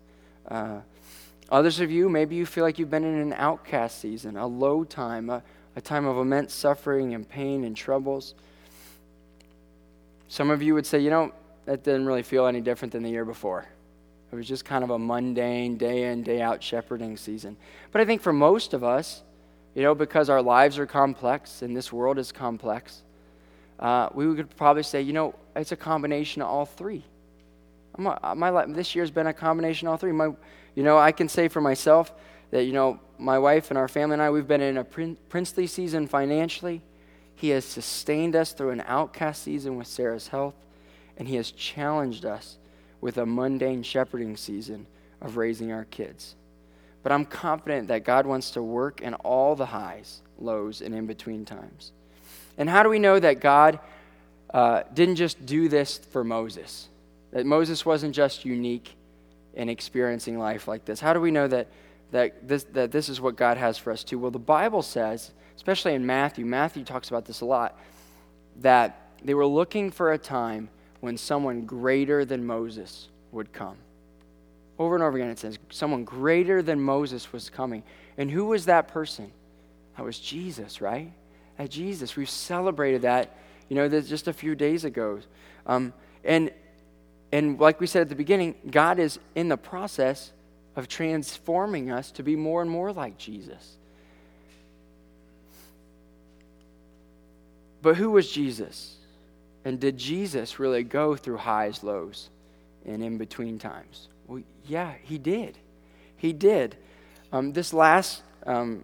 Uh, 0.47 0.81
others 1.53 1.79
of 1.79 1.91
you, 1.91 2.09
maybe 2.09 2.35
you 2.35 2.47
feel 2.47 2.63
like 2.63 2.79
you've 2.79 2.89
been 2.89 3.03
in 3.03 3.19
an 3.19 3.33
outcast 3.33 3.99
season, 3.99 4.35
a 4.37 4.47
low 4.47 4.83
time, 4.83 5.29
a, 5.29 5.43
a 5.75 5.81
time 5.81 6.05
of 6.05 6.17
immense 6.17 6.51
suffering 6.51 7.13
and 7.13 7.29
pain 7.29 7.63
and 7.63 7.77
troubles. 7.77 8.33
Some 10.27 10.49
of 10.49 10.63
you 10.63 10.73
would 10.73 10.87
say, 10.87 10.99
you 10.99 11.11
know, 11.11 11.31
that 11.65 11.83
didn't 11.83 12.07
really 12.07 12.23
feel 12.23 12.47
any 12.47 12.59
different 12.59 12.91
than 12.91 13.03
the 13.03 13.09
year 13.09 13.23
before. 13.23 13.67
It 14.31 14.35
was 14.35 14.47
just 14.47 14.65
kind 14.65 14.83
of 14.83 14.89
a 14.89 14.97
mundane, 14.97 15.77
day 15.77 16.11
in, 16.11 16.23
day 16.23 16.41
out 16.41 16.63
shepherding 16.63 17.17
season. 17.17 17.55
But 17.91 18.01
I 18.01 18.05
think 18.05 18.23
for 18.23 18.33
most 18.33 18.73
of 18.73 18.83
us, 18.83 19.21
you 19.75 19.83
know, 19.83 19.93
because 19.93 20.29
our 20.29 20.41
lives 20.41 20.79
are 20.79 20.87
complex 20.87 21.61
and 21.61 21.77
this 21.77 21.93
world 21.93 22.17
is 22.17 22.31
complex, 22.31 23.03
uh, 23.79 24.09
we 24.11 24.35
could 24.35 24.55
probably 24.57 24.81
say, 24.81 25.01
you 25.03 25.13
know, 25.13 25.35
it's 25.55 25.71
a 25.71 25.75
combination 25.75 26.41
of 26.41 26.47
all 26.47 26.65
three. 26.65 27.03
A, 27.95 28.35
my 28.35 28.49
life, 28.49 28.67
this 28.69 28.95
year's 28.95 29.11
been 29.11 29.27
a 29.27 29.33
combination 29.33 29.87
of 29.87 29.91
all 29.91 29.97
three. 29.97 30.11
My, 30.11 30.31
you 30.75 30.83
know, 30.83 30.97
I 30.97 31.11
can 31.11 31.29
say 31.29 31.47
for 31.47 31.61
myself 31.61 32.13
that, 32.51 32.63
you 32.63 32.73
know, 32.73 32.99
my 33.17 33.39
wife 33.39 33.71
and 33.71 33.77
our 33.77 33.87
family 33.87 34.13
and 34.13 34.21
I, 34.21 34.29
we've 34.29 34.47
been 34.47 34.61
in 34.61 34.77
a 34.77 34.83
prin- 34.83 35.17
princely 35.29 35.67
season 35.67 36.07
financially. 36.07 36.81
He 37.35 37.49
has 37.49 37.65
sustained 37.65 38.35
us 38.35 38.53
through 38.53 38.71
an 38.71 38.83
outcast 38.85 39.43
season 39.43 39.77
with 39.77 39.87
Sarah's 39.87 40.27
health, 40.27 40.55
and 41.17 41.27
He 41.27 41.35
has 41.35 41.51
challenged 41.51 42.25
us 42.25 42.57
with 43.01 43.17
a 43.17 43.25
mundane 43.25 43.83
shepherding 43.83 44.37
season 44.37 44.87
of 45.21 45.37
raising 45.37 45.71
our 45.71 45.85
kids. 45.85 46.35
But 47.01 47.11
I'm 47.11 47.25
confident 47.25 47.89
that 47.89 48.05
God 48.05 48.25
wants 48.25 48.51
to 48.51 48.63
work 48.63 49.01
in 49.01 49.13
all 49.15 49.55
the 49.55 49.65
highs, 49.65 50.21
lows, 50.39 50.81
and 50.81 50.95
in 50.95 51.05
between 51.05 51.43
times. 51.43 51.91
And 52.57 52.69
how 52.69 52.83
do 52.83 52.89
we 52.89 52.99
know 52.99 53.19
that 53.19 53.41
God 53.41 53.79
uh, 54.53 54.83
didn't 54.93 55.17
just 55.17 55.45
do 55.45 55.67
this 55.67 55.97
for 55.97 56.23
Moses? 56.23 56.87
That 57.33 57.47
Moses 57.47 57.85
wasn't 57.85 58.15
just 58.15 58.45
unique 58.45 58.95
in 59.55 59.67
experiencing 59.67 60.37
life 60.37 60.67
like 60.67 60.85
this? 60.85 60.99
How 60.99 61.13
do 61.13 61.19
we 61.19 61.31
know 61.31 61.47
that, 61.47 61.67
that, 62.11 62.47
this, 62.47 62.63
that 62.73 62.91
this 62.91 63.09
is 63.09 63.19
what 63.19 63.35
God 63.35 63.57
has 63.57 63.77
for 63.77 63.91
us 63.91 64.03
too? 64.03 64.19
Well, 64.19 64.31
the 64.31 64.39
Bible 64.39 64.83
says, 64.83 65.31
especially 65.55 65.95
in 65.95 66.05
Matthew, 66.05 66.45
Matthew 66.45 66.83
talks 66.83 67.09
about 67.09 67.25
this 67.25 67.41
a 67.41 67.45
lot, 67.45 67.77
that 68.61 69.09
they 69.23 69.33
were 69.33 69.47
looking 69.47 69.89
for 69.89 70.13
a 70.13 70.17
time 70.17 70.69
when 70.99 71.17
someone 71.17 71.65
greater 71.65 72.23
than 72.23 72.45
Moses 72.45 73.09
would 73.31 73.51
come. 73.51 73.77
Over 74.77 74.95
and 74.95 75.03
over 75.03 75.17
again, 75.17 75.29
it 75.29 75.39
says 75.39 75.57
someone 75.69 76.03
greater 76.03 76.61
than 76.61 76.79
Moses 76.79 77.33
was 77.33 77.49
coming. 77.49 77.83
And 78.17 78.29
who 78.29 78.45
was 78.45 78.65
that 78.65 78.87
person? 78.87 79.31
That 79.97 80.03
was 80.03 80.19
Jesus, 80.19 80.81
right? 80.81 81.11
At 81.57 81.71
Jesus. 81.71 82.15
We've 82.15 82.29
celebrated 82.29 83.03
that, 83.03 83.35
you 83.69 83.75
know, 83.75 83.89
just 83.89 84.27
a 84.27 84.33
few 84.33 84.55
days 84.55 84.85
ago. 84.85 85.19
Um, 85.65 85.93
and, 86.23 86.51
and 87.33 87.59
like 87.59 87.79
we 87.79 87.87
said 87.87 88.03
at 88.03 88.09
the 88.09 88.15
beginning, 88.15 88.53
God 88.69 88.99
is 88.99 89.17
in 89.33 89.49
the 89.49 89.57
process 89.57 90.31
of 90.75 90.87
transforming 90.87 91.89
us 91.89 92.11
to 92.11 92.21
be 92.21 92.35
more 92.35 92.61
and 92.61 92.69
more 92.69 92.93
like 92.93 93.17
Jesus. 93.17 93.77
But 97.81 97.95
who 97.95 98.11
was 98.11 98.31
Jesus? 98.31 98.97
And 99.65 99.79
did 99.79 99.97
Jesus 99.97 100.59
really 100.59 100.83
go 100.83 101.15
through 101.15 101.37
highs, 101.37 101.81
lows, 101.81 102.29
and 102.85 103.03
in 103.03 103.17
between 103.17 103.57
times? 103.57 104.09
Well, 104.27 104.43
yeah, 104.67 104.93
he 105.01 105.17
did. 105.17 105.57
He 106.17 106.33
did. 106.33 106.75
Um, 107.31 107.51
this 107.51 107.73
last 107.73 108.21
um, 108.45 108.83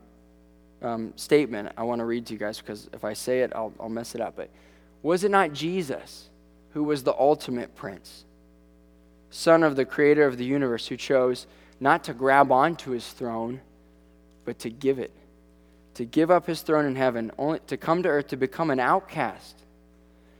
um, 0.81 1.13
statement 1.17 1.71
I 1.77 1.83
want 1.83 1.99
to 1.99 2.05
read 2.05 2.25
to 2.25 2.33
you 2.33 2.39
guys 2.39 2.57
because 2.57 2.89
if 2.93 3.03
I 3.03 3.13
say 3.13 3.41
it, 3.41 3.51
I'll, 3.53 3.73
I'll 3.79 3.89
mess 3.89 4.15
it 4.15 4.21
up. 4.21 4.37
But 4.37 4.49
was 5.03 5.23
it 5.23 5.29
not 5.29 5.53
Jesus 5.53 6.29
who 6.71 6.83
was 6.83 7.03
the 7.03 7.13
ultimate 7.13 7.75
prince, 7.75 8.25
son 9.29 9.63
of 9.63 9.75
the 9.75 9.85
creator 9.85 10.25
of 10.25 10.37
the 10.37 10.45
universe, 10.45 10.87
who 10.87 10.97
chose 10.97 11.47
not 11.79 12.03
to 12.05 12.13
grab 12.13 12.51
onto 12.51 12.91
his 12.91 13.07
throne, 13.07 13.61
but 14.45 14.59
to 14.59 14.69
give 14.69 14.99
it? 14.99 15.11
To 15.95 16.05
give 16.05 16.31
up 16.31 16.47
his 16.47 16.61
throne 16.61 16.85
in 16.85 16.95
heaven, 16.95 17.31
only 17.37 17.59
to 17.67 17.77
come 17.77 18.03
to 18.03 18.09
earth 18.09 18.27
to 18.27 18.37
become 18.37 18.69
an 18.69 18.79
outcast 18.79 19.59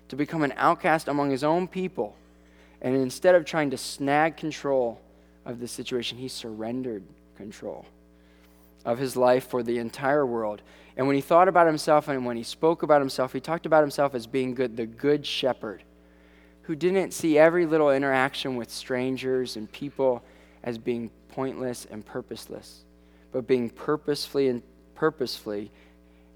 to 0.09 0.15
become 0.15 0.43
an 0.43 0.53
outcast 0.57 1.07
among 1.07 1.29
his 1.29 1.43
own 1.43 1.67
people. 1.67 2.15
And 2.81 2.95
instead 2.95 3.35
of 3.35 3.45
trying 3.45 3.69
to 3.71 3.77
snag 3.77 4.37
control 4.37 4.99
of 5.45 5.59
the 5.59 5.67
situation, 5.67 6.17
he 6.17 6.27
surrendered 6.27 7.03
control 7.37 7.85
of 8.83 8.97
his 8.97 9.15
life 9.15 9.47
for 9.47 9.63
the 9.63 9.77
entire 9.77 10.25
world. 10.25 10.61
And 10.97 11.07
when 11.07 11.15
he 11.15 11.21
thought 11.21 11.47
about 11.47 11.67
himself 11.67 12.07
and 12.07 12.25
when 12.25 12.37
he 12.37 12.43
spoke 12.43 12.83
about 12.83 13.01
himself, 13.01 13.33
he 13.33 13.39
talked 13.39 13.65
about 13.65 13.81
himself 13.81 14.15
as 14.15 14.27
being 14.27 14.53
good, 14.53 14.75
the 14.75 14.85
good 14.85 15.25
shepherd, 15.25 15.83
who 16.69 16.75
didn't 16.75 17.15
see 17.15 17.35
every 17.35 17.65
little 17.65 17.89
interaction 17.89 18.55
with 18.55 18.69
strangers 18.69 19.55
and 19.55 19.71
people 19.71 20.21
as 20.61 20.77
being 20.77 21.09
pointless 21.29 21.87
and 21.89 22.05
purposeless, 22.05 22.83
but 23.31 23.47
being 23.47 23.71
purposefully 23.71 24.49
and 24.49 24.61
purposefully, 24.93 25.71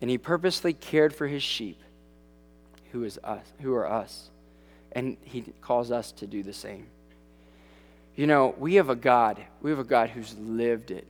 and 0.02 0.10
he 0.10 0.18
purposely 0.18 0.74
cared 0.74 1.14
for 1.14 1.28
his 1.28 1.44
sheep 1.44 1.80
who 2.92 3.04
is 3.04 3.20
us, 3.24 3.46
who 3.62 3.76
are 3.76 3.88
us. 3.88 4.32
And 4.94 5.18
he 5.24 5.44
calls 5.62 5.92
us 5.92 6.12
to 6.14 6.26
do 6.26 6.42
the 6.42 6.52
same. 6.52 6.88
You 8.16 8.26
know, 8.26 8.56
we 8.58 8.74
have 8.76 8.90
a 8.90 8.96
God, 8.96 9.40
we 9.62 9.70
have 9.70 9.78
a 9.78 9.84
God 9.84 10.10
who's 10.10 10.36
lived 10.40 10.90
it. 10.90 11.06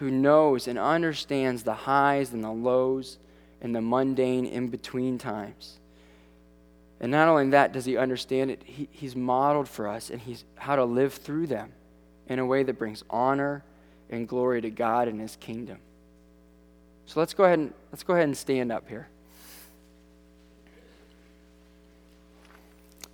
Who 0.00 0.10
knows 0.10 0.66
and 0.66 0.80
understands 0.80 1.62
the 1.62 1.74
highs 1.74 2.32
and 2.32 2.42
the 2.42 2.50
lows 2.50 3.18
and 3.60 3.72
the 3.72 3.80
mundane 3.80 4.46
in 4.46 4.66
between 4.66 5.16
times. 5.16 5.78
And 7.00 7.12
not 7.12 7.28
only 7.28 7.50
that 7.50 7.72
does 7.72 7.84
he 7.84 7.96
understand 7.96 8.50
it, 8.50 8.62
he, 8.64 8.88
he's 8.90 9.14
modeled 9.14 9.68
for 9.68 9.86
us 9.86 10.10
and 10.10 10.20
he's 10.20 10.44
how 10.56 10.76
to 10.76 10.84
live 10.84 11.14
through 11.14 11.46
them 11.46 11.72
in 12.26 12.38
a 12.38 12.46
way 12.46 12.62
that 12.62 12.78
brings 12.78 13.04
honor 13.10 13.62
and 14.08 14.26
glory 14.26 14.60
to 14.62 14.70
God 14.70 15.08
and 15.08 15.20
his 15.20 15.36
kingdom. 15.36 15.78
So 17.06 17.20
let's 17.20 17.34
go 17.34 17.44
ahead 17.44 17.58
and 17.58 17.74
let's 17.92 18.02
go 18.02 18.14
ahead 18.14 18.24
and 18.24 18.36
stand 18.36 18.72
up 18.72 18.88
here. 18.88 19.08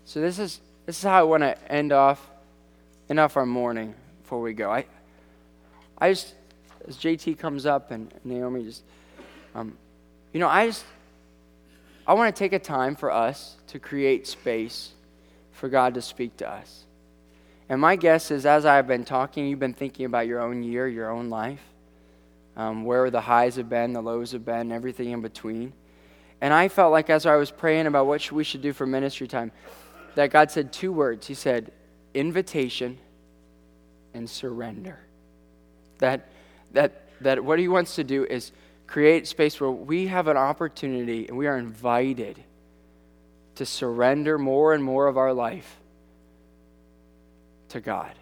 So 0.04 0.20
this 0.20 0.38
is 0.38 0.60
this 0.86 0.98
is 0.98 1.02
how 1.02 1.18
I 1.18 1.22
want 1.22 1.42
to 1.42 1.72
end 1.72 1.92
off 1.92 2.26
end 3.08 3.18
off 3.18 3.36
our 3.36 3.46
morning 3.46 3.94
before 4.22 4.40
we 4.40 4.52
go. 4.52 4.70
I 4.70 4.86
I 5.98 6.12
just 6.12 6.34
as 6.86 6.96
JT 6.96 7.38
comes 7.38 7.66
up 7.66 7.90
and 7.90 8.12
Naomi 8.24 8.64
just 8.64 8.82
um, 9.54 9.76
you 10.32 10.40
know, 10.40 10.48
I 10.48 10.66
just 10.68 10.84
I 12.06 12.14
want 12.14 12.34
to 12.34 12.38
take 12.38 12.52
a 12.52 12.58
time 12.58 12.96
for 12.96 13.10
us 13.10 13.56
to 13.68 13.78
create 13.78 14.26
space 14.26 14.90
for 15.52 15.68
God 15.68 15.94
to 15.94 16.02
speak 16.02 16.36
to 16.38 16.48
us. 16.48 16.84
And 17.68 17.80
my 17.80 17.96
guess 17.96 18.30
is, 18.30 18.44
as 18.44 18.66
I've 18.66 18.88
been 18.88 19.04
talking, 19.04 19.46
you've 19.46 19.60
been 19.60 19.72
thinking 19.72 20.06
about 20.06 20.26
your 20.26 20.40
own 20.40 20.62
year, 20.62 20.88
your 20.88 21.10
own 21.10 21.30
life, 21.30 21.62
um, 22.56 22.84
where 22.84 23.08
the 23.08 23.20
highs 23.20 23.56
have 23.56 23.68
been, 23.68 23.92
the 23.92 24.02
lows 24.02 24.32
have 24.32 24.44
been, 24.44 24.72
everything 24.72 25.10
in 25.10 25.22
between. 25.22 25.72
And 26.40 26.52
I 26.52 26.68
felt 26.68 26.90
like 26.90 27.08
as 27.08 27.24
I 27.24 27.36
was 27.36 27.52
praying 27.52 27.86
about 27.86 28.06
what 28.06 28.32
we 28.32 28.42
should 28.42 28.62
do 28.62 28.72
for 28.72 28.84
ministry 28.84 29.28
time, 29.28 29.52
that 30.16 30.30
God 30.30 30.50
said 30.50 30.72
two 30.72 30.92
words. 30.92 31.28
He 31.28 31.34
said, 31.34 31.70
invitation 32.14 32.98
and 34.12 34.28
surrender. 34.28 34.98
That, 35.98 36.28
that, 36.72 37.04
that 37.20 37.44
what 37.44 37.60
He 37.60 37.68
wants 37.68 37.94
to 37.94 38.04
do 38.04 38.24
is 38.24 38.50
create 38.92 39.26
space 39.26 39.58
where 39.58 39.70
we 39.70 40.08
have 40.08 40.28
an 40.28 40.36
opportunity 40.36 41.26
and 41.26 41.38
we 41.38 41.46
are 41.46 41.56
invited 41.56 42.38
to 43.54 43.64
surrender 43.64 44.36
more 44.36 44.74
and 44.74 44.84
more 44.84 45.06
of 45.06 45.16
our 45.16 45.32
life 45.32 45.80
to 47.70 47.80
God. 47.80 48.12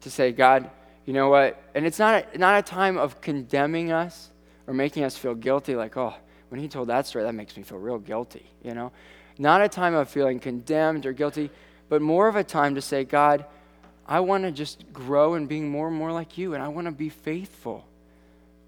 To 0.00 0.10
say, 0.10 0.32
God, 0.32 0.68
you 1.04 1.12
know 1.12 1.28
what? 1.28 1.62
And 1.76 1.86
it's 1.86 2.00
not 2.00 2.26
a, 2.34 2.38
not 2.38 2.58
a 2.58 2.62
time 2.62 2.98
of 2.98 3.20
condemning 3.20 3.92
us 3.92 4.30
or 4.66 4.74
making 4.74 5.04
us 5.04 5.16
feel 5.16 5.36
guilty, 5.36 5.76
like, 5.76 5.96
oh, 5.96 6.14
when 6.48 6.60
he 6.60 6.66
told 6.66 6.88
that 6.88 7.06
story, 7.06 7.24
that 7.24 7.32
makes 7.32 7.56
me 7.56 7.62
feel 7.62 7.78
real 7.78 7.98
guilty, 7.98 8.50
you 8.64 8.74
know? 8.74 8.90
Not 9.38 9.62
a 9.62 9.68
time 9.68 9.94
of 9.94 10.08
feeling 10.08 10.40
condemned 10.40 11.06
or 11.06 11.12
guilty, 11.12 11.50
but 11.88 12.02
more 12.02 12.26
of 12.26 12.34
a 12.34 12.42
time 12.42 12.74
to 12.74 12.82
say, 12.82 13.04
God, 13.04 13.44
I 14.08 14.18
want 14.20 14.42
to 14.42 14.50
just 14.50 14.92
grow 14.92 15.34
in 15.34 15.46
being 15.46 15.68
more 15.68 15.86
and 15.86 15.96
more 15.96 16.10
like 16.10 16.36
you, 16.36 16.54
and 16.54 16.64
I 16.64 16.66
want 16.66 16.86
to 16.86 16.92
be 16.92 17.10
faithful 17.10 17.86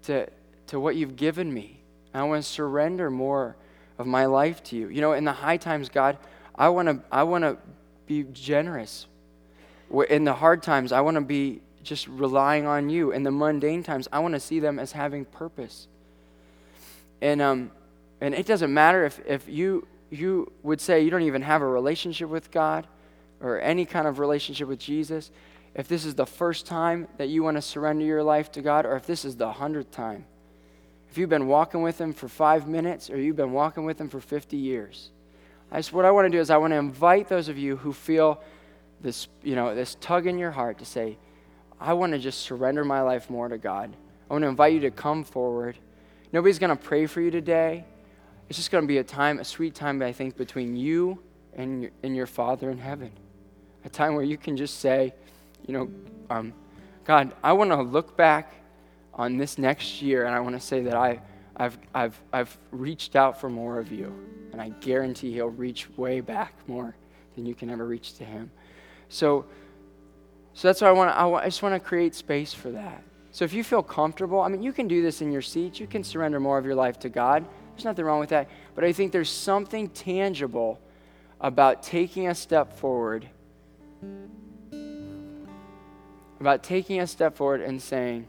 to, 0.03 0.29
to 0.69 0.79
what 0.79 0.95
you've 0.95 1.15
given 1.15 1.53
me 1.53 1.79
I 2.13 2.23
want 2.23 2.43
to 2.43 2.49
surrender 2.49 3.09
more 3.09 3.55
of 3.97 4.07
my 4.07 4.25
life 4.25 4.63
to 4.65 4.75
you. 4.75 4.89
You 4.89 5.01
know, 5.01 5.13
in 5.13 5.25
the 5.25 5.33
high 5.33 5.57
times, 5.57 5.89
God, 5.89 6.17
I 6.55 6.69
want 6.69 6.87
to 6.87 6.99
I 7.11 7.23
want 7.23 7.43
to 7.43 7.57
be 8.07 8.23
generous. 8.31 9.05
In 10.09 10.23
the 10.23 10.33
hard 10.33 10.63
times, 10.63 10.91
I 10.91 11.01
want 11.01 11.15
to 11.15 11.21
be 11.21 11.61
just 11.83 12.07
relying 12.07 12.65
on 12.65 12.89
you. 12.89 13.11
In 13.11 13.23
the 13.23 13.31
mundane 13.31 13.83
times, 13.83 14.07
I 14.11 14.19
want 14.19 14.33
to 14.33 14.39
see 14.39 14.59
them 14.59 14.79
as 14.79 14.91
having 14.91 15.25
purpose. 15.25 15.87
And 17.21 17.41
um, 17.41 17.71
and 18.21 18.33
it 18.33 18.45
doesn't 18.45 18.73
matter 18.73 19.05
if 19.05 19.19
if 19.25 19.47
you 19.47 19.87
you 20.09 20.51
would 20.63 20.81
say 20.81 21.03
you 21.03 21.11
don't 21.11 21.23
even 21.23 21.43
have 21.43 21.61
a 21.61 21.67
relationship 21.67 22.29
with 22.29 22.49
God 22.49 22.87
or 23.41 23.61
any 23.61 23.85
kind 23.85 24.07
of 24.07 24.19
relationship 24.19 24.67
with 24.67 24.79
Jesus. 24.79 25.29
If 25.75 25.87
this 25.87 26.03
is 26.03 26.15
the 26.15 26.25
first 26.25 26.65
time 26.65 27.07
that 27.17 27.29
you 27.29 27.43
want 27.43 27.57
to 27.57 27.61
surrender 27.61 28.03
your 28.03 28.23
life 28.23 28.51
to 28.53 28.61
God, 28.61 28.87
or 28.87 28.95
if 28.95 29.05
this 29.05 29.23
is 29.23 29.35
the 29.35 29.51
hundredth 29.51 29.91
time, 29.91 30.25
if 31.09 31.17
you've 31.17 31.29
been 31.29 31.47
walking 31.47 31.81
with 31.81 31.99
Him 31.99 32.13
for 32.13 32.27
five 32.27 32.67
minutes, 32.67 33.09
or 33.09 33.19
you've 33.19 33.35
been 33.35 33.51
walking 33.51 33.85
with 33.85 33.99
Him 33.99 34.09
for 34.09 34.19
50 34.19 34.57
years, 34.57 35.09
I 35.71 35.77
just, 35.77 35.93
what 35.93 36.05
I 36.05 36.11
want 36.11 36.25
to 36.25 36.29
do 36.29 36.39
is 36.39 36.49
I 36.49 36.57
want 36.57 36.71
to 36.71 36.77
invite 36.77 37.27
those 37.27 37.47
of 37.47 37.57
you 37.57 37.77
who 37.77 37.93
feel 37.93 38.41
this, 39.01 39.27
you 39.43 39.55
know, 39.55 39.75
this 39.75 39.95
tug 40.01 40.27
in 40.27 40.37
your 40.37 40.51
heart 40.51 40.79
to 40.79 40.85
say, 40.85 41.17
I 41.79 41.93
want 41.93 42.13
to 42.13 42.19
just 42.19 42.41
surrender 42.41 42.83
my 42.83 43.01
life 43.01 43.29
more 43.29 43.47
to 43.47 43.57
God. 43.57 43.95
I 44.29 44.33
want 44.33 44.43
to 44.43 44.49
invite 44.49 44.73
you 44.73 44.81
to 44.81 44.91
come 44.91 45.23
forward. 45.23 45.77
Nobody's 46.31 46.59
going 46.59 46.75
to 46.75 46.83
pray 46.83 47.05
for 47.05 47.21
you 47.21 47.31
today. 47.31 47.85
It's 48.49 48.57
just 48.57 48.71
going 48.71 48.83
to 48.83 48.87
be 48.87 48.97
a 48.97 49.03
time, 49.03 49.39
a 49.39 49.43
sweet 49.43 49.75
time, 49.75 50.01
I 50.01 50.11
think, 50.11 50.37
between 50.37 50.75
you 50.75 51.21
and 51.53 51.83
your, 51.83 51.91
and 52.03 52.15
your 52.15 52.27
Father 52.27 52.69
in 52.69 52.77
heaven. 52.77 53.11
A 53.85 53.89
time 53.89 54.15
where 54.15 54.23
you 54.23 54.37
can 54.37 54.57
just 54.57 54.79
say, 54.79 55.13
you 55.65 55.73
know, 55.73 55.89
um, 56.29 56.53
God, 57.05 57.33
I 57.43 57.53
want 57.53 57.71
to 57.71 57.81
look 57.81 58.17
back 58.17 58.53
on 59.19 59.35
this 59.35 59.57
next 59.57 60.01
year 60.01 60.25
and 60.25 60.33
I 60.33 60.39
want 60.39 60.55
to 60.55 60.65
say 60.65 60.81
that 60.83 60.95
I, 60.95 61.19
I've, 61.57 61.77
I've, 61.93 62.19
I've 62.31 62.57
reached 62.71 63.17
out 63.17 63.39
for 63.39 63.49
more 63.49 63.77
of 63.77 63.91
you. 63.91 64.13
And 64.53 64.61
I 64.61 64.69
guarantee 64.69 65.33
He'll 65.33 65.49
reach 65.49 65.89
way 65.97 66.21
back 66.21 66.53
more 66.67 66.95
than 67.35 67.45
you 67.45 67.53
can 67.53 67.69
ever 67.69 67.85
reach 67.85 68.13
to 68.15 68.23
Him. 68.23 68.49
So, 69.09 69.45
so 70.53 70.69
that's 70.69 70.81
why 70.81 70.87
I 70.87 70.91
want. 70.93 71.11
I, 71.11 71.29
I 71.29 71.45
just 71.45 71.61
want 71.61 71.75
to 71.75 71.79
create 71.79 72.15
space 72.15 72.53
for 72.53 72.71
that. 72.71 73.03
So 73.31 73.43
if 73.43 73.53
you 73.53 73.63
feel 73.63 73.83
comfortable, 73.83 74.39
I 74.39 74.47
mean, 74.47 74.63
you 74.63 74.71
can 74.71 74.87
do 74.87 75.01
this 75.01 75.21
in 75.21 75.31
your 75.31 75.41
seat. 75.41 75.79
You 75.79 75.85
can 75.85 76.03
surrender 76.03 76.39
more 76.39 76.57
of 76.57 76.65
your 76.65 76.75
life 76.75 76.97
to 76.99 77.09
God. 77.09 77.45
There's 77.75 77.85
nothing 77.85 78.05
wrong 78.05 78.21
with 78.21 78.29
that. 78.29 78.49
But 78.73 78.85
I 78.85 78.93
think 78.93 79.11
there's 79.11 79.29
something 79.29 79.89
tangible 79.89 80.79
about 81.41 81.83
taking 81.83 82.29
a 82.29 82.35
step 82.35 82.73
forward. 82.73 83.29
About 86.39 86.63
taking 86.63 87.01
a 87.01 87.07
step 87.07 87.35
forward 87.35 87.61
and 87.61 87.81
saying, 87.81 88.25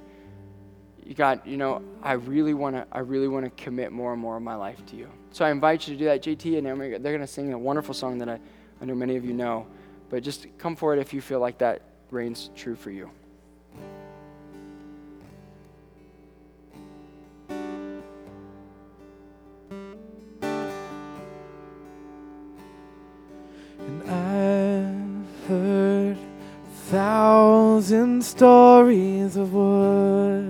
God, 1.15 1.41
you 1.45 1.57
know, 1.57 1.83
I 2.03 2.13
really 2.13 2.55
want 2.55 2.77
to. 2.77 2.87
I 2.93 3.01
really 3.01 3.27
want 3.27 3.45
to 3.45 3.51
commit 3.63 3.91
more 3.91 4.13
and 4.13 4.23
more 4.23 4.37
of 4.37 4.43
my 4.43 4.55
life 4.55 4.85
to 4.87 4.97
you. 4.97 5.09
So 5.33 5.45
I 5.45 5.51
invite 5.51 5.89
you 5.89 5.95
to 5.95 5.99
do 5.99 6.05
that. 6.05 6.23
JT 6.23 6.55
and 6.55 6.65
Naomi, 6.65 6.91
they're 6.91 6.99
going 6.99 7.21
to 7.21 7.27
sing 7.27 7.53
a 7.53 7.59
wonderful 7.59 7.95
song 7.95 8.19
that 8.19 8.29
I, 8.29 8.39
I 8.81 8.85
know 8.85 8.95
many 8.95 9.17
of 9.17 9.25
you 9.25 9.33
know. 9.33 9.67
But 10.09 10.23
just 10.23 10.47
come 10.59 10.77
forward 10.77 10.99
if 10.99 11.13
you 11.13 11.21
feel 11.21 11.41
like 11.41 11.59
that 11.59 11.83
reigns 12.11 12.51
true 12.55 12.77
for 12.77 12.91
you. 12.91 13.11
And 23.81 24.03
I've 24.09 25.49
heard 25.49 26.19
thousand 26.91 28.25
stories 28.25 29.37
of 29.37 29.53
what 29.55 30.50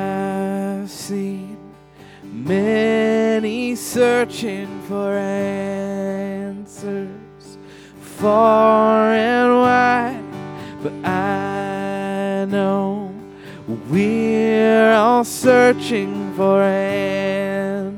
many 2.51 3.75
searching 3.75 4.67
for 4.89 5.13
answers 5.13 7.07
far 8.19 9.13
and 9.13 9.51
wide, 9.65 10.21
but 10.83 10.91
I 11.05 12.45
know 12.49 13.09
we're 13.89 14.91
all 14.91 15.23
searching 15.23 16.33
for 16.35 16.61
answers. 16.61 17.95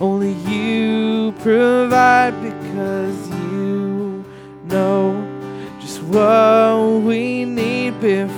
Only 0.00 0.32
you 0.50 1.32
provide 1.32 2.34
because 2.48 3.28
you 3.42 4.24
know 4.72 5.02
just 5.82 6.00
what 6.02 7.02
we 7.02 7.44
need 7.44 8.00
before 8.00 8.37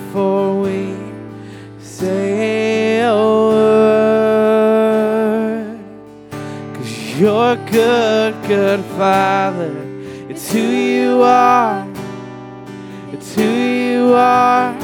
good, 7.56 8.34
good 8.46 8.84
father. 8.96 9.74
It's 10.28 10.52
who 10.52 10.60
you 10.60 11.22
are. 11.22 11.86
It's 13.12 13.34
who 13.34 13.42
you 13.42 14.14
are. 14.14 14.76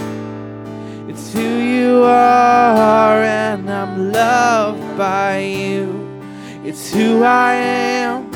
It's 1.09 1.33
who 1.33 1.41
you 1.41 2.03
are. 2.03 3.23
And 3.23 3.71
I'm 3.71 4.12
loved 4.12 4.99
by 4.99 5.39
you. 5.39 6.21
It's 6.64 6.93
who 6.93 7.23
I 7.23 7.55
am. 7.55 8.31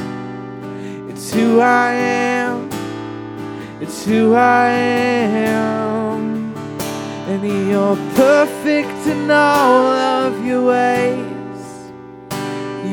It's 1.09 1.33
who 1.33 1.61
I 1.61 1.93
am. 1.93 2.71
It's 3.81 4.05
who 4.05 4.35
I 4.35 4.71
am. 4.71 6.55
And 7.27 7.69
you're 7.69 7.97
perfect 8.15 9.07
in 9.07 9.31
all 9.31 9.87
of 9.87 10.45
your 10.45 10.67
ways. 10.67 11.30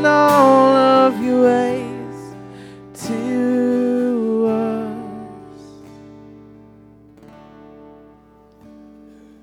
in 0.00 0.06
all 0.06 0.76
of 0.76 1.22
your 1.22 1.42
ways 1.42 2.34
to 2.94 4.46
us. 4.48 5.62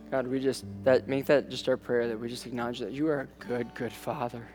God, 0.09 0.27
we 0.27 0.39
just 0.39 0.65
that 0.83 1.07
make 1.07 1.25
that 1.25 1.49
just 1.49 1.67
our 1.67 1.75
prayer 1.75 2.07
that 2.07 2.19
we 2.19 2.29
just 2.29 2.45
acknowledge 2.45 2.79
that 2.79 2.93
you 2.93 3.07
are 3.07 3.21
a 3.21 3.45
good, 3.45 3.73
good 3.75 3.91
Father. 3.91 4.47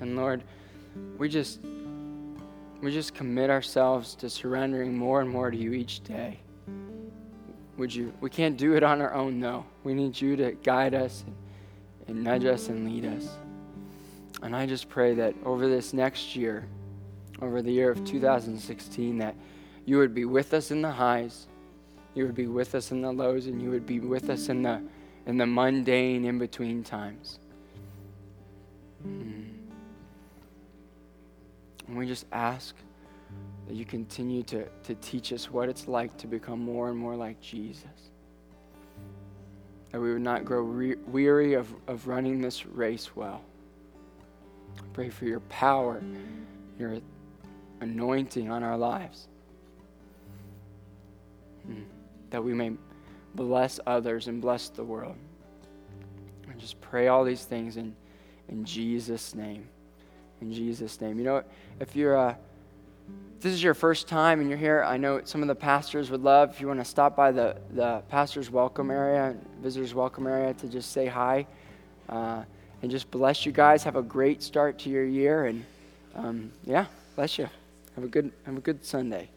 And 0.00 0.16
Lord, 0.16 0.44
we 1.18 1.28
just 1.28 1.60
we 2.80 2.92
just 2.92 3.14
commit 3.14 3.50
ourselves 3.50 4.14
to 4.16 4.30
surrendering 4.30 4.96
more 4.96 5.20
and 5.20 5.28
more 5.28 5.50
to 5.50 5.56
you 5.56 5.72
each 5.72 6.04
day. 6.04 6.38
Would 7.78 7.92
you 7.92 8.12
we 8.20 8.30
can't 8.30 8.56
do 8.56 8.74
it 8.74 8.84
on 8.84 9.00
our 9.00 9.12
own 9.12 9.40
though. 9.40 9.66
We 9.82 9.92
need 9.92 10.20
you 10.20 10.36
to 10.36 10.52
guide 10.52 10.94
us 10.94 11.24
and, 12.08 12.22
nudge 12.22 12.44
us 12.44 12.68
and 12.68 12.84
lead 12.84 13.04
us. 13.04 13.28
And 14.42 14.54
I 14.54 14.66
just 14.66 14.88
pray 14.88 15.14
that 15.14 15.34
over 15.44 15.68
this 15.68 15.92
next 15.92 16.36
year, 16.36 16.66
over 17.40 17.62
the 17.62 17.72
year 17.72 17.90
of 17.90 18.04
2016 18.04 19.18
that 19.18 19.34
you 19.86 19.98
would 19.98 20.14
be 20.14 20.24
with 20.24 20.54
us 20.54 20.70
in 20.70 20.82
the 20.82 20.90
highs, 20.90 21.46
you 22.14 22.24
would 22.24 22.34
be 22.34 22.46
with 22.46 22.74
us 22.74 22.90
in 22.90 23.02
the 23.02 23.12
lows, 23.12 23.46
and 23.46 23.60
you 23.60 23.70
would 23.70 23.86
be 23.86 24.00
with 24.00 24.30
us 24.30 24.48
in 24.48 24.62
the 24.62 24.82
in 25.26 25.36
the 25.38 25.46
mundane 25.46 26.24
in 26.24 26.38
between 26.38 26.82
times. 26.84 27.38
Mm. 29.06 29.44
And 31.86 31.96
we 31.96 32.06
just 32.06 32.26
ask 32.32 32.74
that 33.66 33.74
you 33.74 33.84
continue 33.84 34.42
to, 34.44 34.66
to 34.84 34.94
teach 34.96 35.32
us 35.32 35.50
what 35.50 35.68
it's 35.68 35.88
like 35.88 36.16
to 36.18 36.26
become 36.26 36.60
more 36.60 36.88
and 36.88 36.98
more 36.98 37.16
like 37.16 37.40
Jesus. 37.40 38.10
That 39.94 40.00
we 40.00 40.12
would 40.12 40.22
not 40.22 40.44
grow 40.44 40.58
re- 40.58 40.96
weary 41.06 41.54
of, 41.54 41.72
of 41.86 42.08
running 42.08 42.40
this 42.40 42.66
race 42.66 43.14
well. 43.14 43.44
Pray 44.92 45.08
for 45.08 45.24
your 45.24 45.38
power, 45.38 46.02
your 46.80 46.98
anointing 47.80 48.50
on 48.50 48.64
our 48.64 48.76
lives. 48.76 49.28
Mm. 51.70 51.84
That 52.30 52.42
we 52.42 52.54
may 52.54 52.72
bless 53.36 53.78
others 53.86 54.26
and 54.26 54.42
bless 54.42 54.68
the 54.68 54.82
world. 54.82 55.14
And 56.50 56.58
just 56.58 56.80
pray 56.80 57.06
all 57.06 57.22
these 57.22 57.44
things 57.44 57.76
in, 57.76 57.94
in 58.48 58.64
Jesus' 58.64 59.32
name. 59.32 59.68
In 60.40 60.52
Jesus' 60.52 61.00
name. 61.00 61.20
You 61.20 61.24
know, 61.24 61.44
if 61.78 61.94
you're 61.94 62.18
uh, 62.18 62.34
if 63.36 63.42
this 63.42 63.52
is 63.52 63.62
your 63.62 63.74
first 63.74 64.08
time 64.08 64.40
and 64.40 64.48
you're 64.48 64.58
here, 64.58 64.82
I 64.86 64.96
know 64.96 65.20
some 65.24 65.42
of 65.42 65.48
the 65.48 65.54
pastors 65.54 66.10
would 66.10 66.22
love 66.22 66.50
if 66.50 66.60
you 66.60 66.66
want 66.66 66.80
to 66.80 66.84
stop 66.84 67.16
by 67.16 67.32
the, 67.32 67.56
the 67.72 68.02
pastor's 68.08 68.50
welcome 68.50 68.90
area, 68.90 69.34
visitors 69.60 69.94
welcome 69.94 70.26
area 70.26 70.54
to 70.54 70.68
just 70.68 70.92
say 70.92 71.06
hi. 71.06 71.46
Uh, 72.08 72.44
and 72.82 72.90
just 72.90 73.10
bless 73.10 73.46
you 73.46 73.52
guys. 73.52 73.82
Have 73.82 73.96
a 73.96 74.02
great 74.02 74.42
start 74.42 74.78
to 74.80 74.90
your 74.90 75.06
year. 75.06 75.46
And 75.46 75.64
um, 76.14 76.52
yeah, 76.64 76.84
bless 77.16 77.38
you. 77.38 77.48
Have 77.94 78.04
a 78.04 78.08
good, 78.08 78.30
have 78.44 78.58
a 78.58 78.60
good 78.60 78.84
Sunday. 78.84 79.30